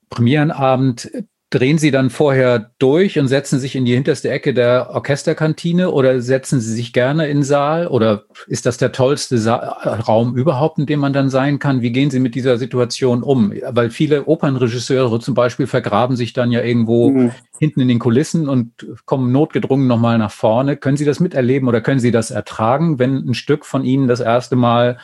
Premierenabend, 0.10 1.12
drehen 1.56 1.78
Sie 1.78 1.90
dann 1.90 2.10
vorher 2.10 2.72
durch 2.80 3.18
und 3.18 3.30
setzen 3.30 3.60
sich 3.60 3.78
in 3.78 3.86
die 3.86 3.94
hinterste 3.94 4.30
Ecke 4.30 4.54
der 4.54 4.90
Orchesterkantine 4.90 5.90
oder 5.90 6.20
setzen 6.20 6.60
Sie 6.60 6.74
sich 6.74 6.92
gerne 6.92 7.28
in 7.28 7.38
den 7.38 7.44
Saal 7.44 7.88
oder 7.88 8.26
ist 8.48 8.66
das 8.66 8.78
der 8.78 8.92
tollste 8.92 9.38
Sa 9.38 9.56
Raum 9.56 10.36
überhaupt, 10.36 10.80
in 10.80 10.86
dem 10.86 11.00
man 11.00 11.14
dann 11.14 11.30
sein 11.30 11.58
kann? 11.58 11.82
Wie 11.82 11.94
gehen 11.94 12.12
Sie 12.12 12.20
mit 12.20 12.36
dieser 12.36 12.58
Situation 12.58 13.24
um? 13.24 13.54
Weil 13.70 13.90
viele 13.90 14.26
Opernregisseure 14.26 15.22
zum 15.22 15.34
Beispiel 15.34 15.66
vergraben 15.66 16.18
sich 16.18 16.34
dann 16.34 16.52
ja 16.52 16.62
irgendwo 16.62 17.12
mhm. 17.12 17.32
hinten 17.58 17.80
in 17.80 17.88
den 17.88 18.00
Kulissen 18.00 18.50
und 18.50 18.86
kommen 19.06 19.32
notgedrungen 19.32 19.88
nochmal 19.88 20.18
nach 20.18 20.32
vorne. 20.32 20.76
Können 20.76 20.98
Sie 20.98 21.06
das 21.06 21.22
miterleben 21.22 21.70
oder 21.70 21.80
können 21.80 22.02
Sie 22.02 22.12
das 22.12 22.32
ertragen, 22.32 23.00
wenn 23.00 23.30
ein 23.30 23.34
Stück 23.34 23.66
von 23.66 23.86
Ihnen 23.86 24.10
das 24.10 24.20
erste 24.20 24.58
Mal 24.58 24.98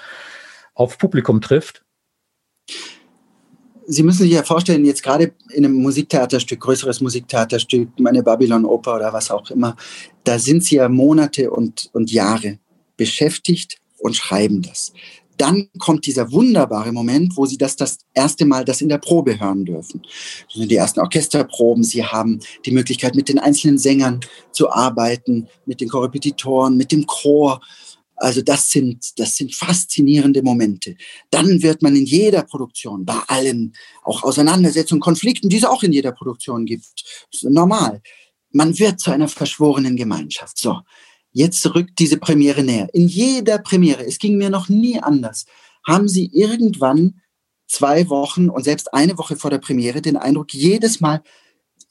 auf 0.73 0.97
Publikum 0.97 1.39
trifft? 1.39 1.83
Sie 3.87 4.03
müssen 4.03 4.23
sich 4.23 4.31
ja 4.31 4.43
vorstellen, 4.43 4.85
jetzt 4.85 5.03
gerade 5.03 5.33
in 5.49 5.65
einem 5.65 5.75
Musiktheaterstück, 5.75 6.59
größeres 6.59 7.01
Musiktheaterstück, 7.01 7.89
meine 7.99 8.23
Babylon-Oper 8.23 8.95
oder 8.95 9.13
was 9.13 9.31
auch 9.31 9.49
immer, 9.49 9.75
da 10.23 10.37
sind 10.39 10.63
Sie 10.63 10.75
ja 10.75 10.87
Monate 10.87 11.51
und, 11.51 11.89
und 11.93 12.11
Jahre 12.11 12.59
beschäftigt 12.95 13.77
und 13.97 14.15
schreiben 14.15 14.61
das. 14.61 14.93
Dann 15.37 15.69
kommt 15.79 16.05
dieser 16.05 16.31
wunderbare 16.31 16.91
Moment, 16.91 17.35
wo 17.35 17.47
Sie 17.47 17.57
das 17.57 17.75
das 17.75 17.97
erste 18.13 18.45
Mal 18.45 18.63
das 18.63 18.81
in 18.81 18.89
der 18.89 18.99
Probe 18.99 19.39
hören 19.39 19.65
dürfen. 19.65 20.03
Das 20.45 20.55
sind 20.55 20.69
die 20.69 20.75
ersten 20.75 20.99
Orchesterproben. 20.99 21.83
Sie 21.83 22.05
haben 22.05 22.39
die 22.63 22.71
Möglichkeit, 22.71 23.15
mit 23.15 23.27
den 23.27 23.39
einzelnen 23.39 23.79
Sängern 23.79 24.19
zu 24.51 24.69
arbeiten, 24.69 25.47
mit 25.65 25.81
den 25.81 25.89
Korrepetitoren, 25.89 26.77
mit 26.77 26.91
dem 26.91 27.07
Chor. 27.07 27.59
Also 28.21 28.43
das 28.43 28.69
sind, 28.69 29.19
das 29.19 29.35
sind 29.35 29.55
faszinierende 29.55 30.43
Momente. 30.43 30.95
Dann 31.31 31.63
wird 31.63 31.81
man 31.81 31.95
in 31.95 32.05
jeder 32.05 32.43
Produktion, 32.43 33.03
bei 33.03 33.17
allen, 33.27 33.73
auch 34.03 34.23
Auseinandersetzungen, 34.23 35.01
Konflikten, 35.01 35.49
die 35.49 35.57
es 35.57 35.65
auch 35.65 35.81
in 35.81 35.91
jeder 35.91 36.11
Produktion 36.11 36.65
gibt, 36.67 36.85
normal. 37.41 38.01
Man 38.51 38.77
wird 38.77 38.99
zu 38.99 39.09
einer 39.09 39.27
verschworenen 39.27 39.95
Gemeinschaft. 39.95 40.59
So, 40.59 40.81
jetzt 41.31 41.65
rückt 41.73 41.97
diese 41.97 42.17
Premiere 42.17 42.63
näher. 42.63 42.89
In 42.93 43.07
jeder 43.07 43.57
Premiere, 43.57 44.05
es 44.05 44.19
ging 44.19 44.37
mir 44.37 44.51
noch 44.51 44.69
nie 44.69 44.99
anders, 44.99 45.45
haben 45.83 46.07
Sie 46.07 46.29
irgendwann 46.31 47.21
zwei 47.67 48.07
Wochen 48.09 48.49
und 48.49 48.63
selbst 48.63 48.93
eine 48.93 49.17
Woche 49.17 49.35
vor 49.35 49.49
der 49.49 49.57
Premiere 49.57 50.01
den 50.01 50.17
Eindruck, 50.17 50.53
jedes 50.53 50.99
Mal, 50.99 51.23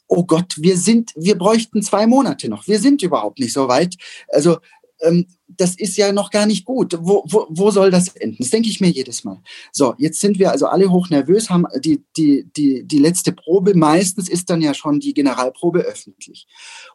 oh 0.07 0.25
Gott, 0.25 0.55
wir 0.59 0.77
sind, 0.77 1.13
wir 1.17 1.39
bräuchten 1.39 1.83
zwei 1.83 2.07
Monate 2.07 2.49
noch. 2.49 2.67
Wir 2.67 2.79
sind 2.81 3.03
überhaupt 3.03 3.39
nicht 3.39 3.53
so 3.53 3.69
weit. 3.69 3.97
Also 4.29 4.59
ähm, 5.01 5.27
das 5.47 5.75
ist 5.77 5.97
ja 5.97 6.13
noch 6.13 6.31
gar 6.31 6.47
nicht 6.47 6.65
gut. 6.65 6.97
Wo, 7.01 7.25
wo, 7.27 7.47
wo 7.51 7.71
soll 7.71 7.91
das 7.91 8.09
enden? 8.09 8.37
Das 8.39 8.51
denke 8.51 8.69
ich 8.69 8.81
mir 8.81 8.89
jedes 8.89 9.25
Mal. 9.25 9.43
So, 9.73 9.95
jetzt 9.99 10.21
sind 10.21 10.39
wir 10.39 10.51
also 10.51 10.67
alle 10.67 10.91
hoch 10.91 11.11
nervös, 11.11 11.51
haben 11.51 11.67
die, 11.85 12.03
die, 12.17 12.47
die, 12.57 12.85
die 12.85 12.99
letzte 12.99 13.33
Probe. 13.33 13.75
Meistens 13.75 14.29
ist 14.29 14.51
dann 14.51 14.63
ja 14.63 14.75
schon 14.75 15.01
die 15.01 15.15
Generalprobe 15.15 15.81
öffentlich. 15.81 16.47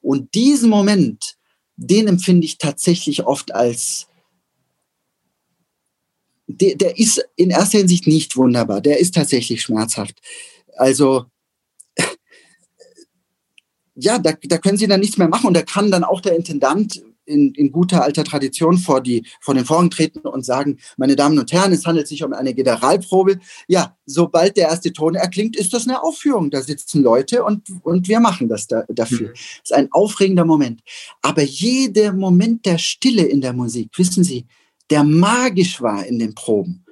Und 0.01 0.33
diesen 0.33 0.69
Moment, 0.69 1.35
den 1.75 2.07
empfinde 2.07 2.45
ich 2.45 2.57
tatsächlich 2.57 3.25
oft 3.25 3.53
als, 3.53 4.07
der, 6.47 6.75
der 6.75 6.97
ist 6.97 7.23
in 7.35 7.49
erster 7.49 7.79
Hinsicht 7.79 8.07
nicht 8.07 8.37
wunderbar. 8.37 8.81
Der 8.81 8.99
ist 8.99 9.15
tatsächlich 9.15 9.61
schmerzhaft. 9.61 10.21
Also, 10.77 11.25
ja, 13.95 14.19
da, 14.19 14.33
da 14.43 14.57
können 14.57 14.77
Sie 14.77 14.87
dann 14.87 15.01
nichts 15.01 15.17
mehr 15.17 15.27
machen 15.27 15.47
und 15.47 15.53
da 15.55 15.61
kann 15.61 15.91
dann 15.91 16.03
auch 16.03 16.21
der 16.21 16.35
Intendant 16.35 17.03
in, 17.25 17.53
in 17.53 17.71
guter 17.71 18.03
alter 18.03 18.23
Tradition 18.23 18.77
vor, 18.77 19.01
die, 19.01 19.25
vor 19.41 19.53
den 19.53 19.65
Vorhang 19.65 19.89
treten 19.89 20.19
und 20.19 20.45
sagen, 20.45 20.77
meine 20.97 21.15
Damen 21.15 21.39
und 21.39 21.51
Herren, 21.51 21.73
es 21.73 21.85
handelt 21.85 22.07
sich 22.07 22.23
um 22.23 22.33
eine 22.33 22.53
Generalprobe. 22.53 23.39
Ja, 23.67 23.97
sobald 24.05 24.57
der 24.57 24.69
erste 24.69 24.93
Ton 24.93 25.15
erklingt, 25.15 25.55
ist 25.55 25.73
das 25.73 25.87
eine 25.87 26.03
Aufführung. 26.03 26.51
Da 26.51 26.61
sitzen 26.61 27.03
Leute 27.03 27.43
und, 27.43 27.67
und 27.83 28.07
wir 28.07 28.19
machen 28.19 28.47
das 28.47 28.67
da, 28.67 28.83
dafür. 28.89 29.29
Mhm. 29.29 29.33
Das 29.33 29.71
ist 29.71 29.73
ein 29.73 29.91
aufregender 29.91 30.45
Moment. 30.45 30.81
Aber 31.21 31.41
jeder 31.41 32.13
Moment 32.13 32.65
der 32.65 32.77
Stille 32.77 33.23
in 33.23 33.41
der 33.41 33.53
Musik, 33.53 33.91
wissen 33.97 34.23
Sie, 34.23 34.45
der 34.89 35.03
magisch 35.03 35.81
war 35.81 36.05
in 36.05 36.19
den 36.19 36.35
Proben, 36.35 36.84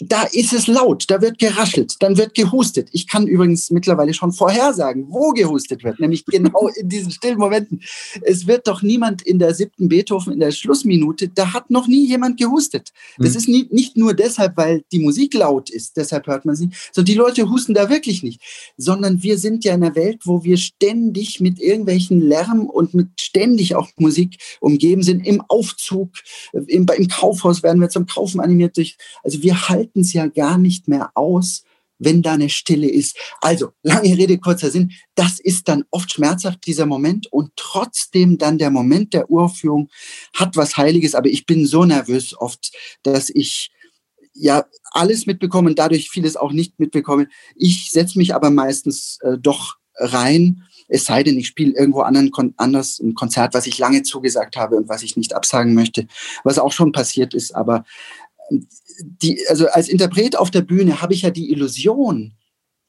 da 0.00 0.24
ist 0.24 0.52
es 0.52 0.66
laut, 0.66 1.04
da 1.08 1.22
wird 1.22 1.38
geraschelt, 1.38 1.94
dann 2.00 2.18
wird 2.18 2.34
gehustet. 2.34 2.88
Ich 2.92 3.06
kann 3.06 3.26
übrigens 3.26 3.70
mittlerweile 3.70 4.12
schon 4.12 4.32
vorhersagen, 4.32 5.06
wo 5.08 5.30
gehustet 5.30 5.84
wird, 5.84 6.00
nämlich 6.00 6.24
genau 6.26 6.68
in 6.76 6.88
diesen 6.88 7.10
stillen 7.10 7.38
Momenten. 7.38 7.80
Es 8.22 8.46
wird 8.46 8.66
doch 8.66 8.82
niemand 8.82 9.22
in 9.22 9.38
der 9.38 9.54
siebten 9.54 9.88
Beethoven, 9.88 10.34
in 10.34 10.40
der 10.40 10.50
Schlussminute, 10.50 11.28
da 11.28 11.54
hat 11.54 11.70
noch 11.70 11.86
nie 11.86 12.06
jemand 12.06 12.38
gehustet. 12.38 12.92
Das 13.18 13.30
mhm. 13.30 13.36
ist 13.36 13.48
nie, 13.48 13.68
nicht 13.70 13.96
nur 13.96 14.12
deshalb, 14.12 14.56
weil 14.56 14.82
die 14.92 14.98
Musik 14.98 15.32
laut 15.32 15.70
ist, 15.70 15.96
deshalb 15.96 16.26
hört 16.26 16.44
man 16.44 16.56
sie, 16.56 16.68
sondern 16.92 17.06
die 17.06 17.18
Leute 17.18 17.48
husten 17.48 17.72
da 17.72 17.88
wirklich 17.88 18.22
nicht, 18.22 18.42
sondern 18.76 19.22
wir 19.22 19.38
sind 19.38 19.64
ja 19.64 19.74
in 19.74 19.82
einer 19.82 19.94
Welt, 19.94 20.22
wo 20.24 20.44
wir 20.44 20.58
ständig 20.58 21.40
mit 21.40 21.58
irgendwelchen 21.58 22.20
Lärm 22.20 22.66
und 22.66 22.92
mit 22.92 23.18
ständig 23.18 23.74
auch 23.74 23.88
Musik 23.96 24.36
umgeben 24.60 25.02
sind, 25.02 25.26
im 25.26 25.40
Aufzug, 25.48 26.10
im, 26.52 26.86
im 26.94 27.08
Kaufhaus 27.08 27.62
werden 27.62 27.80
wir 27.80 27.88
zum 27.88 28.04
Kaufen 28.04 28.40
animiert 28.40 28.76
durch, 28.76 28.98
also 29.22 29.42
wir 29.42 29.68
halten 29.70 29.85
halten 29.86 30.00
es 30.00 30.12
ja 30.12 30.26
gar 30.26 30.58
nicht 30.58 30.88
mehr 30.88 31.10
aus, 31.14 31.62
wenn 31.98 32.20
da 32.20 32.34
eine 32.34 32.50
Stille 32.50 32.90
ist. 32.90 33.16
Also, 33.40 33.70
lange 33.82 34.16
Rede, 34.18 34.38
kurzer 34.38 34.70
Sinn, 34.70 34.92
das 35.14 35.40
ist 35.40 35.68
dann 35.68 35.84
oft 35.90 36.12
schmerzhaft, 36.12 36.66
dieser 36.66 36.84
Moment. 36.84 37.26
Und 37.32 37.52
trotzdem 37.56 38.36
dann 38.36 38.58
der 38.58 38.70
Moment 38.70 39.14
der 39.14 39.30
Uraufführung 39.30 39.88
hat 40.34 40.56
was 40.56 40.76
Heiliges. 40.76 41.14
Aber 41.14 41.28
ich 41.28 41.46
bin 41.46 41.66
so 41.66 41.84
nervös 41.84 42.38
oft, 42.38 42.72
dass 43.02 43.30
ich 43.30 43.70
ja 44.34 44.66
alles 44.90 45.24
mitbekomme 45.24 45.70
und 45.70 45.78
dadurch 45.78 46.10
vieles 46.10 46.36
auch 46.36 46.52
nicht 46.52 46.78
mitbekomme. 46.78 47.28
Ich 47.54 47.90
setze 47.90 48.18
mich 48.18 48.34
aber 48.34 48.50
meistens 48.50 49.18
äh, 49.22 49.38
doch 49.38 49.76
rein. 49.94 50.64
Es 50.88 51.06
sei 51.06 51.22
denn, 51.22 51.38
ich 51.38 51.46
spiele 51.46 51.72
irgendwo 51.72 52.02
anderen, 52.02 52.30
anders 52.58 52.98
ein 52.98 53.14
Konzert, 53.14 53.54
was 53.54 53.66
ich 53.66 53.78
lange 53.78 54.02
zugesagt 54.02 54.56
habe 54.56 54.76
und 54.76 54.90
was 54.90 55.02
ich 55.02 55.16
nicht 55.16 55.34
absagen 55.34 55.72
möchte, 55.72 56.06
was 56.44 56.58
auch 56.58 56.72
schon 56.72 56.92
passiert 56.92 57.32
ist. 57.32 57.56
Aber 57.56 57.84
die, 58.50 59.40
also 59.48 59.68
als 59.68 59.88
Interpret 59.88 60.36
auf 60.36 60.50
der 60.50 60.62
Bühne 60.62 61.00
habe 61.02 61.14
ich 61.14 61.22
ja 61.22 61.30
die 61.30 61.50
Illusion, 61.50 62.34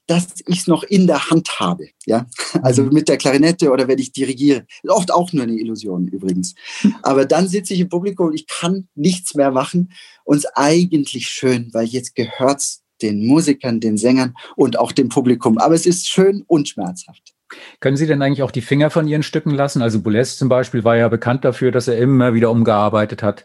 dass 0.06 0.26
ich 0.46 0.60
es 0.60 0.66
noch 0.66 0.82
in 0.84 1.06
der 1.06 1.30
Hand 1.30 1.60
habe. 1.60 1.88
Ja? 2.06 2.26
Also 2.62 2.82
mhm. 2.82 2.92
mit 2.92 3.08
der 3.08 3.18
Klarinette 3.18 3.70
oder 3.70 3.88
wenn 3.88 3.98
ich 3.98 4.12
dirigiere. 4.12 4.66
Oft 4.86 5.12
auch 5.12 5.32
nur 5.32 5.44
eine 5.44 5.52
Illusion 5.52 6.08
übrigens. 6.08 6.54
Aber 7.02 7.26
dann 7.26 7.46
sitze 7.46 7.74
ich 7.74 7.80
im 7.80 7.88
Publikum 7.88 8.28
und 8.28 8.34
ich 8.34 8.46
kann 8.46 8.88
nichts 8.94 9.34
mehr 9.34 9.50
machen. 9.50 9.92
Und 10.24 10.38
es 10.38 10.44
ist 10.44 10.50
eigentlich 10.54 11.28
schön, 11.28 11.70
weil 11.72 11.86
jetzt 11.86 12.14
gehört 12.14 12.60
es 12.60 12.82
den 13.02 13.26
Musikern, 13.26 13.80
den 13.80 13.96
Sängern 13.96 14.34
und 14.56 14.78
auch 14.78 14.92
dem 14.92 15.10
Publikum. 15.10 15.58
Aber 15.58 15.74
es 15.74 15.86
ist 15.86 16.08
schön 16.08 16.42
und 16.46 16.68
schmerzhaft. 16.68 17.34
Können 17.80 17.96
Sie 17.96 18.06
denn 18.06 18.20
eigentlich 18.22 18.42
auch 18.42 18.50
die 18.50 18.60
Finger 18.60 18.90
von 18.90 19.06
Ihren 19.06 19.22
Stücken 19.22 19.50
lassen? 19.50 19.82
Also 19.82 20.00
Boulez 20.00 20.36
zum 20.36 20.48
Beispiel 20.48 20.84
war 20.84 20.96
ja 20.96 21.08
bekannt 21.08 21.44
dafür, 21.44 21.70
dass 21.70 21.88
er 21.88 21.98
immer 21.98 22.34
wieder 22.34 22.50
umgearbeitet 22.50 23.22
hat. 23.22 23.44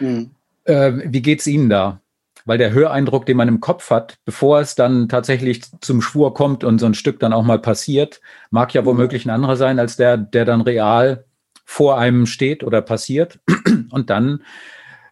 Mhm. 0.00 0.30
Äh, 0.68 1.12
wie 1.12 1.22
geht's 1.22 1.46
Ihnen 1.46 1.70
da? 1.70 2.02
Weil 2.44 2.58
der 2.58 2.72
Höreindruck, 2.72 3.26
den 3.26 3.36
man 3.36 3.48
im 3.48 3.60
Kopf 3.60 3.90
hat, 3.90 4.18
bevor 4.24 4.60
es 4.60 4.74
dann 4.74 5.08
tatsächlich 5.08 5.62
zum 5.80 6.02
Schwur 6.02 6.34
kommt 6.34 6.62
und 6.62 6.78
so 6.78 6.86
ein 6.86 6.94
Stück 6.94 7.18
dann 7.20 7.32
auch 7.32 7.42
mal 7.42 7.58
passiert, 7.58 8.20
mag 8.50 8.74
ja 8.74 8.84
womöglich 8.84 9.24
ein 9.26 9.30
anderer 9.30 9.56
sein 9.56 9.78
als 9.78 9.96
der, 9.96 10.16
der 10.18 10.44
dann 10.44 10.60
real 10.60 11.24
vor 11.64 11.98
einem 11.98 12.26
steht 12.26 12.62
oder 12.64 12.82
passiert. 12.82 13.40
Und 13.90 14.10
dann 14.10 14.42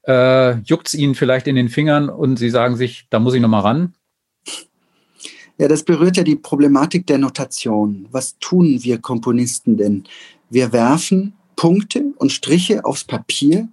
äh, 0.06 0.58
juckt 0.60 0.88
es 0.88 0.94
Ihnen 0.94 1.14
vielleicht 1.14 1.46
in 1.46 1.56
den 1.56 1.68
Fingern 1.68 2.08
und 2.08 2.38
Sie 2.38 2.50
sagen 2.50 2.76
sich, 2.76 3.06
da 3.10 3.18
muss 3.18 3.34
ich 3.34 3.40
nochmal 3.40 3.62
ran. 3.62 3.94
Ja, 5.58 5.68
das 5.68 5.82
berührt 5.82 6.16
ja 6.16 6.22
die 6.22 6.36
Problematik 6.36 7.06
der 7.06 7.18
Notation. 7.18 8.06
Was 8.10 8.38
tun 8.38 8.82
wir 8.82 8.98
Komponisten 8.98 9.76
denn? 9.76 10.04
Wir 10.50 10.72
werfen 10.72 11.32
Punkte 11.56 12.12
und 12.16 12.30
Striche 12.30 12.84
aufs 12.84 13.04
Papier 13.04 13.68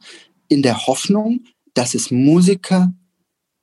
in 0.48 0.62
der 0.62 0.88
Hoffnung, 0.88 1.42
dass 1.74 1.94
es 1.94 2.12
Musiker 2.12 2.94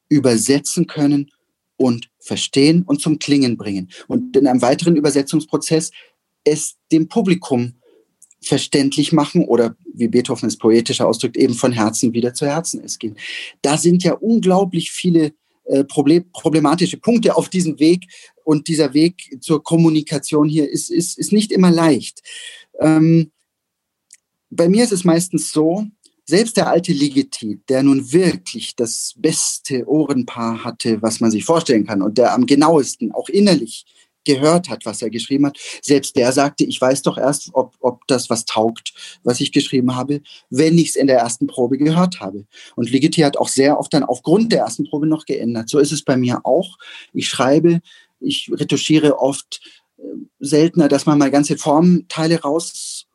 übersetzen 0.09 0.87
können 0.87 1.31
und 1.77 2.11
verstehen 2.19 2.83
und 2.83 3.01
zum 3.01 3.19
Klingen 3.19 3.57
bringen. 3.57 3.91
Und 4.09 4.37
in 4.37 4.47
einem 4.47 4.63
weiteren 4.63 4.97
Übersetzungsprozess 4.97 5.93
es 6.45 6.77
dem 6.93 7.09
Publikum 7.09 7.75
verständlich 8.43 9.13
machen 9.13 9.45
oder 9.45 9.77
wie 9.95 10.09
Beethoven 10.09 10.49
es 10.49 10.57
poetischer 10.57 11.07
ausdrückt, 11.07 11.37
eben 11.37 11.55
von 11.55 11.73
Herzen 11.73 12.13
wieder 12.15 12.35
zu 12.35 12.47
Herzen 12.47 12.83
es 12.85 12.99
gehen. 12.99 13.17
Da 13.63 13.77
sind 13.77 14.03
ja 14.03 14.15
unglaublich 14.15 14.91
viele 14.91 15.33
äh, 15.65 15.85
problematische 15.85 16.97
Punkte 16.97 17.37
auf 17.37 17.49
diesem 17.49 17.79
Weg 17.79 18.07
und 18.45 18.67
dieser 18.69 18.95
Weg 18.95 19.39
zur 19.41 19.63
Kommunikation 19.63 20.49
hier 20.49 20.69
ist, 20.69 20.91
ist, 20.91 21.19
ist 21.19 21.33
nicht 21.33 21.53
immer 21.53 21.71
leicht. 21.71 22.23
Ähm, 22.81 23.31
bei 24.51 24.69
mir 24.69 24.83
ist 24.83 24.93
es 24.93 25.05
meistens 25.05 25.53
so, 25.53 25.87
selbst 26.31 26.57
der 26.57 26.69
alte 26.69 26.93
Ligeti, 26.93 27.61
der 27.69 27.83
nun 27.83 28.13
wirklich 28.13 28.77
das 28.77 29.15
beste 29.17 29.87
Ohrenpaar 29.87 30.65
hatte, 30.65 31.03
was 31.03 31.21
man 31.21 31.31
sich 31.31 31.45
vorstellen 31.45 31.87
kann 31.87 32.03
und 32.03 32.19
der 32.19 32.33
am 32.33 32.47
genauesten, 32.47 33.13
auch 33.13 33.29
innerlich, 33.29 33.85
gehört 34.25 34.69
hat, 34.69 34.87
was 34.87 35.03
er 35.03 35.11
geschrieben 35.11 35.47
hat. 35.47 35.59
Selbst 35.83 36.15
der 36.15 36.31
sagte, 36.33 36.65
ich 36.65 36.81
weiß 36.81 37.03
doch 37.03 37.19
erst, 37.19 37.51
ob, 37.55 37.75
ob 37.81 38.07
das 38.07 38.31
was 38.31 38.45
taugt, 38.45 38.93
was 39.25 39.41
ich 39.41 39.51
geschrieben 39.51 39.97
habe, 39.97 40.21
wenn 40.51 40.79
ich 40.79 40.91
es 40.91 40.97
in 40.97 41.07
der 41.07 41.19
ersten 41.19 41.47
Probe 41.47 41.79
gehört 41.79 42.21
habe. 42.21 42.47
Und 42.77 42.91
Ligeti 42.91 43.23
hat 43.23 43.37
auch 43.39 43.49
sehr 43.49 43.79
oft 43.79 43.93
dann 43.93 44.05
aufgrund 44.05 44.53
der 44.53 44.61
ersten 44.61 44.85
Probe 44.85 45.07
noch 45.07 45.25
geändert. 45.25 45.69
So 45.69 45.79
ist 45.79 45.93
es 45.93 46.03
bei 46.03 46.17
mir 46.17 46.45
auch. 46.45 46.79
Ich 47.13 47.29
schreibe, 47.29 47.81
ich 48.21 48.51
retuschiere 48.53 49.19
oft 49.19 49.61
äh, 49.99 50.03
seltener, 50.39 50.89
dass 50.89 51.07
man 51.07 51.19
mal 51.19 51.31
ganze 51.31 51.57
Formteile 51.57 52.43
raus 52.43 53.07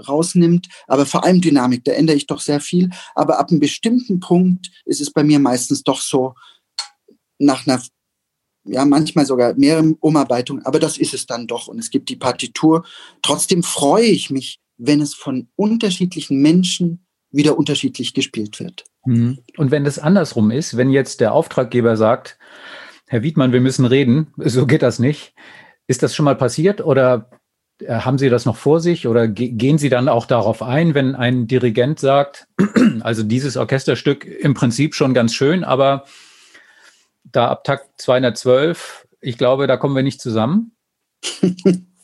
rausnimmt, 0.00 0.68
aber 0.86 1.06
vor 1.06 1.24
allem 1.24 1.40
Dynamik, 1.40 1.84
da 1.84 1.92
ändere 1.92 2.16
ich 2.16 2.26
doch 2.26 2.40
sehr 2.40 2.60
viel. 2.60 2.90
Aber 3.14 3.38
ab 3.38 3.50
einem 3.50 3.60
bestimmten 3.60 4.20
Punkt 4.20 4.70
ist 4.84 5.00
es 5.00 5.10
bei 5.10 5.24
mir 5.24 5.38
meistens 5.38 5.82
doch 5.82 6.00
so, 6.00 6.34
nach 7.38 7.66
einer 7.66 7.82
ja, 8.66 8.84
manchmal 8.84 9.26
sogar 9.26 9.54
mehrere 9.54 9.94
Umarbeitungen, 10.00 10.64
aber 10.64 10.78
das 10.78 10.96
ist 10.96 11.14
es 11.14 11.26
dann 11.26 11.46
doch 11.46 11.68
und 11.68 11.78
es 11.78 11.90
gibt 11.90 12.08
die 12.08 12.16
Partitur. 12.16 12.84
Trotzdem 13.22 13.62
freue 13.62 14.06
ich 14.06 14.30
mich, 14.30 14.58
wenn 14.78 15.00
es 15.00 15.14
von 15.14 15.48
unterschiedlichen 15.56 16.40
Menschen 16.40 17.06
wieder 17.30 17.58
unterschiedlich 17.58 18.14
gespielt 18.14 18.60
wird. 18.60 18.84
Mhm. 19.04 19.38
Und 19.56 19.70
wenn 19.70 19.84
das 19.84 19.98
andersrum 19.98 20.50
ist, 20.50 20.76
wenn 20.76 20.90
jetzt 20.90 21.20
der 21.20 21.34
Auftraggeber 21.34 21.96
sagt, 21.96 22.38
Herr 23.06 23.22
Wiedmann, 23.22 23.52
wir 23.52 23.60
müssen 23.60 23.84
reden, 23.84 24.32
so 24.38 24.66
geht 24.66 24.82
das 24.82 24.98
nicht. 24.98 25.34
Ist 25.86 26.02
das 26.02 26.14
schon 26.14 26.24
mal 26.24 26.36
passiert 26.36 26.80
oder 26.80 27.30
haben 27.88 28.18
Sie 28.18 28.30
das 28.30 28.44
noch 28.44 28.56
vor 28.56 28.80
sich 28.80 29.06
oder 29.06 29.26
gehen 29.28 29.78
Sie 29.78 29.88
dann 29.88 30.08
auch 30.08 30.26
darauf 30.26 30.62
ein, 30.62 30.94
wenn 30.94 31.14
ein 31.14 31.46
Dirigent 31.46 31.98
sagt, 31.98 32.46
also 33.00 33.22
dieses 33.22 33.56
Orchesterstück 33.56 34.24
im 34.24 34.54
Prinzip 34.54 34.94
schon 34.94 35.14
ganz 35.14 35.34
schön, 35.34 35.64
aber 35.64 36.04
da 37.24 37.48
ab 37.48 37.64
Takt 37.64 38.00
212, 38.00 39.06
ich 39.20 39.38
glaube, 39.38 39.66
da 39.66 39.76
kommen 39.76 39.96
wir 39.96 40.02
nicht 40.02 40.20
zusammen. 40.20 40.72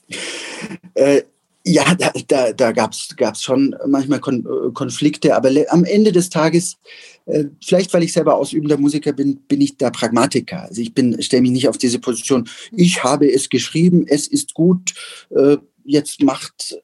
äh, 0.95 1.23
ja, 1.65 1.95
da, 1.95 2.13
da, 2.27 2.53
da 2.53 2.73
gab 2.73 2.93
es 2.93 3.43
schon 3.43 3.77
manchmal 3.87 4.21
Kon 4.21 4.47
Konflikte, 4.73 5.37
aber 5.37 5.51
am 5.69 5.85
Ende 5.85 6.11
des 6.11 6.31
Tages, 6.31 6.79
äh, 7.27 7.45
vielleicht 7.63 7.93
weil 7.93 8.03
ich 8.03 8.13
selber 8.13 8.37
ausübender 8.37 8.79
Musiker 8.79 9.13
bin, 9.13 9.37
bin 9.49 9.61
ich 9.61 9.77
der 9.77 9.91
Pragmatiker. 9.91 10.63
Also 10.63 10.81
ich 10.81 10.93
stelle 11.21 11.43
mich 11.43 11.51
nicht 11.51 11.69
auf 11.69 11.77
diese 11.77 11.99
Position, 11.99 12.49
ich 12.73 13.05
habe 13.05 13.31
es 13.31 13.51
geschrieben, 13.51 14.07
es 14.07 14.27
ist 14.27 14.55
gut, 14.55 14.95
äh, 15.31 15.59
jetzt 15.85 16.23
macht 16.23 16.77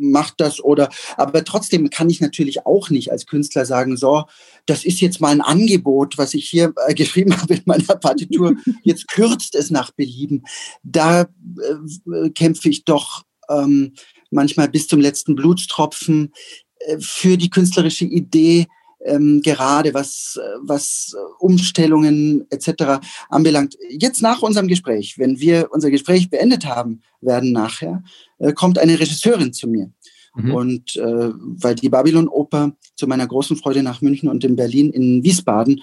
macht 0.00 0.34
das 0.40 0.62
oder, 0.62 0.90
aber 1.16 1.42
trotzdem 1.44 1.90
kann 1.90 2.08
ich 2.08 2.20
natürlich 2.20 2.66
auch 2.66 2.88
nicht 2.88 3.10
als 3.10 3.26
Künstler 3.26 3.66
sagen, 3.66 3.96
so, 3.96 4.26
das 4.64 4.84
ist 4.84 5.00
jetzt 5.00 5.20
mal 5.20 5.32
ein 5.32 5.40
Angebot, 5.40 6.18
was 6.18 6.34
ich 6.34 6.48
hier 6.48 6.72
äh, 6.86 6.94
geschrieben 6.94 7.36
habe 7.40 7.54
in 7.54 7.62
meiner 7.64 7.96
Partitur, 7.96 8.54
jetzt 8.84 9.08
kürzt 9.08 9.54
es 9.56 9.70
nach 9.70 9.90
Belieben. 9.90 10.44
Da 10.84 11.22
äh, 11.22 12.30
kämpfe 12.30 12.68
ich 12.68 12.84
doch 12.84 13.24
ähm, 13.48 13.94
manchmal 14.30 14.68
bis 14.68 14.86
zum 14.86 15.00
letzten 15.00 15.34
Blutstropfen 15.34 16.32
äh, 16.80 16.98
für 17.00 17.36
die 17.36 17.50
künstlerische 17.50 18.04
Idee, 18.04 18.66
ähm, 19.04 19.40
gerade 19.42 19.94
was, 19.94 20.38
was 20.60 21.14
Umstellungen 21.38 22.46
etc. 22.50 23.00
anbelangt. 23.28 23.76
Jetzt 23.90 24.22
nach 24.22 24.42
unserem 24.42 24.68
Gespräch, 24.68 25.18
wenn 25.18 25.38
wir 25.38 25.68
unser 25.70 25.90
Gespräch 25.90 26.30
beendet 26.30 26.66
haben 26.66 27.02
werden 27.20 27.52
nachher, 27.52 28.02
äh, 28.38 28.52
kommt 28.52 28.78
eine 28.78 28.98
Regisseurin 28.98 29.52
zu 29.52 29.68
mir. 29.68 29.92
Mhm. 30.34 30.54
Und 30.54 30.96
äh, 30.96 31.30
weil 31.32 31.74
die 31.74 31.88
Babylon-Oper 31.88 32.72
zu 32.96 33.06
meiner 33.06 33.26
großen 33.26 33.56
Freude 33.56 33.82
nach 33.82 34.02
München 34.02 34.28
und 34.28 34.44
in 34.44 34.56
Berlin, 34.56 34.90
in 34.90 35.22
Wiesbaden, 35.22 35.82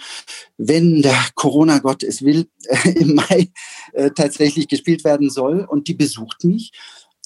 wenn 0.57 1.01
der 1.01 1.17
Corona-Gott 1.35 2.03
es 2.03 2.23
will, 2.23 2.47
äh, 2.67 2.89
im 2.99 3.15
Mai 3.15 3.51
äh, 3.93 4.11
tatsächlich 4.11 4.67
gespielt 4.67 5.03
werden 5.03 5.29
soll. 5.29 5.65
Und 5.67 5.87
die 5.87 5.93
besucht 5.93 6.43
mich 6.43 6.71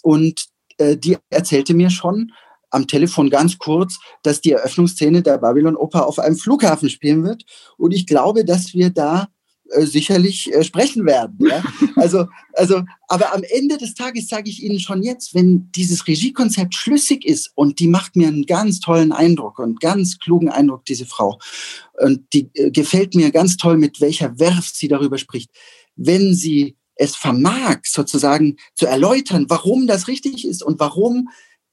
und 0.02 0.46
äh, 0.80 0.98
die 0.98 1.18
erzählte 1.30 1.74
mir 1.74 1.90
schon, 1.90 2.32
am 2.72 2.88
Telefon 2.88 3.30
ganz 3.30 3.58
kurz, 3.58 4.00
dass 4.24 4.42
die 4.42 4.52
Eröffnungsszene 4.52 5.22
der 5.22 5.38
Babylon 5.38 5.76
Oper 5.76 6.08
auf 6.08 6.20
einem 6.20 6.36
Flughafen 6.38 6.90
spielen 6.90 7.24
wird. 7.24 7.44
Und 7.78 7.92
ich 7.92 8.06
glaube, 8.06 8.46
dass 8.46 8.74
wir 8.74 8.90
da 8.92 9.28
äh, 9.72 9.86
sicherlich 9.86 10.54
äh, 10.54 10.64
sprechen 10.64 11.06
werden. 11.06 11.48
Ja? 11.48 11.64
Also, 11.96 12.28
also, 12.54 12.84
aber 13.10 13.34
am 13.34 13.44
Ende 13.44 13.78
des 13.78 13.94
Tages 13.94 14.30
sage 14.30 14.50
ich 14.50 14.64
Ihnen 14.64 14.80
schon 14.80 15.04
jetzt, 15.04 15.36
wenn 15.36 15.70
dieses 15.76 16.08
Regiekonzept 16.08 16.74
schlüssig 16.74 17.26
ist 17.26 17.52
und 17.56 17.80
die 17.80 17.88
macht 17.88 18.16
mir 18.16 18.30
einen 18.30 18.46
ganz 18.46 18.80
tollen 18.80 19.12
Eindruck 19.12 19.60
und 19.60 19.82
ganz 19.82 20.18
klugen 20.18 20.48
Eindruck, 20.48 20.86
diese 20.86 21.06
Frau. 21.06 21.40
Und 22.00 22.22
die 22.32 22.50
äh, 22.54 22.72
gefällt 22.72 23.16
mir 23.16 23.32
ganz 23.32 23.58
toll, 23.58 23.78
mit 23.78 24.00
welcher 24.00 24.40
Werf 24.40 24.70
sie 24.74 24.88
darüber 24.88 25.18
spricht. 25.18 25.52
Wenn 25.98 26.34
sie 26.34 26.78
es 27.00 27.16
vermag, 27.16 27.80
sozusagen 27.86 28.58
zu 28.76 28.86
erläutern, 28.86 29.45
warum 29.47 29.88
das 29.88 30.08
richtig 30.08 30.45
ist 30.45 30.62
und 30.62 30.80
warum 30.80 31.30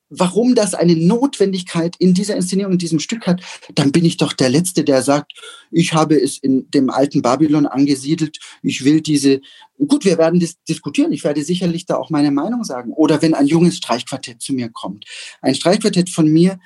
warum 0.09 0.55
das 0.55 0.74
eine 0.74 0.95
Notwendigkeit 0.95 1.97
in 1.99 2.14
dieser 2.14 2.37
Inszenierung, 2.37 2.74
in 2.74 2.79
diesem 2.79 3.01
Stück 3.01 3.27
hat, 3.27 3.43
dann 3.74 3.91
bin 3.91 4.05
ich 4.05 4.16
doch 4.16 4.33
der 4.33 4.49
Letzte, 4.49 4.85
der 4.85 5.03
sagt, 5.03 5.33
ich 5.72 5.95
habe 5.95 6.14
es 6.14 6.39
in 6.39 6.70
dem 6.70 6.91
alten 6.91 7.22
Babylon 7.22 7.66
angesiedelt, 7.66 8.39
ich 8.62 8.85
will 8.85 9.01
diese, 9.01 9.41
gut, 9.89 10.05
wir 10.05 10.16
werden 10.16 10.39
das 10.39 10.62
diskutieren, 10.68 11.12
ich 11.12 11.24
werde 11.24 11.43
sicherlich 11.43 11.87
da 11.87 11.97
auch 11.97 12.11
meine 12.11 12.31
Meinung 12.31 12.62
sagen. 12.62 12.93
Oder 12.93 13.20
wenn 13.20 13.35
ein 13.35 13.49
junges 13.49 13.79
Streichquartett 13.79 14.41
zu 14.41 14.53
mir 14.53 14.68
kommt. 14.68 15.07
Ein 15.41 15.57
Streichquartett 15.57 16.09
von 16.09 16.33
mir 16.33 16.61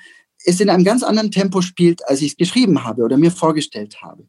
es 0.45 0.59
in 0.59 0.69
einem 0.69 0.83
ganz 0.83 1.03
anderen 1.03 1.31
Tempo 1.31 1.61
spielt, 1.61 2.07
als 2.07 2.21
ich 2.21 2.31
es 2.31 2.37
geschrieben 2.37 2.83
habe 2.83 3.03
oder 3.03 3.17
mir 3.17 3.31
vorgestellt 3.31 4.01
habe. 4.01 4.27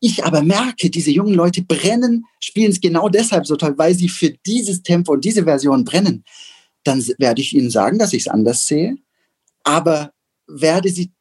Ich 0.00 0.24
aber 0.24 0.42
merke, 0.42 0.90
diese 0.90 1.10
jungen 1.10 1.34
Leute 1.34 1.62
brennen, 1.62 2.26
spielen 2.40 2.70
es 2.70 2.80
genau 2.80 3.08
deshalb 3.08 3.46
so 3.46 3.56
toll, 3.56 3.74
weil 3.76 3.94
sie 3.94 4.08
für 4.08 4.30
dieses 4.46 4.82
Tempo 4.82 5.12
und 5.12 5.24
diese 5.24 5.44
Version 5.44 5.84
brennen 5.84 6.24
dann 6.86 7.04
werde 7.18 7.40
ich 7.40 7.54
Ihnen 7.54 7.70
sagen, 7.70 7.98
dass 7.98 8.12
ich 8.12 8.22
es 8.22 8.28
anders 8.28 8.66
sehe, 8.66 8.96
aber 9.64 10.12
werde 10.46 10.88
sie 10.88 11.12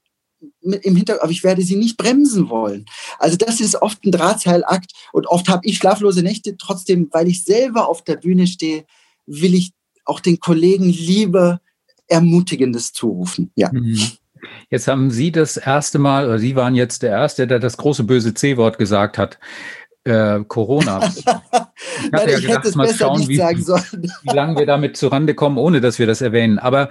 im 0.61 0.95
Hintergrund, 0.95 1.23
aber 1.23 1.32
ich 1.32 1.43
werde 1.43 1.63
sie 1.63 1.76
nicht 1.76 1.97
bremsen 1.97 2.49
wollen. 2.49 2.86
Also 3.17 3.36
das 3.36 3.59
ist 3.59 3.82
oft 3.82 4.05
ein 4.05 4.11
Drahtseilakt 4.11 4.91
und 5.11 5.28
oft 5.28 5.49
habe 5.49 5.65
ich 5.65 5.78
schlaflose 5.78 6.21
Nächte. 6.21 6.55
Trotzdem, 6.57 7.09
weil 7.11 7.28
ich 7.28 7.43
selber 7.43 7.88
auf 7.88 8.03
der 8.03 8.17
Bühne 8.17 8.45
stehe, 8.45 8.86
will 9.26 9.55
ich 9.55 9.71
auch 10.05 10.19
den 10.19 10.39
Kollegen 10.39 10.89
lieber 10.89 11.61
Ermutigendes 12.07 12.93
zurufen. 12.93 13.51
Ja. 13.55 13.71
Mhm. 13.71 13.99
Jetzt 14.69 14.87
haben 14.87 15.11
Sie 15.11 15.31
das 15.31 15.57
erste 15.57 15.99
Mal, 15.99 16.27
oder 16.27 16.39
Sie 16.39 16.55
waren 16.55 16.75
jetzt 16.75 17.03
der 17.03 17.11
Erste, 17.11 17.47
der 17.47 17.59
das 17.59 17.77
große 17.77 18.03
böse 18.03 18.33
C-Wort 18.33 18.77
gesagt 18.77 19.17
hat 19.17 19.39
äh, 20.05 20.43
Corona. 20.47 21.09
Ich, 21.77 22.11
Nein, 22.11 22.29
ja 22.29 22.39
gedacht, 22.39 22.57
hätte 22.57 22.67
es 22.69 22.75
besser 22.75 22.95
schauen, 22.95 23.19
nicht 23.19 23.29
wie, 23.29 23.37
sagen 23.37 23.61
sollen. 23.61 24.11
wie 24.23 24.35
lange 24.35 24.57
wir 24.57 24.65
damit 24.65 24.95
zurande 24.95 25.33
kommen, 25.33 25.57
ohne 25.57 25.81
dass 25.81 25.99
wir 25.99 26.07
das 26.07 26.21
erwähnen. 26.21 26.57
Aber 26.57 26.89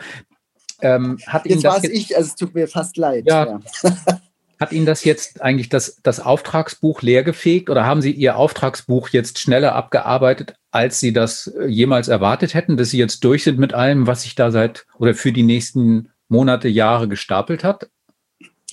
ähm, 0.82 1.18
hat 1.26 1.46
Jetzt 1.46 1.64
war 1.64 1.78
es 1.78 1.84
ich, 1.84 2.16
also 2.16 2.28
es 2.28 2.34
tut 2.34 2.54
mir 2.54 2.68
fast 2.68 2.96
leid. 2.96 3.24
Ja. 3.26 3.46
ja. 3.46 3.60
Hat 4.60 4.72
Ihnen 4.72 4.86
das 4.86 5.04
jetzt 5.04 5.42
eigentlich 5.42 5.68
das, 5.68 6.00
das 6.02 6.20
Auftragsbuch 6.20 7.02
leergefegt 7.02 7.70
oder 7.70 7.86
haben 7.86 8.02
Sie 8.02 8.12
Ihr 8.12 8.36
Auftragsbuch 8.36 9.08
jetzt 9.08 9.40
schneller 9.40 9.74
abgearbeitet 9.74 10.54
als 10.74 10.98
Sie 10.98 11.12
das 11.12 11.46
äh, 11.46 11.66
jemals 11.66 12.08
erwartet 12.08 12.52
hätten, 12.52 12.76
dass 12.76 12.90
Sie 12.90 12.98
jetzt 12.98 13.22
durch 13.22 13.44
sind 13.44 13.58
mit 13.58 13.74
allem, 13.74 14.08
was 14.08 14.22
sich 14.22 14.34
da 14.34 14.50
seit 14.50 14.86
oder 14.98 15.14
für 15.14 15.32
die 15.32 15.44
nächsten 15.44 16.10
Monate, 16.34 16.68
Jahre 16.68 17.08
gestapelt 17.08 17.62
hat? 17.62 17.88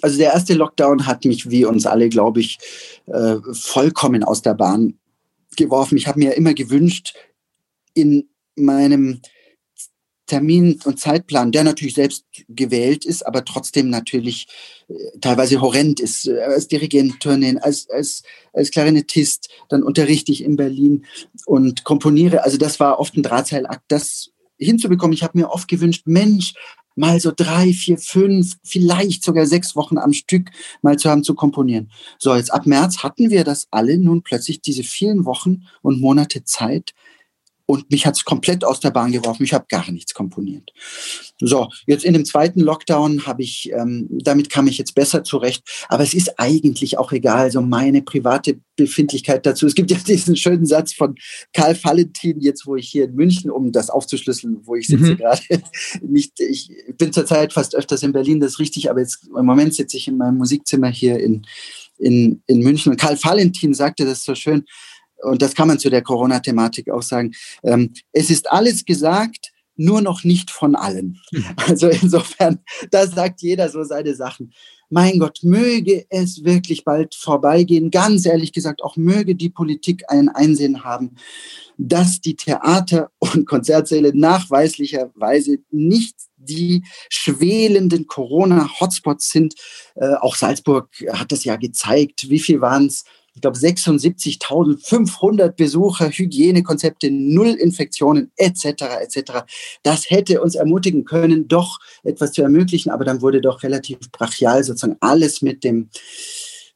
Also 0.01 0.18
der 0.18 0.34
erste 0.34 0.55
Lockdown 0.55 1.05
hat 1.05 1.26
mich, 1.26 1.49
wie 1.49 1.64
uns 1.66 1.86
alle, 1.86 2.09
glaube 2.09 2.39
ich, 2.39 2.57
äh, 3.05 3.36
vollkommen 3.53 4.24
aus 4.24 4.41
der 4.41 4.55
Bahn 4.55 4.95
geworfen. 5.55 5.97
Ich 5.97 6.07
habe 6.07 6.20
mir 6.20 6.34
immer 6.34 6.53
gewünscht, 6.53 7.14
in 7.93 8.30
meinem 8.55 9.22
Termin 10.26 10.80
und 10.86 10.97
Zeitplan, 10.97 11.51
der 11.51 11.66
natürlich 11.66 11.95
selbst 11.95 12.24
gewählt 12.47 13.05
ist, 13.05 13.28
aber 13.28 13.43
trotzdem 13.43 13.89
natürlich 13.89 14.47
äh, 14.88 14.93
teilweise 15.20 15.59
horrend 15.59 15.99
ist. 15.99 16.26
Äh, 16.26 16.39
als 16.39 16.70
Dirigentin, 16.70 17.59
als, 17.59 17.89
als, 17.89 18.24
als 18.53 18.72
Klarinettist, 18.72 19.49
dann 19.68 19.84
unterrichte 19.84 20.32
ich 20.32 20.43
in 20.43 20.55
Berlin 20.55 21.05
und 21.45 21.84
komponiere. 21.84 22.45
Also 22.45 22.57
das 22.57 22.80
war 22.80 22.97
oft 22.97 23.18
ein 23.18 23.24
Drahtseilakt, 23.24 23.84
das 23.89 24.32
hinzubekommen. 24.57 25.14
Ich 25.14 25.24
habe 25.24 25.38
mir 25.38 25.49
oft 25.49 25.68
gewünscht, 25.68 26.03
Mensch, 26.05 26.53
mal 26.96 27.20
so 27.20 27.32
drei, 27.36 27.74
vier, 27.74 27.98
fünf, 27.98 28.58
vielleicht 28.64 29.24
sogar 29.24 29.46
sechs 29.46 29.76
Wochen 29.76 29.98
am 29.98 30.14
Stück 30.14 30.52
mal 30.82 30.98
zu 30.98 31.10
haben 31.10 31.24
zu 31.24 31.36
komponieren. 31.36 31.92
So, 32.18 32.36
jetzt 32.36 32.54
ab 32.54 32.66
März 32.66 33.04
hatten 33.04 33.30
wir 33.30 33.44
das 33.44 33.68
alle 33.72 33.98
nun 33.98 34.24
plötzlich 34.24 34.62
diese 34.62 34.84
vielen 34.84 35.26
Wochen 35.26 35.64
und 35.82 36.02
Monate 36.02 36.44
Zeit, 36.44 36.94
und 37.72 37.89
mich 37.89 38.05
hat 38.05 38.17
es 38.17 38.26
komplett 38.26 38.65
aus 38.65 38.82
der 38.82 38.91
Bahn 38.91 39.13
geworfen. 39.13 39.43
Ich 39.43 39.53
habe 39.53 39.63
gar 39.69 39.89
nichts 39.89 40.13
komponiert. 40.13 40.72
So, 41.39 41.69
jetzt 41.88 42.03
in 42.03 42.11
dem 42.11 42.26
zweiten 42.26 42.59
Lockdown 42.59 43.26
habe 43.26 43.43
ich, 43.43 43.72
ähm, 43.72 44.09
damit 44.11 44.49
kam 44.49 44.67
ich 44.67 44.78
jetzt 44.78 44.93
besser 44.93 45.24
zurecht. 45.24 45.63
Aber 45.88 46.03
es 46.03 46.13
ist 46.13 46.38
eigentlich 46.38 46.97
auch 46.97 47.13
egal, 47.13 47.49
so 47.49 47.61
meine 47.61 48.01
private 48.01 48.59
Befindlichkeit 48.76 49.45
dazu. 49.45 49.67
Es 49.67 49.76
gibt 49.76 49.89
ja 49.89 49.97
diesen 50.05 50.36
schönen 50.36 50.65
Satz 50.65 50.91
von 50.91 51.15
Karl 51.53 51.82
Valentin, 51.82 52.41
jetzt 52.41 52.67
wo 52.67 52.76
ich 52.76 52.89
hier 52.89 53.05
in 53.05 53.15
München, 53.15 53.49
um 53.49 53.72
das 53.72 53.89
aufzuschlüsseln, 53.89 54.59
wo 54.65 54.76
ich 54.76 54.88
sitze 54.88 55.13
mhm. 55.13 55.17
gerade, 55.17 55.41
nicht, 56.01 56.41
ich 56.41 56.74
bin 56.97 57.13
zurzeit 57.13 57.53
fast 57.53 57.74
öfters 57.74 58.03
in 58.03 58.11
Berlin, 58.11 58.41
das 58.41 58.53
ist 58.53 58.59
richtig, 58.59 58.89
aber 58.89 58.99
jetzt 58.99 59.30
im 59.34 59.45
Moment 59.45 59.74
sitze 59.74 59.95
ich 59.95 60.09
in 60.09 60.17
meinem 60.17 60.38
Musikzimmer 60.38 60.89
hier 60.89 61.22
in, 61.22 61.43
in, 61.97 62.41
in 62.47 62.59
München. 62.59 62.91
Und 62.91 62.99
Karl 62.99 63.17
Valentin 63.24 63.74
sagte 63.74 64.03
das 64.03 64.26
so 64.26 64.36
schön, 64.36 64.65
und 65.24 65.41
das 65.41 65.55
kann 65.55 65.67
man 65.67 65.80
zu 65.80 65.89
der 65.89 66.01
Corona-Thematik 66.01 66.89
auch 66.89 67.03
sagen, 67.03 67.32
ähm, 67.63 67.93
es 68.11 68.30
ist 68.30 68.51
alles 68.51 68.86
gesagt, 68.86 69.51
nur 69.76 70.01
noch 70.01 70.24
nicht 70.24 70.51
von 70.51 70.76
allen. 70.76 71.19
Hm. 71.34 71.45
Also 71.67 71.88
insofern, 71.88 72.59
da 72.91 73.07
sagt 73.07 73.41
jeder 73.41 73.69
so 73.69 73.84
seine 73.84 74.15
Sachen. 74.15 74.53
Mein 74.89 75.19
Gott, 75.19 75.39
möge 75.41 76.05
es 76.09 76.43
wirklich 76.43 76.84
bald 76.84 77.15
vorbeigehen. 77.15 77.91
Ganz 77.91 78.26
ehrlich 78.26 78.51
gesagt, 78.51 78.84
auch 78.84 78.97
möge 78.97 79.36
die 79.36 79.49
Politik 79.49 80.03
ein 80.09 80.28
Einsehen 80.28 80.84
haben, 80.84 81.15
dass 81.78 82.19
die 82.19 82.36
Theater 82.36 83.09
und 83.19 83.47
Konzertsäle 83.47 84.11
nachweislicherweise 84.13 85.59
nicht 85.72 86.15
die 86.36 86.84
schwelenden 87.09 88.07
Corona-Hotspots 88.07 89.30
sind. 89.30 89.55
Äh, 89.95 90.15
auch 90.15 90.36
Salzburg 90.36 90.89
hat 91.13 91.32
das 91.32 91.45
ja 91.45 91.55
gezeigt. 91.55 92.30
Wie 92.30 92.39
viel 92.39 92.59
waren 92.59 92.88
es? 92.88 93.05
Ich 93.34 93.41
glaube 93.41 93.57
76.500 93.57 95.51
Besucher, 95.51 96.09
Hygienekonzepte, 96.09 97.09
null 97.11 97.49
Infektionen 97.49 98.32
etc. 98.36 98.65
etc. 99.01 99.43
Das 99.84 100.09
hätte 100.09 100.41
uns 100.41 100.55
ermutigen 100.55 101.05
können, 101.05 101.47
doch 101.47 101.79
etwas 102.03 102.34
zu 102.34 102.41
ermöglichen, 102.41 102.89
aber 102.91 103.05
dann 103.05 103.21
wurde 103.21 103.39
doch 103.41 103.63
relativ 103.63 103.99
brachial 104.11 104.63
sozusagen 104.63 104.97
alles 104.99 105.41
mit 105.41 105.63
dem, 105.63 105.89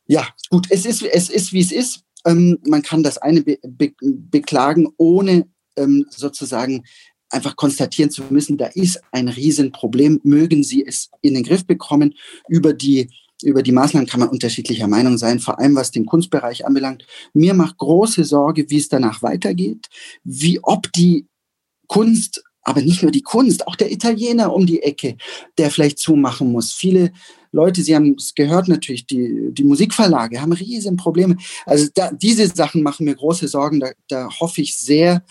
ja 0.08 0.26
gut, 0.50 0.68
es 0.70 0.86
ist, 0.86 1.02
es 1.04 1.30
ist 1.30 1.52
wie 1.52 1.62
es 1.62 1.72
ist. 1.72 2.02
Ähm, 2.26 2.58
man 2.66 2.82
kann 2.82 3.04
das 3.04 3.18
eine 3.18 3.42
be 3.44 3.60
be 3.62 3.92
beklagen, 4.02 4.88
ohne 4.98 5.48
ähm, 5.76 6.06
sozusagen 6.10 6.84
einfach 7.30 7.56
konstatieren 7.56 8.12
zu 8.12 8.24
müssen, 8.30 8.58
da 8.58 8.68
ist 8.68 9.02
ein 9.12 9.28
Riesenproblem. 9.28 10.22
Mögen 10.24 10.64
Sie 10.64 10.86
es 10.86 11.10
in 11.22 11.34
den 11.34 11.44
Griff 11.44 11.66
bekommen 11.66 12.14
über 12.48 12.74
die 12.74 13.10
über 13.46 13.64
die 13.64 13.72
Maßnahmen 13.72 14.08
kann 14.08 14.20
man 14.20 14.30
unterschiedlicher 14.30 14.88
Meinung 14.88 15.18
sein, 15.18 15.40
vor 15.40 15.60
allem 15.60 15.76
was 15.76 15.92
den 15.92 16.06
Kunstbereich 16.06 16.66
anbelangt. 16.66 17.06
Mir 17.34 17.54
macht 17.54 17.78
große 17.78 18.24
Sorge, 18.24 18.70
wie 18.70 18.78
es 18.78 18.90
danach 18.90 19.22
weitergeht, 19.22 19.88
wie 20.24 20.60
ob 20.62 20.92
die 20.94 21.28
Kunst, 21.88 22.44
aber 22.64 22.82
nicht 22.82 23.04
nur 23.04 23.12
die 23.12 23.22
Kunst, 23.22 23.68
auch 23.68 23.76
der 23.76 23.92
Italiener 23.92 24.54
um 24.54 24.66
die 24.66 24.82
Ecke, 24.82 25.18
der 25.58 25.70
vielleicht 25.70 26.00
zumachen 26.00 26.52
muss. 26.52 26.74
Viele 26.74 27.12
Leute, 27.52 27.84
Sie 27.84 27.96
haben 27.96 28.16
es 28.18 28.34
gehört 28.36 28.68
natürlich, 28.68 29.06
die, 29.06 29.50
die 29.52 29.64
Musikverlage 29.64 30.42
haben 30.42 30.52
riesen 30.52 30.98
Probleme. 30.98 31.38
Also 31.66 31.88
da, 31.94 32.12
diese 32.12 32.48
Sachen 32.48 32.84
machen 32.84 33.06
mir 33.06 33.16
große 33.16 33.48
Sorgen. 33.48 33.80
Da, 33.80 33.92
da 34.08 34.30
hoffe 34.40 34.62
ich 34.62 34.78
sehr 34.78 35.24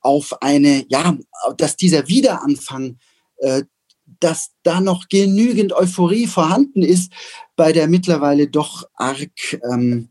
auf 0.00 0.42
eine, 0.42 0.84
ja, 0.88 1.16
dass 1.56 1.76
dieser 1.76 2.08
Wiederanfang 2.08 2.98
äh, 3.38 3.62
dass 4.22 4.50
da 4.62 4.80
noch 4.80 5.08
genügend 5.08 5.72
Euphorie 5.72 6.26
vorhanden 6.26 6.82
ist 6.82 7.12
bei 7.56 7.72
der 7.72 7.88
mittlerweile 7.88 8.48
doch 8.48 8.84
arg 8.94 9.60
ähm, 9.70 10.08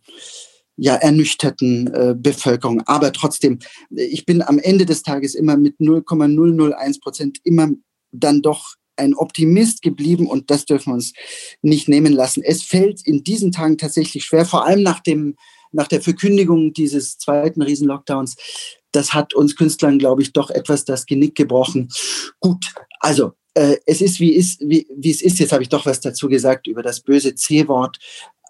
ja, 0.76 0.96
ernüchterten 0.96 1.88
äh, 1.94 2.16
Bevölkerung. 2.18 2.82
Aber 2.88 3.14
trotzdem, 3.14 3.60
ich 3.90 4.26
bin 4.26 4.42
am 4.42 4.60
Ende 4.60 4.86
des 4.86 5.04
Tages 5.04 5.36
immer 5.36 5.56
mit 5.56 5.80
0,001 5.80 7.00
Prozent 7.00 7.40
immer 7.44 7.70
dann 8.12 8.42
doch 8.42 8.76
ein 8.98 9.14
Optimist 9.14 9.82
geblieben 9.82 10.28
und 10.28 10.52
das 10.52 10.66
dürfen 10.66 10.92
wir 10.92 10.96
uns 10.96 11.14
nicht 11.62 11.88
nehmen 11.88 12.14
lassen. 12.14 12.44
Es 12.44 12.64
fällt 12.64 13.06
in 13.06 13.24
diesen 13.24 13.52
Tagen 13.52 13.78
tatsächlich 13.78 14.26
schwer, 14.26 14.46
vor 14.46 14.66
allem 14.66 14.84
nach 14.84 15.00
dem 15.00 15.36
nach 15.74 15.88
der 15.88 16.02
Verkündigung 16.02 16.74
dieses 16.74 17.18
zweiten 17.18 17.62
Riesen-Lockdowns, 17.62 18.36
das 18.92 19.14
hat 19.14 19.34
uns 19.34 19.56
Künstlern, 19.56 20.00
glaube 20.00 20.22
ich, 20.22 20.34
doch 20.34 20.50
etwas 20.50 20.84
das 20.84 21.06
Genick 21.06 21.36
gebrochen. 21.36 21.88
Gut, 22.42 22.74
also 23.00 23.34
äh, 23.54 23.78
es 23.86 24.02
ist 24.02 24.20
wie, 24.20 24.34
ist, 24.34 24.62
wie, 24.62 24.88
wie 24.96 25.12
es 25.12 25.22
ist. 25.22 25.40
Jetzt 25.40 25.52
habe 25.52 25.64
ich 25.64 25.70
doch 25.70 25.86
was 25.86 26.00
dazu 26.00 26.28
gesagt 26.28 26.68
über 26.68 26.84
das 26.84 27.02
böse 27.02 27.36
C-Wort. 27.36 27.98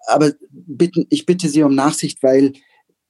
Aber 0.06 0.32
bitten, 0.50 1.06
ich 1.10 1.26
bitte 1.26 1.48
Sie 1.48 1.62
um 1.62 1.74
Nachsicht, 1.74 2.22
weil 2.22 2.52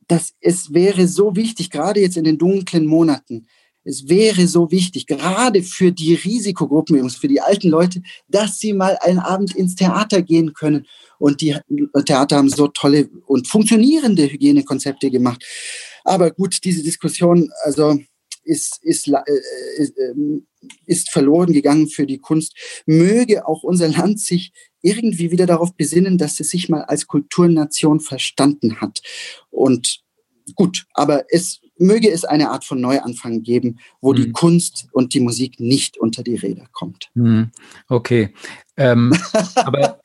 das, 0.09 0.35
es 0.41 0.73
wäre 0.75 1.09
so 1.09 1.37
wichtig, 1.37 1.71
gerade 1.71 2.01
jetzt 2.01 2.17
in 2.17 2.25
den 2.25 2.39
dunklen 2.39 2.87
Monaten, 2.87 3.47
es 3.85 4.09
wäre 4.09 4.47
so 4.47 4.71
wichtig, 4.71 5.07
gerade 5.07 5.63
für 5.63 5.91
die 5.91 6.15
Risikogruppen, 6.15 6.97
Jungs, 6.97 7.17
für 7.17 7.29
die 7.29 7.41
alten 7.41 7.69
Leute, 7.69 8.03
dass 8.29 8.59
sie 8.59 8.73
mal 8.73 8.97
einen 9.01 9.19
Abend 9.19 9.57
ins 9.57 9.75
Theater 9.75 10.23
gehen 10.23 10.55
können. 10.55 10.87
Und 11.19 11.41
die 11.41 11.57
Theater 12.05 12.37
haben 12.37 12.49
so 12.49 12.69
tolle 12.69 13.09
und 13.27 13.49
funktionierende 13.49 14.31
Hygienekonzepte 14.31 15.11
gemacht. 15.11 15.45
Aber 16.05 16.31
gut, 16.31 16.59
diese 16.65 16.83
Diskussion, 16.83 17.51
also 17.65 17.99
ist, 18.45 18.79
ist, 18.83 19.09
äh, 19.09 19.23
ist, 19.77 19.95
ähm, 19.99 20.47
ist 20.87 21.11
verloren 21.11 21.53
gegangen 21.53 21.89
für 21.89 22.07
die 22.07 22.19
Kunst. 22.19 22.57
Möge 22.87 23.47
auch 23.47 23.63
unser 23.63 23.89
Land 23.89 24.21
sich 24.21 24.53
irgendwie 24.83 25.31
wieder 25.31 25.47
darauf 25.47 25.75
besinnen, 25.75 26.19
dass 26.19 26.41
es 26.41 26.51
sich 26.51 26.69
mal 26.69 26.83
als 26.83 27.07
Kulturnation 27.07 28.01
verstanden 28.01 28.81
hat. 28.81 29.01
Und 29.51 30.01
gut, 30.55 30.87
aber 30.95 31.25
es 31.29 31.61
möge 31.79 32.11
es 32.11 32.25
eine 32.25 32.51
Art 32.51 32.65
von 32.65 32.81
Neuanfang 32.81 33.43
geben, 33.43 33.79
wo 34.01 34.13
mhm. 34.13 34.17
die 34.17 34.33
Kunst 34.33 34.87
und 34.93 35.15
die 35.15 35.21
Musik 35.21 35.61
nicht 35.61 35.99
unter 35.99 36.23
die 36.23 36.37
Räder 36.37 36.67
kommt. 36.73 37.11
Mhm. 37.15 37.51
Okay. 37.89 38.33
Ähm, 38.77 39.15
aber 39.57 40.01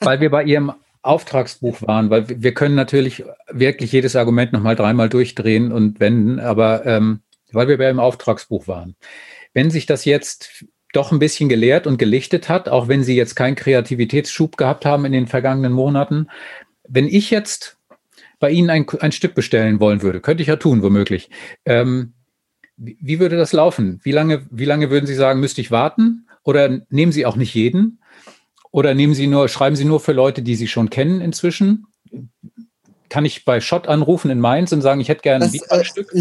weil 0.00 0.20
wir 0.20 0.30
bei 0.30 0.44
Ihrem 0.44 0.72
Auftragsbuch 1.02 1.82
waren, 1.82 2.10
weil 2.10 2.28
wir 2.28 2.54
können 2.54 2.76
natürlich 2.76 3.24
wirklich 3.50 3.90
jedes 3.90 4.14
Argument 4.14 4.52
nochmal 4.52 4.76
dreimal 4.76 5.08
durchdrehen 5.08 5.72
und 5.72 5.98
wenden, 5.98 6.38
aber 6.38 6.86
ähm, 6.86 7.20
weil 7.54 7.68
wir 7.68 7.78
beim 7.78 8.00
Auftragsbuch 8.00 8.68
waren. 8.68 8.96
Wenn 9.54 9.70
sich 9.70 9.86
das 9.86 10.04
jetzt 10.04 10.64
doch 10.92 11.10
ein 11.10 11.18
bisschen 11.18 11.48
gelehrt 11.48 11.86
und 11.86 11.98
gelichtet 11.98 12.48
hat, 12.48 12.68
auch 12.68 12.88
wenn 12.88 13.02
Sie 13.02 13.16
jetzt 13.16 13.34
keinen 13.34 13.56
Kreativitätsschub 13.56 14.56
gehabt 14.56 14.84
haben 14.84 15.04
in 15.04 15.12
den 15.12 15.26
vergangenen 15.26 15.72
Monaten, 15.72 16.28
wenn 16.86 17.08
ich 17.08 17.30
jetzt 17.30 17.78
bei 18.38 18.50
Ihnen 18.50 18.70
ein, 18.70 18.86
ein 19.00 19.12
Stück 19.12 19.34
bestellen 19.34 19.80
wollen 19.80 20.02
würde, 20.02 20.20
könnte 20.20 20.42
ich 20.42 20.48
ja 20.48 20.56
tun, 20.56 20.82
womöglich. 20.82 21.30
Ähm, 21.64 22.12
wie, 22.76 23.20
würde 23.20 23.36
das 23.36 23.52
laufen? 23.52 24.00
Wie 24.02 24.12
lange, 24.12 24.46
wie 24.50 24.64
lange 24.64 24.90
würden 24.90 25.06
Sie 25.06 25.14
sagen, 25.14 25.40
müsste 25.40 25.60
ich 25.60 25.70
warten? 25.70 26.26
Oder 26.42 26.80
nehmen 26.90 27.12
Sie 27.12 27.24
auch 27.24 27.36
nicht 27.36 27.54
jeden? 27.54 28.00
Oder 28.70 28.94
nehmen 28.94 29.14
Sie 29.14 29.26
nur, 29.26 29.48
schreiben 29.48 29.76
Sie 29.76 29.84
nur 29.84 30.00
für 30.00 30.12
Leute, 30.12 30.42
die 30.42 30.56
Sie 30.56 30.66
schon 30.66 30.90
kennen 30.90 31.20
inzwischen? 31.20 31.86
Kann 33.08 33.24
ich 33.24 33.44
bei 33.44 33.60
Schott 33.60 33.86
anrufen 33.86 34.30
in 34.30 34.40
Mainz 34.40 34.72
und 34.72 34.82
sagen, 34.82 35.00
ich 35.00 35.08
hätte 35.08 35.22
gerne 35.22 35.44
ein 35.44 35.80
äh, 35.80 35.84
Stück? 35.84 36.12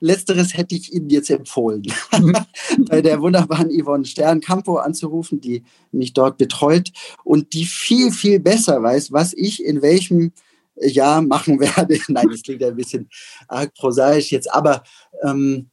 Letzteres 0.00 0.56
hätte 0.56 0.74
ich 0.74 0.92
Ihnen 0.92 1.08
jetzt 1.10 1.30
empfohlen, 1.30 1.82
bei 2.88 3.00
der 3.00 3.20
wunderbaren 3.20 3.70
Yvonne 3.70 4.04
Stern-Campo 4.04 4.76
anzurufen, 4.76 5.40
die 5.40 5.64
mich 5.92 6.12
dort 6.12 6.38
betreut 6.38 6.92
und 7.24 7.52
die 7.54 7.64
viel, 7.64 8.12
viel 8.12 8.40
besser 8.40 8.82
weiß, 8.82 9.12
was 9.12 9.32
ich 9.32 9.64
in 9.64 9.82
welchem 9.82 10.32
Jahr 10.80 11.22
machen 11.22 11.60
werde. 11.60 11.98
Nein, 12.08 12.28
das 12.30 12.42
klingt 12.42 12.62
ein 12.62 12.76
bisschen 12.76 13.08
arg 13.48 13.74
prosaisch 13.74 14.32
jetzt, 14.32 14.52
aber 14.52 14.82
ähm, 15.22 15.70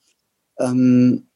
ähm, 0.60 1.28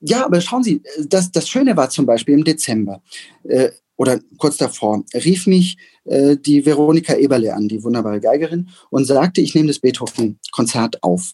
ja, 0.00 0.24
aber 0.24 0.40
schauen 0.40 0.64
Sie, 0.64 0.82
das, 1.06 1.30
das 1.30 1.48
Schöne 1.48 1.76
war 1.76 1.88
zum 1.88 2.06
Beispiel 2.06 2.34
im 2.34 2.44
Dezember 2.44 3.02
äh, 3.44 3.70
oder 4.02 4.18
kurz 4.36 4.56
davor, 4.56 5.04
rief 5.14 5.46
mich 5.46 5.76
äh, 6.06 6.36
die 6.36 6.66
Veronika 6.66 7.14
Eberle 7.14 7.54
an, 7.54 7.68
die 7.68 7.84
wunderbare 7.84 8.20
Geigerin, 8.20 8.68
und 8.90 9.04
sagte, 9.04 9.40
ich 9.40 9.54
nehme 9.54 9.68
das 9.68 9.78
Beethoven-Konzert 9.78 11.04
auf. 11.04 11.32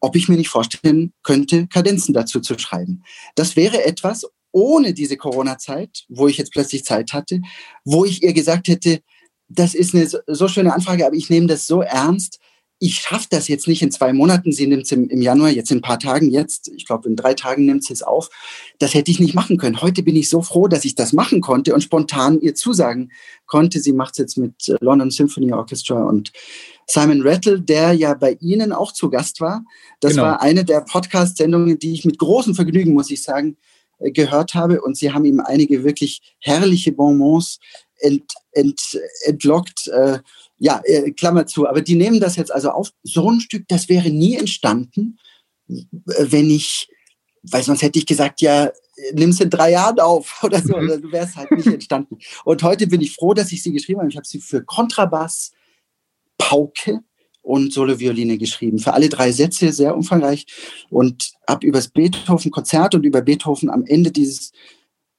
ob 0.00 0.14
ich 0.14 0.28
mir 0.28 0.36
nicht 0.36 0.48
vorstellen 0.48 1.12
könnte, 1.24 1.66
Kadenzen 1.66 2.14
dazu 2.14 2.38
zu 2.38 2.56
schreiben. 2.56 3.02
Das 3.34 3.56
wäre 3.56 3.84
etwas 3.84 4.24
ohne 4.52 4.94
diese 4.94 5.16
Corona-Zeit, 5.16 6.04
wo 6.08 6.28
ich 6.28 6.38
jetzt 6.38 6.52
plötzlich 6.52 6.84
Zeit 6.84 7.12
hatte, 7.12 7.40
wo 7.84 8.04
ich 8.04 8.22
ihr 8.22 8.32
gesagt 8.32 8.68
hätte, 8.68 9.00
das 9.48 9.74
ist 9.74 9.92
eine 9.92 10.08
so 10.28 10.46
schöne 10.46 10.72
Anfrage, 10.72 11.04
aber 11.04 11.16
ich 11.16 11.30
nehme 11.30 11.48
das 11.48 11.66
so 11.66 11.82
ernst. 11.82 12.38
Ich 12.80 12.94
schaffe 12.94 13.26
das 13.30 13.48
jetzt 13.48 13.66
nicht 13.66 13.82
in 13.82 13.90
zwei 13.90 14.12
Monaten. 14.12 14.52
Sie 14.52 14.66
nimmt 14.66 14.84
es 14.84 14.92
im, 14.92 15.08
im, 15.08 15.20
Januar, 15.20 15.50
jetzt 15.50 15.70
in 15.70 15.78
ein 15.78 15.82
paar 15.82 15.98
Tagen, 15.98 16.30
jetzt, 16.30 16.68
ich 16.68 16.86
glaube, 16.86 17.08
in 17.08 17.16
drei 17.16 17.34
Tagen 17.34 17.66
nimmt 17.66 17.84
sie 17.84 17.92
es 17.92 18.02
auf. 18.02 18.30
Das 18.78 18.94
hätte 18.94 19.10
ich 19.10 19.18
nicht 19.18 19.34
machen 19.34 19.56
können. 19.56 19.82
Heute 19.82 20.02
bin 20.02 20.14
ich 20.14 20.28
so 20.28 20.42
froh, 20.42 20.68
dass 20.68 20.84
ich 20.84 20.94
das 20.94 21.12
machen 21.12 21.40
konnte 21.40 21.74
und 21.74 21.82
spontan 21.82 22.40
ihr 22.40 22.54
zusagen 22.54 23.10
konnte. 23.46 23.80
Sie 23.80 23.92
macht 23.92 24.12
es 24.12 24.18
jetzt 24.18 24.38
mit 24.38 24.68
äh, 24.68 24.76
London 24.80 25.10
Symphony 25.10 25.52
Orchestra 25.52 26.04
und 26.04 26.32
Simon 26.86 27.22
Rattle, 27.22 27.60
der 27.60 27.92
ja 27.92 28.14
bei 28.14 28.38
Ihnen 28.40 28.72
auch 28.72 28.92
zu 28.92 29.10
Gast 29.10 29.40
war. 29.40 29.64
Das 30.00 30.12
genau. 30.12 30.24
war 30.24 30.40
eine 30.40 30.64
der 30.64 30.80
Podcast-Sendungen, 30.80 31.78
die 31.78 31.92
ich 31.92 32.04
mit 32.04 32.18
großem 32.18 32.54
Vergnügen, 32.54 32.94
muss 32.94 33.10
ich 33.10 33.22
sagen, 33.22 33.56
äh, 33.98 34.10
gehört 34.10 34.54
habe. 34.54 34.80
Und 34.80 34.96
Sie 34.96 35.12
haben 35.12 35.24
ihm 35.24 35.40
einige 35.40 35.84
wirklich 35.84 36.36
herrliche 36.38 36.92
Bonbons 36.92 37.58
ent, 37.98 38.32
ent, 38.52 38.80
entlockt. 39.24 39.88
Äh, 39.88 40.20
ja, 40.58 40.80
äh, 40.84 41.10
Klammer 41.12 41.46
zu. 41.46 41.68
Aber 41.68 41.80
die 41.80 41.94
nehmen 41.94 42.20
das 42.20 42.36
jetzt 42.36 42.52
also 42.52 42.70
auf. 42.70 42.92
So 43.02 43.30
ein 43.30 43.40
Stück, 43.40 43.66
das 43.68 43.88
wäre 43.88 44.10
nie 44.10 44.36
entstanden, 44.36 45.18
wenn 45.66 46.50
ich, 46.50 46.88
weil 47.42 47.62
sonst 47.62 47.82
hätte 47.82 47.98
ich 47.98 48.06
gesagt, 48.06 48.40
ja, 48.40 48.70
nimm 49.12 49.30
es 49.30 49.40
in 49.40 49.50
drei 49.50 49.72
Jahren 49.72 50.00
auf 50.00 50.38
oder 50.42 50.60
so. 50.60 50.76
Mhm. 50.76 51.02
Du 51.02 51.12
wärst 51.12 51.36
halt 51.36 51.50
nicht 51.52 51.66
entstanden. 51.66 52.18
Und 52.44 52.62
heute 52.62 52.86
bin 52.86 53.00
ich 53.00 53.14
froh, 53.14 53.34
dass 53.34 53.52
ich 53.52 53.62
sie 53.62 53.72
geschrieben 53.72 54.00
habe. 54.00 54.10
Ich 54.10 54.16
habe 54.16 54.26
sie 54.26 54.40
für 54.40 54.62
Kontrabass, 54.64 55.52
Pauke 56.36 57.00
und 57.42 57.72
Solo-Violine 57.72 58.38
geschrieben. 58.38 58.78
Für 58.78 58.94
alle 58.94 59.08
drei 59.08 59.32
Sätze 59.32 59.72
sehr 59.72 59.96
umfangreich 59.96 60.46
und 60.90 61.32
habe 61.48 61.66
über 61.66 61.78
das 61.78 61.88
Beethoven-Konzert 61.88 62.94
und 62.94 63.04
über 63.04 63.22
Beethoven 63.22 63.70
am 63.70 63.84
Ende 63.86 64.10
dieses 64.10 64.52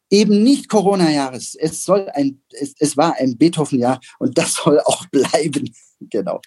eben 0.10 0.44
nicht 0.44 0.70
Corona-Jahres. 0.70 1.56
Es 1.56 1.84
soll 1.84 2.10
ein, 2.14 2.42
es, 2.52 2.76
es 2.80 2.98
war 2.98 3.16
ein 3.18 3.38
Beethoven-Jahr 3.38 4.00
und 4.18 4.38
das 4.38 4.56
soll 4.56 4.80
auch 4.80 5.06
bleiben. 5.12 5.74
genau. 6.00 6.42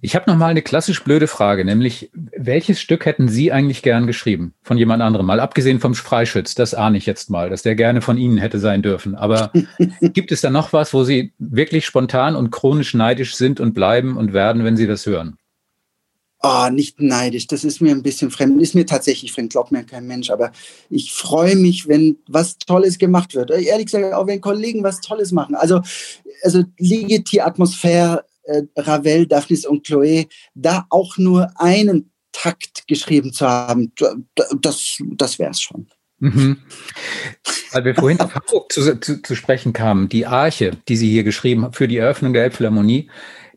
Ich 0.00 0.14
habe 0.14 0.30
noch 0.30 0.38
mal 0.38 0.48
eine 0.48 0.62
klassisch 0.62 1.04
blöde 1.04 1.26
Frage, 1.26 1.64
nämlich 1.64 2.10
welches 2.14 2.80
Stück 2.80 3.04
hätten 3.04 3.28
Sie 3.28 3.52
eigentlich 3.52 3.82
gern 3.82 4.06
geschrieben 4.06 4.54
von 4.62 4.78
jemand 4.78 5.02
anderem? 5.02 5.26
Mal 5.26 5.40
abgesehen 5.40 5.80
vom 5.80 5.94
Freischütz, 5.94 6.54
das 6.54 6.72
ahne 6.72 6.96
ich 6.96 7.04
jetzt 7.04 7.28
mal, 7.28 7.50
dass 7.50 7.62
der 7.62 7.74
gerne 7.74 8.00
von 8.00 8.16
Ihnen 8.16 8.38
hätte 8.38 8.58
sein 8.58 8.80
dürfen. 8.82 9.14
Aber 9.14 9.52
gibt 10.00 10.32
es 10.32 10.40
da 10.40 10.50
noch 10.50 10.72
was, 10.72 10.94
wo 10.94 11.04
Sie 11.04 11.34
wirklich 11.38 11.84
spontan 11.84 12.36
und 12.36 12.50
chronisch 12.50 12.94
neidisch 12.94 13.34
sind 13.34 13.60
und 13.60 13.74
bleiben 13.74 14.16
und 14.16 14.32
werden, 14.32 14.64
wenn 14.64 14.76
Sie 14.76 14.86
das 14.86 15.04
hören? 15.04 15.36
Oh, 16.44 16.68
nicht 16.70 17.00
neidisch, 17.00 17.46
das 17.46 17.62
ist 17.62 17.80
mir 17.80 17.92
ein 17.92 18.02
bisschen 18.02 18.32
fremd, 18.32 18.60
ist 18.60 18.74
mir 18.74 18.84
tatsächlich 18.84 19.32
fremd, 19.32 19.52
glaubt 19.52 19.70
mir 19.70 19.84
kein 19.84 20.08
Mensch, 20.08 20.28
aber 20.30 20.50
ich 20.90 21.12
freue 21.12 21.54
mich, 21.54 21.86
wenn 21.86 22.18
was 22.26 22.58
Tolles 22.58 22.98
gemacht 22.98 23.34
wird. 23.36 23.50
Ehrlich 23.52 23.86
gesagt, 23.86 24.12
auch 24.12 24.26
wenn 24.26 24.40
Kollegen 24.40 24.82
was 24.82 25.00
Tolles 25.00 25.30
machen. 25.30 25.54
Also, 25.54 25.82
also 26.42 26.64
Ligeti 26.78 27.40
Atmosphäre, 27.40 28.24
äh, 28.42 28.62
Ravel, 28.76 29.26
Daphnis 29.26 29.64
und 29.64 29.86
Chloé, 29.86 30.28
da 30.54 30.86
auch 30.90 31.16
nur 31.16 31.52
einen 31.60 32.10
Takt 32.32 32.88
geschrieben 32.88 33.32
zu 33.32 33.46
haben, 33.46 33.92
das, 34.60 34.98
das 35.14 35.38
wäre 35.38 35.50
es 35.50 35.60
schon. 35.60 35.86
Mhm. 36.18 36.58
Weil 37.72 37.84
wir 37.84 37.94
vorhin 37.94 38.20
auf 38.20 38.34
Hamburg 38.34 38.72
zu, 38.72 39.00
zu, 39.00 39.22
zu, 39.22 39.34
sprechen 39.34 39.72
kamen, 39.72 40.08
die 40.08 40.26
Arche, 40.26 40.76
die 40.88 40.96
Sie 40.96 41.10
hier 41.10 41.24
geschrieben 41.24 41.64
haben 41.64 41.72
für 41.72 41.88
die 41.88 41.96
Eröffnung 41.96 42.32
der 42.32 42.44
Elbphilharmonie, 42.44 43.10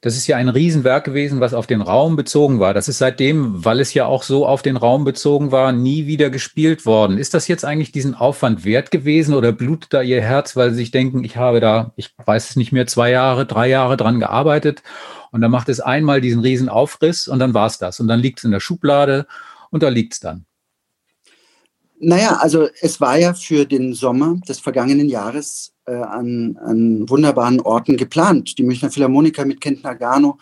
das 0.06 0.16
ist 0.16 0.28
ja 0.28 0.38
ein 0.38 0.50
Riesenwerk 0.50 1.04
gewesen, 1.04 1.40
was 1.40 1.56
auf 1.56 1.66
den 1.66 1.82
Raum 1.82 2.16
bezogen 2.16 2.60
war. 2.60 2.76
Das 2.76 2.88
ist 2.88 3.00
seitdem, 3.00 3.66
weil 3.66 3.80
es 3.80 3.96
ja 3.96 4.06
auch 4.06 4.22
so 4.22 4.46
auf 4.46 4.62
den 4.62 4.78
Raum 4.78 5.04
bezogen 5.04 5.52
war, 5.52 5.72
nie 5.72 6.06
wieder 6.06 6.30
gespielt 6.30 6.86
worden. 6.86 7.18
Ist 7.18 7.34
das 7.34 7.48
jetzt 7.48 7.66
eigentlich 7.66 7.92
diesen 7.92 8.14
Aufwand 8.14 8.66
wert 8.66 8.92
gewesen 8.92 9.34
oder 9.34 9.52
blutet 9.52 9.92
da 9.96 10.04
Ihr 10.04 10.22
Herz, 10.22 10.56
weil 10.56 10.70
Sie 10.70 10.76
sich 10.76 10.92
denken, 10.92 11.24
ich 11.24 11.38
habe 11.38 11.60
da, 11.60 11.92
ich 11.96 12.14
weiß 12.24 12.52
es 12.52 12.56
nicht 12.56 12.72
mehr, 12.72 12.86
zwei 12.86 13.10
Jahre, 13.10 13.48
drei 13.48 13.68
Jahre 13.68 13.98
dran 13.98 14.20
gearbeitet 14.20 14.84
und 15.32 15.42
dann 15.42 15.50
macht 15.50 15.70
es 15.70 15.80
einmal 15.80 16.22
diesen 16.22 16.42
riesen 16.42 16.70
Aufriss 16.70 17.28
und 17.28 17.40
dann 17.40 17.56
war 17.56 17.66
es 17.66 17.80
das. 17.80 18.00
Und 18.00 18.08
dann 18.08 18.20
liegt 18.20 18.38
es 18.38 18.44
in 18.44 18.52
der 18.52 18.60
Schublade 18.60 19.26
und 19.72 19.82
da 19.82 19.90
liegt 19.90 20.14
es 20.14 20.20
dann. 20.20 20.46
Naja, 21.98 22.38
also 22.42 22.70
es 22.80 23.02
war 23.02 23.18
ja 23.18 23.34
für 23.34 23.66
den 23.66 23.96
Sommer 23.96 24.36
des 24.48 24.60
vergangenen 24.60 25.10
Jahres 25.10 25.75
äh, 25.86 25.94
an, 25.94 26.58
an 26.64 27.10
wunderbaren 27.10 27.62
Orten 27.62 27.98
geplant. 27.98 28.58
Die 28.58 28.64
Münchner 28.64 28.92
Philharmoniker 28.92 29.46
mit 29.46 29.62
Kent 29.62 29.84
Nagano 29.84 30.38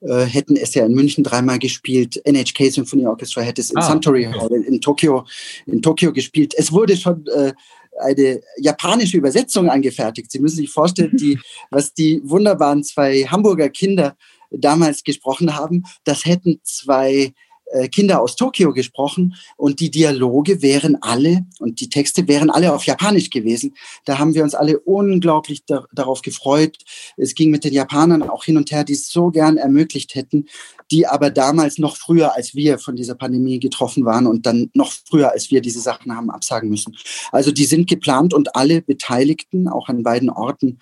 äh, 0.00 0.24
hätten 0.24 0.56
es 0.56 0.74
ja 0.74 0.84
in 0.86 0.94
München 0.94 1.24
dreimal 1.24 1.58
gespielt. 1.58 2.20
NHK 2.26 2.70
Symphony 2.70 3.06
Orchestra 3.06 3.42
hätte 3.42 3.60
es 3.60 3.70
in 3.70 3.78
ah, 3.78 3.82
Suntory 3.82 4.24
Hall 4.24 4.52
in, 4.52 4.62
in, 4.64 4.80
Tokio, 4.80 5.26
in 5.66 5.82
Tokio 5.82 6.12
gespielt. 6.12 6.54
Es 6.56 6.72
wurde 6.72 6.96
schon 6.96 7.26
äh, 7.26 7.52
eine 7.98 8.40
japanische 8.56 9.16
Übersetzung 9.16 9.68
angefertigt. 9.68 10.30
Sie 10.30 10.38
müssen 10.38 10.56
sich 10.56 10.70
vorstellen, 10.70 11.16
die, 11.16 11.38
was 11.70 11.92
die 11.92 12.20
wunderbaren 12.24 12.82
zwei 12.82 13.22
Hamburger 13.24 13.68
Kinder 13.68 14.16
damals 14.50 15.04
gesprochen 15.04 15.54
haben, 15.54 15.84
das 16.04 16.24
hätten 16.24 16.60
zwei 16.64 17.32
äh, 17.72 17.88
Kinder 17.88 18.20
aus 18.20 18.36
Tokio 18.36 18.72
gesprochen 18.72 19.34
und 19.56 19.80
die 19.80 19.90
Dialoge 19.90 20.62
wären 20.62 20.96
alle 21.00 21.46
und 21.58 21.80
die 21.80 21.88
Texte 21.88 22.26
wären 22.28 22.50
alle 22.50 22.72
auf 22.72 22.84
Japanisch 22.84 23.30
gewesen. 23.30 23.74
Da 24.04 24.18
haben 24.18 24.34
wir 24.34 24.42
uns 24.42 24.54
alle 24.54 24.78
unglaublich 24.80 25.64
da, 25.66 25.84
darauf 25.92 26.22
gefreut. 26.22 26.78
Es 27.16 27.34
ging 27.34 27.50
mit 27.50 27.64
den 27.64 27.72
Japanern 27.72 28.22
auch 28.22 28.44
hin 28.44 28.56
und 28.56 28.70
her, 28.70 28.84
die 28.84 28.94
es 28.94 29.08
so 29.08 29.30
gern 29.30 29.56
ermöglicht 29.56 30.14
hätten, 30.14 30.46
die 30.90 31.06
aber 31.06 31.30
damals 31.30 31.78
noch 31.78 31.96
früher 31.96 32.34
als 32.34 32.54
wir 32.54 32.78
von 32.78 32.96
dieser 32.96 33.14
Pandemie 33.14 33.60
getroffen 33.60 34.04
waren 34.04 34.26
und 34.26 34.46
dann 34.46 34.70
noch 34.74 34.92
früher 35.08 35.30
als 35.32 35.50
wir 35.50 35.60
diese 35.60 35.80
Sachen 35.80 36.16
haben 36.16 36.30
absagen 36.30 36.68
müssen. 36.68 36.96
Also 37.32 37.52
die 37.52 37.64
sind 37.64 37.88
geplant 37.88 38.34
und 38.34 38.56
alle 38.56 38.82
Beteiligten, 38.82 39.68
auch 39.68 39.88
an 39.88 40.02
beiden 40.02 40.30
Orten, 40.30 40.78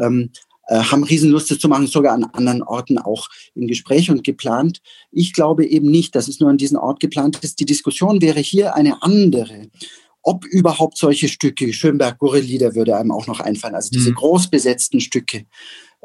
ähm, 0.00 0.30
äh, 0.32 0.51
haben 0.78 1.04
Riesenlust, 1.04 1.50
das 1.50 1.58
zu 1.58 1.68
machen, 1.68 1.86
sogar 1.86 2.14
an 2.14 2.24
anderen 2.24 2.62
Orten 2.62 2.98
auch 2.98 3.28
im 3.54 3.66
Gespräch 3.66 4.10
und 4.10 4.24
geplant. 4.24 4.80
Ich 5.10 5.32
glaube 5.32 5.66
eben 5.66 5.90
nicht, 5.90 6.14
dass 6.14 6.28
es 6.28 6.40
nur 6.40 6.50
an 6.50 6.58
diesem 6.58 6.78
Ort 6.78 7.00
geplant 7.00 7.38
ist. 7.42 7.60
Die 7.60 7.66
Diskussion 7.66 8.20
wäre 8.22 8.40
hier 8.40 8.74
eine 8.74 9.02
andere. 9.02 9.68
Ob 10.22 10.44
überhaupt 10.44 10.98
solche 10.98 11.28
Stücke, 11.28 11.72
Schönberg, 11.72 12.18
Gorelieder 12.18 12.74
würde 12.74 12.96
einem 12.96 13.10
auch 13.10 13.26
noch 13.26 13.40
einfallen, 13.40 13.74
also 13.74 13.90
diese 13.90 14.10
mhm. 14.10 14.14
groß 14.14 14.50
besetzten 14.50 15.00
Stücke. 15.00 15.46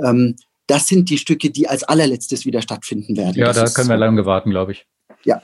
Ähm, 0.03 0.35
das 0.65 0.87
sind 0.87 1.09
die 1.09 1.17
Stücke, 1.17 1.49
die 1.49 1.67
als 1.67 1.83
allerletztes 1.83 2.45
wieder 2.45 2.61
stattfinden 2.61 3.15
werden. 3.15 3.35
Ja, 3.35 3.53
das 3.53 3.73
da 3.73 3.75
können 3.75 3.89
wir 3.89 3.97
lange 3.97 4.25
warten, 4.25 4.49
glaube 4.49 4.73
ich. 4.73 4.85
Ja, 5.23 5.41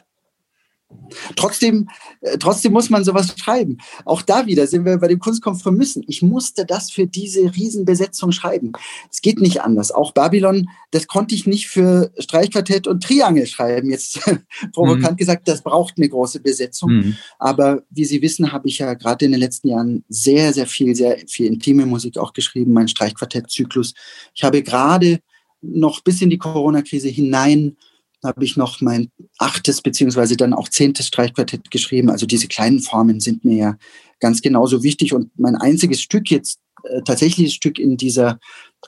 Trotzdem, 1.35 1.89
äh, 2.21 2.37
trotzdem 2.37 2.73
muss 2.73 2.89
man 2.89 3.03
sowas 3.03 3.33
schreiben. 3.37 3.77
Auch 4.05 4.21
da 4.21 4.45
wieder 4.45 4.67
sind 4.67 4.85
wir 4.85 4.97
bei 4.97 5.07
dem 5.07 5.19
Kunstkompromissen. 5.19 6.03
Ich 6.07 6.21
musste 6.21 6.65
das 6.65 6.91
für 6.91 7.07
diese 7.07 7.55
Riesenbesetzung 7.55 8.31
schreiben. 8.31 8.73
Es 9.11 9.21
geht 9.21 9.39
nicht 9.39 9.61
anders. 9.61 9.91
Auch 9.91 10.11
Babylon, 10.13 10.69
das 10.91 11.07
konnte 11.07 11.35
ich 11.35 11.45
nicht 11.45 11.67
für 11.67 12.11
Streichquartett 12.17 12.87
und 12.87 13.03
Triangel 13.03 13.47
schreiben. 13.47 13.89
Jetzt 13.89 14.19
provokant 14.73 15.13
mhm. 15.13 15.17
gesagt, 15.17 15.47
das 15.47 15.61
braucht 15.61 15.95
eine 15.97 16.09
große 16.09 16.39
Besetzung. 16.39 16.91
Mhm. 16.91 17.17
Aber 17.39 17.83
wie 17.89 18.05
Sie 18.05 18.21
wissen, 18.21 18.51
habe 18.51 18.67
ich 18.67 18.79
ja 18.79 18.93
gerade 18.93 19.25
in 19.25 19.31
den 19.31 19.39
letzten 19.41 19.69
Jahren 19.69 20.03
sehr, 20.09 20.53
sehr 20.53 20.67
viel, 20.67 20.95
sehr 20.95 21.17
viel 21.27 21.47
intime 21.47 21.85
Musik 21.85 22.17
auch 22.17 22.33
geschrieben, 22.33 22.73
mein 22.73 22.87
Streichquartettzyklus. 22.87 23.93
Ich 24.33 24.43
habe 24.43 24.63
gerade 24.63 25.19
noch 25.61 26.01
bis 26.01 26.21
in 26.21 26.29
die 26.29 26.37
Corona-Krise 26.37 27.07
hinein 27.07 27.77
habe 28.24 28.43
ich 28.43 28.57
noch 28.57 28.82
mein 28.82 29.09
achtes 29.38 29.82
beziehungsweise 29.82 30.38
dann 30.38 30.53
auch 30.53 30.69
zehntes 30.69 31.07
Streichquartett 31.07 31.71
geschrieben. 31.71 32.09
Also 32.09 32.26
diese 32.26 32.47
kleinen 32.47 32.80
Formen 32.80 33.19
sind 33.19 33.45
mir 33.45 33.55
ja 33.55 33.78
ganz 34.19 34.41
genauso 34.41 34.84
wichtig. 34.84 35.13
Und 35.13 35.32
mein 35.38 35.55
einziges 35.55 36.01
Stück 36.01 36.32
jetzt, 36.32 36.59
äh, 36.84 37.01
tatsächliches 37.03 37.53
Stück 37.53 37.80
in 37.80 37.97
dieser 37.97 38.39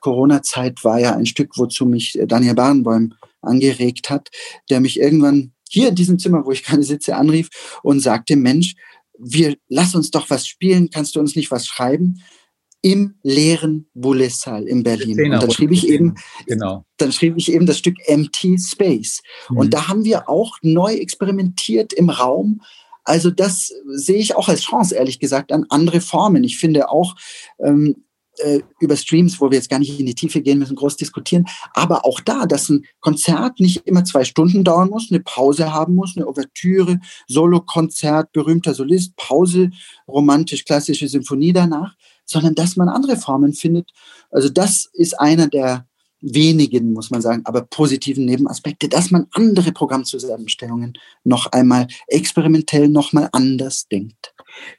Corona-Zeit 0.02 0.84
war 0.84 1.00
ja 1.00 1.16
ein 1.16 1.26
Stück, 1.26 1.58
wozu 1.58 1.86
mich 1.86 2.18
äh, 2.18 2.28
Daniel 2.28 2.56
Barenbäum 2.56 3.14
angeregt 3.42 4.10
hat, 4.10 4.30
der 4.70 4.80
mich 4.80 5.00
irgendwann 5.00 5.52
hier 5.70 5.90
in 5.90 5.96
diesem 5.96 6.20
Zimmer, 6.20 6.46
wo 6.46 6.52
ich 6.52 6.64
gerade 6.64 6.84
sitze, 6.84 7.16
anrief 7.16 7.50
und 7.84 8.00
sagte, 8.00 8.36
Mensch, 8.36 8.76
wir 9.18 9.56
lass 9.68 9.96
uns 9.96 10.12
doch 10.12 10.30
was 10.30 10.48
spielen, 10.48 10.90
kannst 10.90 11.16
du 11.16 11.20
uns 11.20 11.36
nicht 11.36 11.52
was 11.52 11.68
schreiben? 11.68 12.22
Im 12.86 13.16
leeren 13.24 13.88
Bullesal 13.96 14.68
in 14.68 14.84
Berlin. 14.84 15.34
Und 15.34 15.42
dann 15.42 15.50
schrieb 15.50 15.72
ich 15.72 15.90
eben, 15.90 16.14
genau. 16.46 16.86
dann 16.98 17.12
schrieb 17.12 17.34
ich 17.36 17.52
eben 17.52 17.66
das 17.66 17.80
Stück 17.80 17.96
Empty 18.06 18.60
Space. 18.60 19.24
Mhm. 19.50 19.58
Und 19.58 19.74
da 19.74 19.88
haben 19.88 20.06
wir 20.06 20.30
auch 20.30 20.56
neu 20.62 20.94
experimentiert 20.94 21.94
im 21.94 22.12
Raum. 22.12 22.62
Also 23.04 23.32
das 23.32 23.74
sehe 23.88 24.20
ich 24.20 24.36
auch 24.36 24.50
als 24.50 24.62
Chance, 24.62 24.94
ehrlich 24.94 25.18
gesagt, 25.18 25.52
an 25.52 25.66
andere 25.70 26.00
Formen. 26.00 26.44
Ich 26.44 26.60
finde 26.60 26.92
auch 26.92 27.16
ähm, 27.58 28.06
äh, 28.38 28.60
über 28.80 28.96
Streams, 28.96 29.42
wo 29.42 29.50
wir 29.50 29.58
jetzt 29.58 29.72
gar 29.72 29.80
nicht 29.80 30.00
in 30.00 30.06
die 30.06 30.14
Tiefe 30.14 30.44
gehen 30.44 30.60
müssen, 30.60 30.76
groß 30.76 30.96
diskutieren. 30.96 31.46
Aber 31.74 32.06
auch 32.06 32.20
da, 32.20 32.46
dass 32.46 32.70
ein 32.70 32.86
Konzert 33.00 33.60
nicht 33.60 33.88
immer 33.88 34.04
zwei 34.04 34.26
Stunden 34.26 34.64
dauern 34.64 34.92
muss, 34.92 35.10
eine 35.10 35.22
Pause 35.22 35.74
haben 35.74 35.96
muss, 35.96 36.16
eine 36.16 36.28
Ouvertüre, 36.28 37.00
Solokonzert, 37.28 38.32
berühmter 38.32 38.76
Solist, 38.76 39.16
Pause, 39.16 39.72
romantisch-klassische 40.08 41.08
Symphonie 41.08 41.52
danach, 41.52 41.96
sondern 42.26 42.56
dass 42.56 42.76
man 42.76 42.90
andere 42.90 43.18
Formen 43.18 43.54
findet. 43.54 43.92
Also 44.32 44.50
das 44.50 44.90
ist 44.94 45.20
einer 45.20 45.48
der, 45.48 45.86
wenigen, 46.26 46.92
muss 46.94 47.12
man 47.12 47.22
sagen, 47.22 47.42
aber 47.46 47.62
positiven 47.62 48.26
Nebenaspekte, 48.26 48.90
dass 48.90 49.12
man 49.12 49.28
andere 49.34 49.72
Programmzusammenstellungen 49.72 50.94
noch 51.24 51.52
einmal 51.52 51.88
experimentell 52.08 52.88
noch 52.88 53.14
mal 53.14 53.30
anders 53.32 53.88
denkt. 53.88 54.34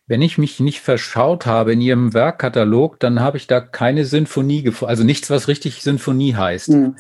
Wenn 0.07 0.23
ich 0.23 0.39
mich 0.39 0.59
nicht 0.59 0.81
verschaut 0.81 1.47
habe 1.47 1.75
in 1.75 1.81
Ihrem 1.81 2.15
Werkkatalog, 2.15 2.99
dann 2.99 3.21
habe 3.21 3.37
ich 3.37 3.47
da 3.47 3.61
keine 3.61 4.05
Sinfonie 4.05 4.63
gefunden, 4.63 4.91
also 4.91 5.05
nichts, 5.05 5.31
was 5.31 5.49
richtig 5.49 5.83
Sinfonie 5.83 6.35
heißt. 6.35 6.71
Mhm. 6.71 6.97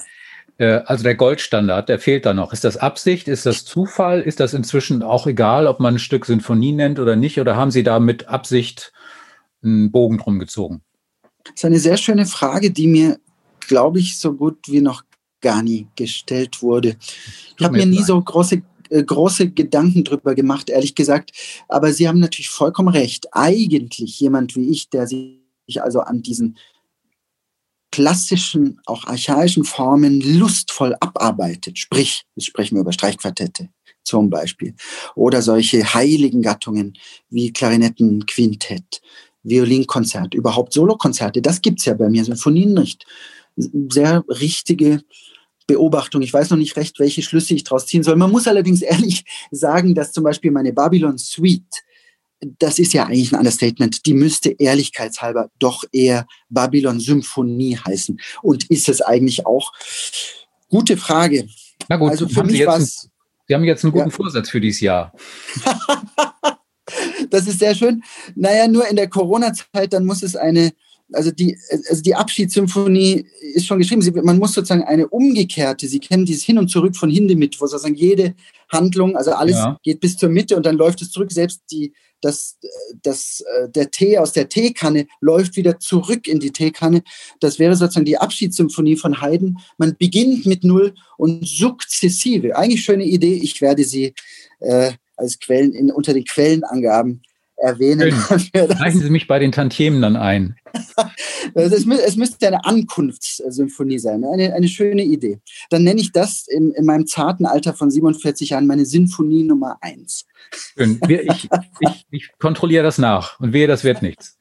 Also 0.58 1.02
der 1.02 1.16
Goldstandard, 1.16 1.88
der 1.88 1.98
fehlt 1.98 2.24
da 2.24 2.32
noch. 2.32 2.52
Ist 2.54 2.64
das 2.64 2.78
Absicht? 2.78 3.28
Ist 3.28 3.44
das 3.44 3.64
Zufall? 3.64 4.22
Ist 4.22 4.40
das 4.40 4.54
inzwischen 4.54 5.02
auch 5.02 5.26
egal, 5.26 5.66
ob 5.66 5.80
man 5.80 5.96
ein 5.96 5.98
Stück 5.98 6.24
Sinfonie 6.24 6.72
nennt 6.72 6.98
oder 6.98 7.14
nicht? 7.14 7.40
Oder 7.40 7.56
haben 7.56 7.70
Sie 7.70 7.82
da 7.82 8.00
mit 8.00 8.28
Absicht 8.28 8.92
einen 9.66 9.90
Bogen 9.90 10.18
drum 10.18 10.38
gezogen? 10.38 10.82
Das 11.44 11.54
ist 11.56 11.64
eine 11.64 11.78
sehr 11.78 11.96
schöne 11.96 12.26
Frage, 12.26 12.70
die 12.70 12.86
mir, 12.86 13.18
glaube 13.60 14.00
ich, 14.00 14.18
so 14.18 14.32
gut 14.32 14.58
wie 14.68 14.80
noch 14.80 15.02
gar 15.40 15.62
nie 15.62 15.86
gestellt 15.96 16.62
wurde. 16.62 16.96
Ich 17.58 17.64
habe 17.64 17.76
mir 17.76 17.86
nie 17.86 18.02
so 18.02 18.20
große 18.20 18.62
äh, 18.90 19.02
große 19.02 19.50
Gedanken 19.50 20.04
drüber 20.04 20.34
gemacht, 20.34 20.70
ehrlich 20.70 20.94
gesagt. 20.94 21.32
Aber 21.68 21.92
Sie 21.92 22.08
haben 22.08 22.20
natürlich 22.20 22.48
vollkommen 22.48 22.88
recht. 22.88 23.26
Eigentlich 23.32 24.20
jemand 24.20 24.56
wie 24.56 24.70
ich, 24.70 24.88
der 24.90 25.06
sich 25.06 25.40
also 25.82 26.00
an 26.00 26.22
diesen 26.22 26.56
klassischen, 27.90 28.80
auch 28.86 29.04
archaischen 29.04 29.64
Formen 29.64 30.20
lustvoll 30.20 30.94
abarbeitet, 31.00 31.78
sprich, 31.78 32.24
jetzt 32.34 32.46
sprechen 32.46 32.76
wir 32.76 32.82
über 32.82 32.92
Streichquartette 32.92 33.70
zum 34.02 34.30
Beispiel, 34.30 34.74
oder 35.14 35.42
solche 35.42 35.94
heiligen 35.94 36.42
Gattungen 36.42 36.96
wie 37.28 37.52
Klarinettenquintett, 37.52 39.00
Violinkonzert, 39.48 40.34
überhaupt 40.34 40.72
Solokonzerte, 40.72 41.40
das 41.40 41.60
gibt 41.60 41.80
es 41.80 41.86
ja 41.86 41.94
bei 41.94 42.08
mir, 42.08 42.24
Sinfonien 42.24 42.74
nicht. 42.74 43.06
Sehr 43.56 44.24
richtige 44.28 45.02
Beobachtung. 45.66 46.22
Ich 46.22 46.32
weiß 46.32 46.50
noch 46.50 46.58
nicht 46.58 46.76
recht, 46.76 46.98
welche 46.98 47.22
Schlüsse 47.22 47.54
ich 47.54 47.64
daraus 47.64 47.86
ziehen 47.86 48.02
soll. 48.02 48.16
Man 48.16 48.30
muss 48.30 48.46
allerdings 48.46 48.82
ehrlich 48.82 49.24
sagen, 49.50 49.94
dass 49.94 50.12
zum 50.12 50.24
Beispiel 50.24 50.50
meine 50.50 50.72
Babylon 50.72 51.18
Suite, 51.18 51.82
das 52.58 52.78
ist 52.78 52.92
ja 52.92 53.06
eigentlich 53.06 53.32
ein 53.32 53.38
Understatement, 53.38 54.04
die 54.04 54.14
müsste 54.14 54.50
ehrlichkeitshalber 54.50 55.50
doch 55.58 55.84
eher 55.92 56.26
Babylon 56.50 57.00
Symphonie 57.00 57.76
heißen. 57.76 58.20
Und 58.42 58.70
ist 58.70 58.88
es 58.88 59.00
eigentlich 59.00 59.46
auch? 59.46 59.72
Gute 60.68 60.96
Frage. 60.96 61.48
Na 61.88 61.96
gut, 61.96 62.10
also 62.10 62.28
für 62.28 62.44
mich 62.44 62.58
jetzt, 62.58 63.08
Sie 63.48 63.54
haben 63.54 63.64
jetzt 63.64 63.84
einen 63.84 63.92
guten 63.92 64.10
ja. 64.10 64.14
Vorsatz 64.14 64.50
für 64.50 64.60
dieses 64.60 64.80
Jahr. 64.80 65.12
das 67.30 67.46
ist 67.46 67.58
sehr 67.58 67.74
schön. 67.74 68.02
Naja, 68.34 68.68
nur 68.68 68.88
in 68.88 68.96
der 68.96 69.08
Corona-Zeit, 69.08 69.92
dann 69.92 70.04
muss 70.04 70.22
es 70.22 70.36
eine 70.36 70.72
also 71.12 71.30
die, 71.30 71.56
also 71.88 72.02
die 72.02 72.14
Abschiedssymphonie 72.14 73.26
ist 73.54 73.66
schon 73.66 73.78
geschrieben. 73.78 74.02
Sie, 74.02 74.10
man 74.10 74.38
muss 74.38 74.54
sozusagen 74.54 74.82
eine 74.82 75.08
umgekehrte, 75.08 75.86
Sie 75.86 76.00
kennen 76.00 76.24
dieses 76.24 76.42
Hin 76.42 76.58
und 76.58 76.68
Zurück 76.68 76.96
von 76.96 77.10
Hindemith, 77.10 77.60
wo 77.60 77.66
sozusagen 77.66 77.94
jede 77.94 78.34
Handlung, 78.68 79.16
also 79.16 79.32
alles 79.32 79.56
ja. 79.56 79.78
geht 79.82 80.00
bis 80.00 80.16
zur 80.16 80.28
Mitte 80.28 80.56
und 80.56 80.66
dann 80.66 80.76
läuft 80.76 81.02
es 81.02 81.10
zurück. 81.10 81.30
Selbst 81.30 81.62
die, 81.70 81.92
das, 82.20 82.58
das, 83.02 83.40
äh, 83.40 83.68
der 83.68 83.90
Tee 83.90 84.18
aus 84.18 84.32
der 84.32 84.48
Teekanne 84.48 85.06
läuft 85.20 85.56
wieder 85.56 85.78
zurück 85.78 86.26
in 86.26 86.40
die 86.40 86.50
Teekanne. 86.50 87.02
Das 87.38 87.58
wäre 87.58 87.76
sozusagen 87.76 88.06
die 88.06 88.18
Abschiedssymphonie 88.18 88.96
von 88.96 89.20
Haydn. 89.20 89.58
Man 89.78 89.94
beginnt 89.96 90.46
mit 90.46 90.64
Null 90.64 90.94
und 91.16 91.46
sukzessive. 91.46 92.56
Eigentlich 92.56 92.82
schöne 92.82 93.04
Idee. 93.04 93.34
Ich 93.34 93.60
werde 93.60 93.84
sie 93.84 94.14
äh, 94.58 94.92
als 95.16 95.38
Quellen 95.38 95.72
in, 95.72 95.90
unter 95.90 96.14
den 96.14 96.24
Quellenangaben 96.24 97.22
erwähnen. 97.56 98.12
Reichen 98.54 99.00
Sie 99.00 99.10
mich 99.10 99.26
bei 99.26 99.38
den 99.38 99.52
Tantiemen 99.52 100.02
dann 100.02 100.16
ein. 100.16 100.56
es, 101.54 101.72
es, 101.86 102.16
müsste 102.16 102.46
eine 102.46 102.64
Ankunftssymphonie 102.64 103.98
sein, 103.98 104.24
eine, 104.24 104.52
eine 104.54 104.68
schöne 104.68 105.04
Idee. 105.04 105.40
Dann 105.70 105.82
nenne 105.82 106.00
ich 106.00 106.12
das 106.12 106.46
in, 106.48 106.72
in 106.72 106.84
meinem 106.84 107.06
zarten 107.06 107.46
Alter 107.46 107.74
von 107.74 107.90
47 107.90 108.50
Jahren 108.50 108.66
meine 108.66 108.84
Sinfonie 108.84 109.42
Nummer 109.42 109.78
1. 109.80 110.26
Schön. 110.76 111.00
Ich, 111.08 111.48
ich, 111.80 112.06
ich 112.10 112.30
kontrolliere 112.38 112.84
das 112.84 112.98
nach 112.98 113.40
und 113.40 113.52
wehe, 113.52 113.66
das 113.66 113.84
wird 113.84 114.02
nichts. 114.02 114.36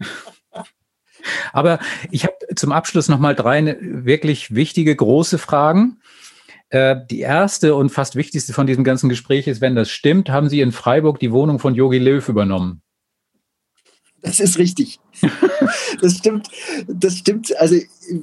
Aber 1.53 1.79
ich 2.11 2.23
habe 2.23 2.35
zum 2.55 2.71
Abschluss 2.71 3.07
noch 3.07 3.19
mal 3.19 3.35
drei 3.35 3.77
wirklich 3.81 4.53
wichtige, 4.53 4.95
große 4.95 5.37
Fragen. 5.37 5.99
Äh, 6.69 6.95
die 7.09 7.19
erste 7.19 7.75
und 7.75 7.89
fast 7.89 8.15
wichtigste 8.15 8.53
von 8.53 8.67
diesem 8.67 8.83
ganzen 8.83 9.09
Gespräch 9.09 9.47
ist, 9.47 9.61
wenn 9.61 9.75
das 9.75 9.89
stimmt, 9.89 10.29
haben 10.29 10.49
Sie 10.49 10.61
in 10.61 10.71
Freiburg 10.71 11.19
die 11.19 11.31
Wohnung 11.31 11.59
von 11.59 11.75
Yogi 11.75 11.99
Löw 11.99 12.27
übernommen. 12.27 12.81
Das 14.25 14.39
ist 14.39 14.57
richtig. 14.57 14.99
das 16.01 16.17
stimmt. 16.17 16.49
Das 16.87 17.17
stimmt. 17.19 17.55
Also, 17.57 17.75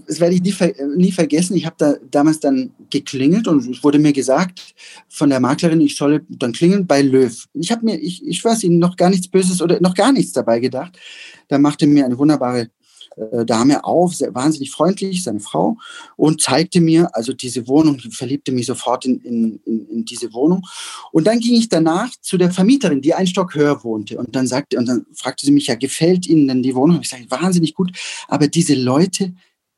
das 0.08 0.18
werde 0.18 0.34
ich 0.34 0.42
nie, 0.42 0.54
nie 0.96 1.12
vergessen. 1.12 1.56
Ich 1.56 1.64
habe 1.64 1.76
da 1.78 1.94
damals 2.10 2.40
dann 2.40 2.72
geklingelt 2.90 3.46
und 3.46 3.70
es 3.70 3.84
wurde 3.84 4.00
mir 4.00 4.12
gesagt 4.12 4.74
von 5.08 5.30
der 5.30 5.38
Maklerin, 5.38 5.80
ich 5.80 5.96
solle 5.96 6.26
dann 6.28 6.52
klingeln 6.52 6.88
bei 6.88 7.02
Löw. 7.02 7.46
Ich 7.54 7.70
habe 7.70 7.84
mir, 7.84 8.00
ich, 8.00 8.26
ich 8.26 8.44
weiß 8.44 8.64
Ihnen 8.64 8.80
noch 8.80 8.96
gar 8.96 9.10
nichts 9.10 9.28
Böses 9.28 9.62
oder 9.62 9.80
noch 9.80 9.94
gar 9.94 10.10
nichts 10.10 10.32
dabei 10.32 10.58
gedacht. 10.58 10.98
Da 11.46 11.58
machte 11.58 11.86
mir 11.86 12.04
eine 12.04 12.18
wunderbare 12.18 12.70
äh, 13.16 13.44
Dame 13.44 13.84
auf, 13.84 14.14
sehr, 14.14 14.34
wahnsinnig 14.34 14.70
freundlich, 14.70 15.22
seine 15.22 15.40
Frau, 15.40 15.76
und 16.16 16.40
zeigte 16.40 16.80
mir 16.80 17.14
also 17.14 17.32
diese 17.32 17.68
Wohnung, 17.68 17.98
verliebte 17.98 18.52
mich 18.52 18.66
sofort 18.66 19.04
in, 19.04 19.20
in, 19.20 19.60
in, 19.64 19.88
in, 19.88 20.04
diese 20.04 20.32
Wohnung. 20.32 20.66
Und 21.12 21.26
dann 21.26 21.40
ging 21.40 21.54
ich 21.54 21.68
danach 21.68 22.10
zu 22.20 22.36
der 22.38 22.50
Vermieterin, 22.50 23.02
die 23.02 23.14
einen 23.14 23.26
Stock 23.26 23.54
höher 23.54 23.82
wohnte. 23.84 24.18
Und 24.18 24.34
dann 24.34 24.46
sagte, 24.46 24.78
und 24.78 24.86
dann 24.86 25.06
fragte 25.14 25.46
sie 25.46 25.52
mich, 25.52 25.66
ja, 25.66 25.74
gefällt 25.74 26.26
Ihnen 26.26 26.48
denn 26.48 26.62
die 26.62 26.74
Wohnung? 26.74 27.00
Ich 27.02 27.08
sage, 27.08 27.24
wahnsinnig 27.28 27.74
gut. 27.74 27.92
Aber 28.28 28.48
diese 28.48 28.74
Leute, 28.74 29.32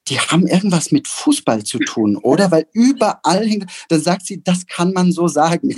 die 0.09 0.19
haben 0.19 0.47
irgendwas 0.47 0.93
mit 0.93 1.09
Fußball 1.09 1.65
zu 1.65 1.79
tun, 1.79 2.17
oder? 2.23 2.51
Weil 2.51 2.67
überall 2.73 3.47
hängt, 3.47 3.71
dann 3.89 4.01
sagt 4.01 4.27
sie, 4.27 4.43
das 4.43 4.67
kann 4.67 4.93
man 4.93 5.13
so 5.13 5.29
sagen. 5.29 5.75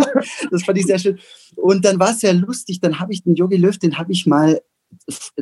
das 0.50 0.64
fand 0.64 0.78
ich 0.78 0.86
sehr 0.86 0.98
schön. 0.98 1.18
Und 1.56 1.84
dann 1.84 1.98
war 1.98 2.10
es 2.10 2.20
sehr 2.20 2.34
lustig, 2.34 2.80
dann 2.80 2.98
habe 3.00 3.12
ich 3.12 3.22
den 3.22 3.34
Yogi 3.34 3.56
Löw, 3.56 3.76
den 3.78 3.98
habe 3.98 4.12
ich 4.12 4.26
mal 4.26 4.60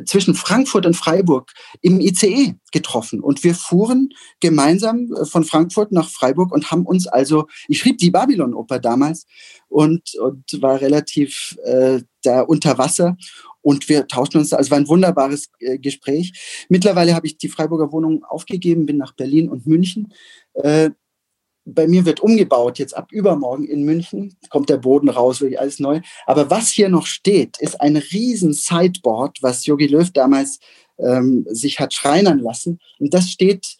zwischen 0.05 0.35
Frankfurt 0.35 0.85
und 0.85 0.95
Freiburg 0.95 1.51
im 1.81 1.99
ICE 1.99 2.55
getroffen. 2.71 3.21
Und 3.21 3.43
wir 3.43 3.55
fuhren 3.55 4.09
gemeinsam 4.39 5.11
äh, 5.13 5.25
von 5.25 5.43
Frankfurt 5.43 5.91
nach 5.91 6.09
Freiburg 6.09 6.51
und 6.51 6.71
haben 6.71 6.85
uns 6.85 7.07
also, 7.07 7.47
ich 7.67 7.79
schrieb 7.79 7.97
die 7.97 8.11
Babylon-Oper 8.11 8.79
damals 8.79 9.25
und, 9.67 10.15
und 10.15 10.61
war 10.61 10.81
relativ 10.81 11.57
äh, 11.63 12.01
da 12.23 12.41
unter 12.41 12.77
Wasser. 12.77 13.17
Und 13.61 13.89
wir 13.89 14.07
tauschten 14.07 14.39
uns, 14.39 14.53
also 14.53 14.69
war 14.71 14.77
ein 14.77 14.87
wunderbares 14.87 15.49
äh, 15.59 15.79
Gespräch. 15.79 16.65
Mittlerweile 16.69 17.15
habe 17.15 17.25
ich 17.25 17.37
die 17.37 17.49
Freiburger 17.49 17.91
Wohnung 17.91 18.23
aufgegeben, 18.23 18.85
bin 18.85 18.97
nach 18.97 19.13
Berlin 19.13 19.49
und 19.49 19.65
München. 19.65 20.13
Äh, 20.53 20.91
bei 21.65 21.87
mir 21.87 22.05
wird 22.05 22.19
umgebaut, 22.19 22.77
jetzt 22.77 22.95
ab 22.95 23.11
übermorgen 23.11 23.65
in 23.65 23.83
München, 23.83 24.37
kommt 24.49 24.69
der 24.69 24.77
Boden 24.77 25.09
raus, 25.09 25.41
wirklich 25.41 25.59
alles 25.59 25.79
neu. 25.79 26.01
Aber 26.27 26.49
was 26.51 26.69
hier 26.69 26.89
noch 26.89 27.07
steht, 27.07 27.57
ist 27.59 27.81
ein 27.81 27.97
riesen 27.97 28.53
Sideboard, 28.53 29.39
was 29.41 29.65
Yogi 29.65 29.87
Löw 29.87 30.09
damals 30.11 30.59
ähm, 30.99 31.45
sich 31.49 31.79
hat 31.79 31.93
schreinern 31.93 32.39
lassen. 32.39 32.79
Und 32.99 33.13
das 33.13 33.29
steht 33.29 33.77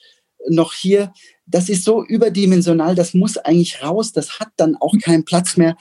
noch 0.50 0.74
hier. 0.74 1.14
Das 1.46 1.70
ist 1.70 1.84
so 1.84 2.04
überdimensional, 2.04 2.96
das 2.96 3.14
muss 3.14 3.38
eigentlich 3.38 3.84
raus, 3.84 4.12
das 4.12 4.40
hat 4.40 4.50
dann 4.58 4.76
auch 4.76 4.94
keinen 5.02 5.24
Platz 5.24 5.56
mehr. 5.58 5.78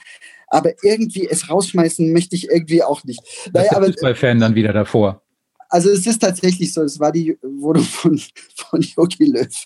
Aber 0.47 0.73
irgendwie 0.83 1.27
es 1.27 1.49
rausschmeißen 1.49 2.13
möchte 2.13 2.35
ich 2.35 2.49
irgendwie 2.49 2.83
auch 2.83 3.03
nicht. 3.03 3.21
Naja, 3.51 3.71
aber 3.75 3.87
Fußballfan 3.87 4.39
dann 4.39 4.53
wieder 4.53 4.73
davor. 4.73 5.23
Also 5.69 5.89
es 5.89 6.05
ist 6.05 6.19
tatsächlich 6.19 6.71
so, 6.71 6.83
es 6.83 6.99
war 6.99 7.11
die 7.11 7.37
Wohnung 7.41 7.83
von, 7.83 8.21
von 8.55 8.81
Jogi 8.81 9.25
Löw. 9.25 9.65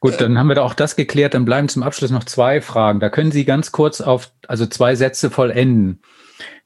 Gut, 0.00 0.20
dann 0.20 0.38
haben 0.38 0.48
wir 0.48 0.54
da 0.54 0.62
auch 0.62 0.74
das 0.74 0.96
geklärt. 0.96 1.34
Dann 1.34 1.44
bleiben 1.44 1.68
zum 1.68 1.82
Abschluss 1.82 2.10
noch 2.10 2.24
zwei 2.24 2.60
Fragen. 2.60 3.00
Da 3.00 3.08
können 3.08 3.32
Sie 3.32 3.44
ganz 3.44 3.72
kurz 3.72 4.00
auf, 4.00 4.32
also 4.46 4.66
zwei 4.66 4.94
Sätze 4.94 5.30
vollenden, 5.30 6.02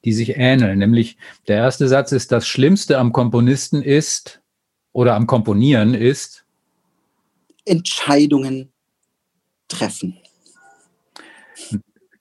die 0.04 0.12
sich 0.12 0.36
ähneln. 0.36 0.78
Nämlich 0.78 1.16
der 1.46 1.57
erste 1.57 1.88
Satz 1.88 2.12
ist, 2.12 2.32
das 2.32 2.46
Schlimmste 2.46 2.98
am 2.98 3.12
Komponisten 3.12 3.82
ist 3.82 4.40
oder 4.92 5.14
am 5.14 5.26
Komponieren 5.26 5.94
ist 5.94 6.44
Entscheidungen 7.64 8.72
treffen. 9.68 10.16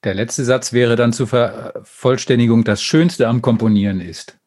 Der 0.04 0.14
letzte 0.14 0.44
Satz 0.44 0.72
wäre 0.72 0.94
dann 0.94 1.12
zur 1.12 1.26
Vervollständigung, 1.26 2.64
das 2.64 2.82
Schönste 2.82 3.26
am 3.28 3.42
Komponieren 3.42 4.00
ist. 4.00 4.38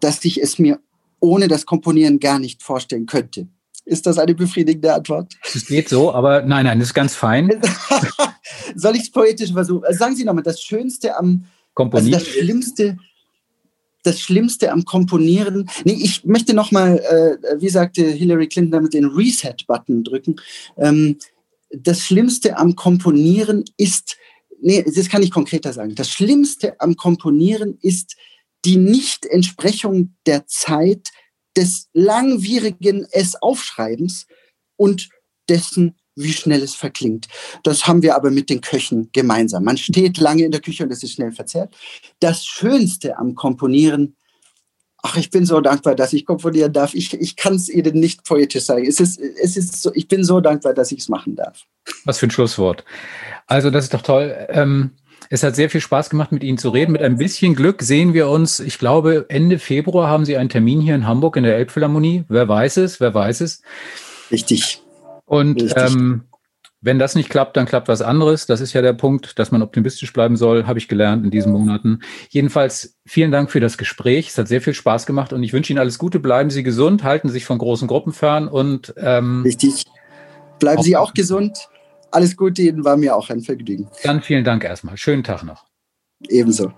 Dass 0.00 0.24
ich 0.24 0.40
es 0.40 0.58
mir 0.58 0.80
ohne 1.20 1.48
das 1.48 1.66
Komponieren 1.66 2.18
gar 2.18 2.38
nicht 2.38 2.62
vorstellen 2.62 3.06
könnte. 3.06 3.48
Ist 3.84 4.06
das 4.06 4.18
eine 4.18 4.34
befriedigende 4.34 4.94
Antwort? 4.94 5.34
Es 5.54 5.66
geht 5.66 5.88
so, 5.88 6.12
aber 6.12 6.42
nein, 6.42 6.66
nein, 6.66 6.78
das 6.78 6.88
ist 6.88 6.94
ganz 6.94 7.14
fein. 7.14 7.60
Soll 8.76 8.94
ich 8.94 9.02
es 9.02 9.10
poetisch 9.10 9.52
versuchen? 9.52 9.84
Also 9.84 9.98
sagen 9.98 10.14
Sie 10.14 10.24
nochmal, 10.24 10.44
das 10.44 10.62
Schönste 10.62 11.16
am 11.16 11.46
Komponieren. 11.74 12.14
Also 12.14 12.26
das 12.26 12.34
Schlimmste, 12.34 12.98
das 14.04 14.20
Schlimmste 14.20 14.70
am 14.70 14.84
Komponieren. 14.84 15.68
Nee, 15.84 15.98
ich 16.00 16.24
möchte 16.24 16.54
nochmal, 16.54 16.98
äh, 16.98 17.60
wie 17.60 17.68
sagte 17.68 18.04
Hillary 18.04 18.46
Clinton, 18.46 18.72
damit 18.72 18.94
den 18.94 19.06
Reset-Button 19.06 20.04
drücken. 20.04 20.36
Ähm, 20.76 21.18
das 21.70 22.00
Schlimmste 22.02 22.58
am 22.58 22.76
Komponieren 22.76 23.64
ist, 23.76 24.16
nee, 24.60 24.84
das 24.84 25.08
kann 25.08 25.22
ich 25.22 25.30
konkreter 25.30 25.72
sagen. 25.72 25.94
Das 25.94 26.08
Schlimmste 26.08 26.80
am 26.80 26.96
Komponieren 26.96 27.78
ist 27.80 28.16
die 28.64 28.76
Nicht-Entsprechung 28.76 30.14
der 30.26 30.46
Zeit 30.46 31.08
des 31.56 31.88
langwierigen 31.92 33.06
Es-Aufschreibens 33.10 34.26
und 34.76 35.08
dessen, 35.48 35.96
wie 36.14 36.32
schnell 36.32 36.62
es 36.62 36.74
verklingt. 36.74 37.28
Das 37.62 37.86
haben 37.86 38.02
wir 38.02 38.14
aber 38.16 38.30
mit 38.30 38.50
den 38.50 38.60
Köchen 38.60 39.10
gemeinsam. 39.12 39.64
Man 39.64 39.76
steht 39.76 40.18
lange 40.18 40.44
in 40.44 40.52
der 40.52 40.60
Küche 40.60 40.84
und 40.84 40.92
es 40.92 41.02
ist 41.02 41.12
schnell 41.12 41.32
verzerrt. 41.32 41.74
Das 42.20 42.44
Schönste 42.44 43.16
am 43.16 43.34
Komponieren, 43.34 44.16
ach, 45.02 45.16
ich 45.16 45.30
bin 45.30 45.44
so 45.44 45.60
dankbar, 45.60 45.94
dass 45.94 46.12
ich 46.12 46.24
komponieren 46.24 46.72
darf. 46.72 46.94
Ich, 46.94 47.12
ich 47.14 47.36
kann 47.36 47.54
es 47.54 47.68
Ihnen 47.68 47.98
nicht 47.98 48.24
poetisch 48.24 48.64
sagen. 48.64 48.86
Es 48.86 49.00
ist, 49.00 49.18
es 49.18 49.56
ist 49.56 49.82
so, 49.82 49.90
ich 49.94 50.08
bin 50.08 50.24
so 50.24 50.40
dankbar, 50.40 50.74
dass 50.74 50.92
ich 50.92 51.00
es 51.00 51.08
machen 51.08 51.34
darf. 51.34 51.64
Was 52.04 52.18
für 52.18 52.26
ein 52.26 52.30
Schlusswort. 52.30 52.84
Also, 53.46 53.70
das 53.70 53.84
ist 53.84 53.94
doch 53.94 54.02
toll. 54.02 54.34
Ähm, 54.48 54.92
es 55.32 55.42
hat 55.42 55.56
sehr 55.56 55.70
viel 55.70 55.80
Spaß 55.80 56.10
gemacht, 56.10 56.30
mit 56.30 56.44
Ihnen 56.44 56.58
zu 56.58 56.68
reden. 56.68 56.92
Mit 56.92 57.00
ein 57.00 57.16
bisschen 57.16 57.54
Glück 57.54 57.80
sehen 57.80 58.12
wir 58.12 58.28
uns, 58.28 58.60
ich 58.60 58.78
glaube, 58.78 59.24
Ende 59.30 59.58
Februar 59.58 60.06
haben 60.06 60.26
Sie 60.26 60.36
einen 60.36 60.50
Termin 60.50 60.82
hier 60.82 60.94
in 60.94 61.06
Hamburg 61.06 61.38
in 61.38 61.44
der 61.44 61.56
Elbphilharmonie. 61.56 62.24
Wer 62.28 62.50
weiß 62.50 62.76
es, 62.76 63.00
wer 63.00 63.14
weiß 63.14 63.40
es. 63.40 63.62
Richtig. 64.30 64.82
Und 65.24 65.62
Richtig. 65.62 65.94
Ähm, 65.94 66.24
wenn 66.82 66.98
das 66.98 67.14
nicht 67.14 67.30
klappt, 67.30 67.56
dann 67.56 67.64
klappt 67.64 67.88
was 67.88 68.02
anderes. 68.02 68.44
Das 68.44 68.60
ist 68.60 68.74
ja 68.74 68.82
der 68.82 68.92
Punkt, 68.92 69.38
dass 69.38 69.50
man 69.50 69.62
optimistisch 69.62 70.12
bleiben 70.12 70.36
soll, 70.36 70.66
habe 70.66 70.78
ich 70.78 70.86
gelernt 70.86 71.24
in 71.24 71.30
diesen 71.30 71.52
Monaten. 71.52 72.00
Jedenfalls 72.28 72.98
vielen 73.06 73.30
Dank 73.30 73.50
für 73.50 73.60
das 73.60 73.78
Gespräch. 73.78 74.28
Es 74.28 74.36
hat 74.36 74.48
sehr 74.48 74.60
viel 74.60 74.74
Spaß 74.74 75.06
gemacht 75.06 75.32
und 75.32 75.42
ich 75.42 75.54
wünsche 75.54 75.72
Ihnen 75.72 75.80
alles 75.80 75.98
Gute. 75.98 76.20
Bleiben 76.20 76.50
Sie 76.50 76.62
gesund, 76.62 77.04
halten 77.04 77.28
Sie 77.28 77.34
sich 77.34 77.46
von 77.46 77.56
großen 77.56 77.88
Gruppen 77.88 78.12
fern 78.12 78.48
und 78.48 78.92
ähm, 78.98 79.44
richtig. 79.44 79.86
Bleiben 80.58 80.82
Sie 80.82 80.94
auch 80.98 81.14
gesund. 81.14 81.70
Alles 82.12 82.36
Gute 82.36 82.62
Ihnen, 82.62 82.84
war 82.84 82.96
mir 82.96 83.16
auch 83.16 83.30
ein 83.30 83.40
Vergnügen. 83.40 83.88
Dann 84.04 84.20
vielen 84.20 84.44
Dank 84.44 84.64
erstmal. 84.64 84.96
Schönen 84.96 85.24
Tag 85.24 85.42
noch. 85.42 85.64
Ebenso. 86.28 86.72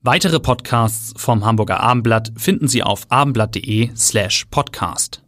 Weitere 0.00 0.40
Podcasts 0.40 1.12
vom 1.20 1.44
Hamburger 1.44 1.80
Abendblatt 1.80 2.32
finden 2.36 2.66
Sie 2.66 2.82
auf 2.82 3.02
abendblatt.de 3.10 3.90
slash 3.94 4.46
podcast. 4.46 5.27